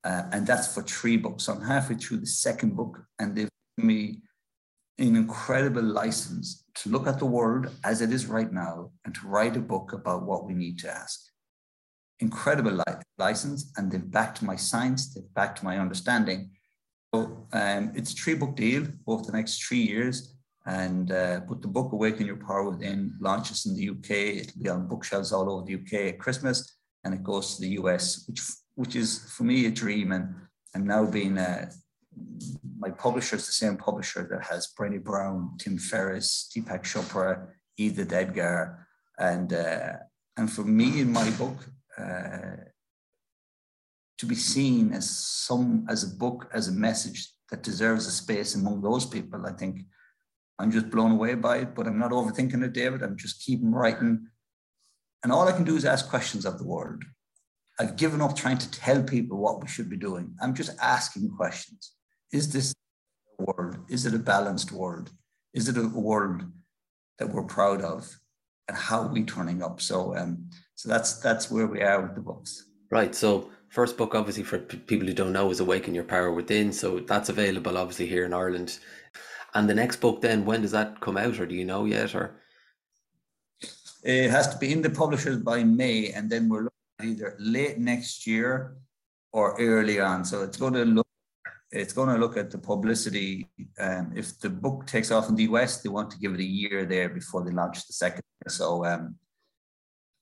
uh, 0.04 0.24
and 0.32 0.46
that's 0.46 0.74
for 0.74 0.84
three 0.84 1.18
books. 1.18 1.48
I'm 1.48 1.62
halfway 1.62 1.96
through 1.96 2.18
the 2.18 2.28
second 2.28 2.76
book, 2.76 3.00
and 3.20 3.36
they've 3.36 3.50
given 3.78 3.88
me 3.88 4.22
an 4.98 5.16
incredible 5.16 5.84
license 5.84 6.64
to 6.76 6.90
look 6.90 7.08
at 7.08 7.20
the 7.20 7.26
world 7.26 7.70
as 7.84 8.02
it 8.02 8.12
is 8.12 8.28
right 8.28 8.52
now 8.52 8.92
and 9.04 9.14
to 9.16 9.28
write 9.28 9.58
a 9.58 9.62
book 9.62 9.94
about 9.94 10.24
what 10.24 10.46
we 10.46 10.54
need 10.54 10.80
to 10.80 10.92
ask. 10.92 11.20
Incredible 12.20 12.72
li- 12.72 13.02
license, 13.18 13.72
and 13.78 13.92
they've 13.92 14.12
backed 14.12 14.42
my 14.42 14.56
science, 14.56 15.14
they've 15.14 15.34
backed 15.34 15.64
my 15.64 15.80
understanding. 15.80 16.52
So 17.14 17.48
um, 17.54 17.92
it's 17.96 18.14
a 18.14 18.16
three 18.16 18.36
book 18.36 18.56
deal 18.56 18.88
over 19.08 19.24
the 19.24 19.32
next 19.32 19.64
three 19.64 19.82
years 19.82 20.35
and 20.66 21.12
uh, 21.12 21.42
put 21.42 21.62
the 21.62 21.68
book 21.68 21.92
Awaken 21.92 22.26
Your 22.26 22.38
Power 22.38 22.70
Within 22.72 23.16
launches 23.20 23.66
in 23.66 23.76
the 23.76 23.90
UK. 23.90 24.42
It'll 24.42 24.64
be 24.64 24.70
on 24.70 24.88
bookshelves 24.88 25.32
all 25.32 25.50
over 25.50 25.66
the 25.66 25.76
UK 25.76 26.14
at 26.14 26.20
Christmas, 26.20 26.78
and 27.04 27.14
it 27.14 27.24
goes 27.24 27.56
to 27.56 27.62
the 27.62 27.70
US, 27.82 28.26
which 28.28 28.42
which 28.76 28.96
is 28.96 29.32
for 29.32 29.44
me 29.44 29.68
a 29.68 29.72
dream. 29.72 30.12
And 30.12 30.36
I'm 30.74 30.88
now 30.88 31.06
being 31.06 31.38
uh, 31.38 31.70
my 32.80 32.90
publisher 32.90 33.36
is 33.36 33.46
the 33.46 33.52
same 33.52 33.78
publisher 33.78 34.28
that 34.32 34.46
has 34.46 34.74
Brené 34.78 35.04
Brown, 35.04 35.56
Tim 35.60 35.78
Ferriss, 35.78 36.50
Deepak 36.56 36.84
Chopra, 36.84 37.48
Edith 37.78 38.12
Eger, 38.12 38.88
and 39.20 39.54
uh, 39.54 39.94
and 40.38 40.52
for 40.52 40.64
me 40.64 41.02
in 41.02 41.12
my 41.12 41.30
book. 41.32 41.58
Uh, 41.98 42.58
to 44.18 44.26
be 44.26 44.36
seen 44.36 44.94
as 44.94 45.10
some 45.10 45.86
as 45.90 46.04
a 46.04 46.16
book 46.16 46.50
as 46.54 46.70
a 46.70 46.72
message 46.72 47.34
that 47.52 47.64
deserves 47.64 48.08
a 48.08 48.12
space 48.12 48.56
among 48.56 48.82
those 48.82 49.06
people, 49.06 49.46
I 49.46 49.52
think 49.52 49.82
I'm 50.60 50.72
just 50.72 50.90
blown 50.90 51.12
away 51.12 51.36
by 51.36 51.58
it, 51.58 51.76
but 51.76 51.88
I'm 51.88 52.00
not 52.00 52.12
overthinking 52.12 52.64
it, 52.64 52.74
David. 52.74 53.04
I'm 53.04 53.18
just 53.18 53.44
keeping 53.44 53.72
writing. 53.72 54.28
And 55.24 55.32
all 55.32 55.48
I 55.48 55.52
can 55.52 55.66
do 55.66 55.76
is 55.76 55.86
ask 55.86 56.10
questions 56.10 56.46
of 56.46 56.58
the 56.58 56.68
world. 56.68 57.04
I've 57.80 57.98
given 57.98 58.22
up 58.22 58.36
trying 58.36 58.58
to 58.60 58.72
tell 58.72 59.04
people 59.04 59.38
what 59.38 59.62
we 59.62 59.68
should 59.68 59.90
be 59.90 59.98
doing. 59.98 60.34
I'm 60.42 60.54
just 60.54 60.78
asking 60.82 61.32
questions. 61.36 61.92
Is 62.32 62.54
this 62.54 62.74
a 63.40 63.44
world? 63.44 63.78
Is 63.90 64.06
it 64.06 64.14
a 64.14 64.20
balanced 64.20 64.72
world? 64.72 65.12
Is 65.54 65.68
it 65.68 65.78
a 65.78 65.88
world 65.88 66.44
that 67.20 67.30
we're 67.30 67.44
proud 67.44 67.82
of? 67.82 68.10
And 68.68 68.78
how 68.78 69.02
are 69.02 69.12
we 69.12 69.24
turning 69.24 69.62
up? 69.62 69.82
So 69.82 70.16
um, 70.16 70.50
so 70.76 70.90
that's 70.90 71.20
that's 71.20 71.52
where 71.52 71.68
we 71.68 71.82
are 71.82 72.02
with 72.02 72.16
the 72.16 72.22
books. 72.22 72.66
Right. 72.90 73.14
So 73.14 73.50
first 73.70 73.98
book, 73.98 74.16
obviously, 74.16 74.44
for 74.44 74.60
people 74.60 75.08
who 75.08 75.14
don't 75.14 75.34
know, 75.34 75.52
is 75.52 75.60
Awaken 75.60 75.94
Your 75.94 76.04
Power 76.04 76.32
Within. 76.32 76.72
So 76.72 77.00
that's 77.00 77.30
available, 77.30 77.78
obviously, 77.78 78.08
here 78.08 78.26
in 78.26 78.34
Ireland. 78.34 78.80
And 79.56 79.70
the 79.70 79.74
next 79.74 80.02
book, 80.02 80.22
then, 80.22 80.46
when 80.46 80.62
does 80.62 80.72
that 80.72 81.00
come 81.00 81.18
out, 81.18 81.40
or 81.40 81.46
do 81.46 81.56
you 81.56 81.64
know 81.64 81.86
yet? 81.86 82.14
Or 82.14 82.42
it 84.04 84.30
has 84.30 84.50
to 84.50 84.58
be 84.58 84.74
in 84.74 84.82
the 84.82 84.90
publishers 84.90 85.38
by 85.38 85.64
May, 85.64 86.12
and 86.12 86.30
then 86.30 86.50
we're 86.50 86.66
looking 86.66 87.00
at 87.00 87.06
either 87.06 87.36
late 87.40 87.80
next 87.80 88.28
year 88.28 88.76
or 89.32 89.60
early 89.60 90.00
on. 90.02 90.26
So 90.26 90.44
it's 90.44 90.58
going 90.58 90.74
to 90.74 90.86
look 90.86 91.08
it's 91.72 91.94
going 91.94 92.10
to 92.10 92.18
look 92.18 92.38
at 92.38 92.52
the 92.52 92.58
publicity. 92.58 93.50
Um, 93.80 94.14
if 94.16 94.40
the 94.40 94.50
book 94.50 94.86
takes 94.86 95.12
off 95.12 95.30
in 95.30 95.36
the 95.36 95.44
US, 95.44 95.82
they 95.82 95.90
want 95.90 96.12
to 96.12 96.20
give 96.20 96.34
it 96.34 96.40
a 96.40 96.44
year 96.44 96.86
there 96.86 97.10
before 97.10 97.44
they 97.44 97.52
launch 97.52 97.86
the 97.88 97.94
second. 97.94 98.22
So, 98.48 98.86
um, 98.86 99.16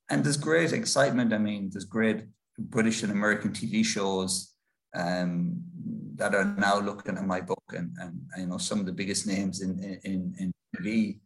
and 0.09 0.23
there's 0.23 0.37
great 0.37 0.73
excitement. 0.73 1.33
I 1.33 1.37
mean, 1.37 1.69
there's 1.71 1.85
great 1.85 2.23
British 2.57 3.03
and 3.03 3.11
American 3.11 3.51
TV 3.51 3.85
shows 3.85 4.53
um, 4.95 5.61
that 6.15 6.35
are 6.35 6.45
now 6.57 6.79
looking 6.79 7.17
at 7.17 7.25
my 7.25 7.41
book, 7.41 7.63
and, 7.75 7.95
and 7.99 8.21
you 8.37 8.47
know 8.47 8.57
some 8.57 8.79
of 8.79 8.85
the 8.85 8.91
biggest 8.91 9.27
names 9.27 9.61
in 9.61 9.71
in 10.03 10.33
in 10.39 10.53
TV 10.75 11.19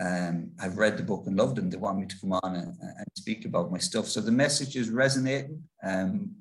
um, 0.00 0.50
have 0.60 0.78
read 0.78 0.96
the 0.96 1.02
book 1.02 1.24
and 1.26 1.36
loved 1.36 1.56
them. 1.56 1.70
They 1.70 1.76
want 1.76 1.98
me 1.98 2.06
to 2.06 2.20
come 2.20 2.32
on 2.32 2.56
and, 2.56 2.76
and 2.80 3.06
speak 3.14 3.44
about 3.44 3.72
my 3.72 3.78
stuff. 3.78 4.06
So 4.06 4.20
the 4.20 4.32
message 4.32 4.76
is 4.76 4.90
resonating. 4.90 5.62
Um, 5.82 6.36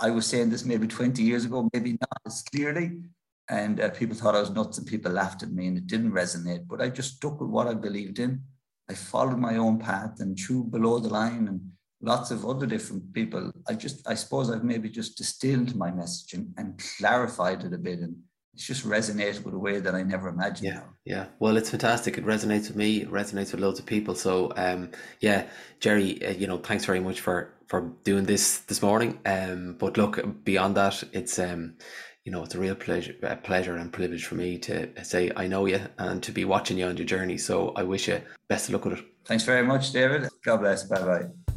I 0.00 0.10
was 0.10 0.26
saying 0.26 0.50
this 0.50 0.64
maybe 0.64 0.86
20 0.86 1.22
years 1.22 1.44
ago, 1.44 1.68
maybe 1.72 1.92
not 1.92 2.20
as 2.26 2.42
clearly. 2.42 3.02
And 3.48 3.80
uh, 3.80 3.90
people 3.90 4.16
thought 4.16 4.34
I 4.34 4.40
was 4.40 4.50
nuts 4.50 4.78
and 4.78 4.86
people 4.86 5.12
laughed 5.12 5.42
at 5.42 5.52
me 5.52 5.66
and 5.66 5.76
it 5.76 5.86
didn't 5.86 6.12
resonate. 6.12 6.66
But 6.66 6.80
I 6.80 6.88
just 6.88 7.16
stuck 7.16 7.40
with 7.40 7.50
what 7.50 7.68
I 7.68 7.74
believed 7.74 8.18
in. 8.18 8.42
I 8.88 8.94
followed 8.94 9.38
my 9.38 9.56
own 9.56 9.78
path 9.78 10.20
and 10.20 10.38
through 10.38 10.64
below 10.64 10.98
the 10.98 11.08
line 11.08 11.48
and 11.48 11.60
lots 12.02 12.30
of 12.30 12.44
other 12.44 12.66
different 12.66 13.12
people. 13.12 13.52
I 13.68 13.74
just, 13.74 14.06
I 14.06 14.14
suppose 14.14 14.50
I've 14.50 14.64
maybe 14.64 14.90
just 14.90 15.16
distilled 15.16 15.74
my 15.74 15.90
message 15.90 16.34
and, 16.34 16.52
and 16.58 16.82
clarified 16.98 17.64
it 17.64 17.72
a 17.72 17.78
bit. 17.78 18.00
And 18.00 18.16
it's 18.54 18.66
just 18.66 18.86
resonated 18.86 19.44
with 19.44 19.54
a 19.54 19.58
way 19.58 19.80
that 19.80 19.94
I 19.94 20.02
never 20.02 20.28
imagined. 20.28 20.74
Yeah, 20.74 20.82
yeah. 21.04 21.26
Well, 21.38 21.56
it's 21.56 21.70
fantastic. 21.70 22.18
It 22.18 22.26
resonates 22.26 22.68
with 22.68 22.76
me. 22.76 23.02
It 23.02 23.10
resonates 23.10 23.52
with 23.52 23.60
loads 23.60 23.78
of 23.78 23.86
people. 23.86 24.14
So, 24.14 24.52
um, 24.56 24.90
yeah, 25.20 25.46
Gerry, 25.80 26.24
uh, 26.26 26.32
you 26.32 26.46
know, 26.46 26.58
thanks 26.58 26.84
very 26.84 27.00
much 27.00 27.20
for 27.20 27.54
for 27.68 27.90
doing 28.04 28.24
this 28.24 28.58
this 28.58 28.82
morning. 28.82 29.18
Um, 29.24 29.76
but 29.78 29.96
look, 29.96 30.44
beyond 30.44 30.76
that, 30.76 31.02
it's 31.12 31.38
um, 31.38 31.76
you 32.24 32.30
know, 32.30 32.42
it's 32.42 32.54
a 32.54 32.58
real 32.58 32.74
pleasure, 32.74 33.14
uh, 33.22 33.36
pleasure 33.36 33.76
and 33.76 33.92
privilege 33.92 34.26
for 34.26 34.34
me 34.34 34.58
to 34.58 35.04
say 35.04 35.32
I 35.34 35.46
know 35.46 35.64
you 35.66 35.80
and 35.98 36.22
to 36.22 36.32
be 36.32 36.44
watching 36.44 36.76
you 36.76 36.84
on 36.86 36.96
your 36.96 37.06
journey. 37.06 37.38
So 37.38 37.70
I 37.74 37.82
wish 37.82 38.08
you 38.08 38.20
best 38.48 38.68
of 38.68 38.74
luck 38.74 38.84
with 38.84 38.98
it. 38.98 39.04
Thanks 39.24 39.44
very 39.44 39.66
much, 39.66 39.92
David. 39.92 40.28
God 40.44 40.58
bless. 40.58 40.84
Bye 40.84 41.02
bye. 41.02 41.51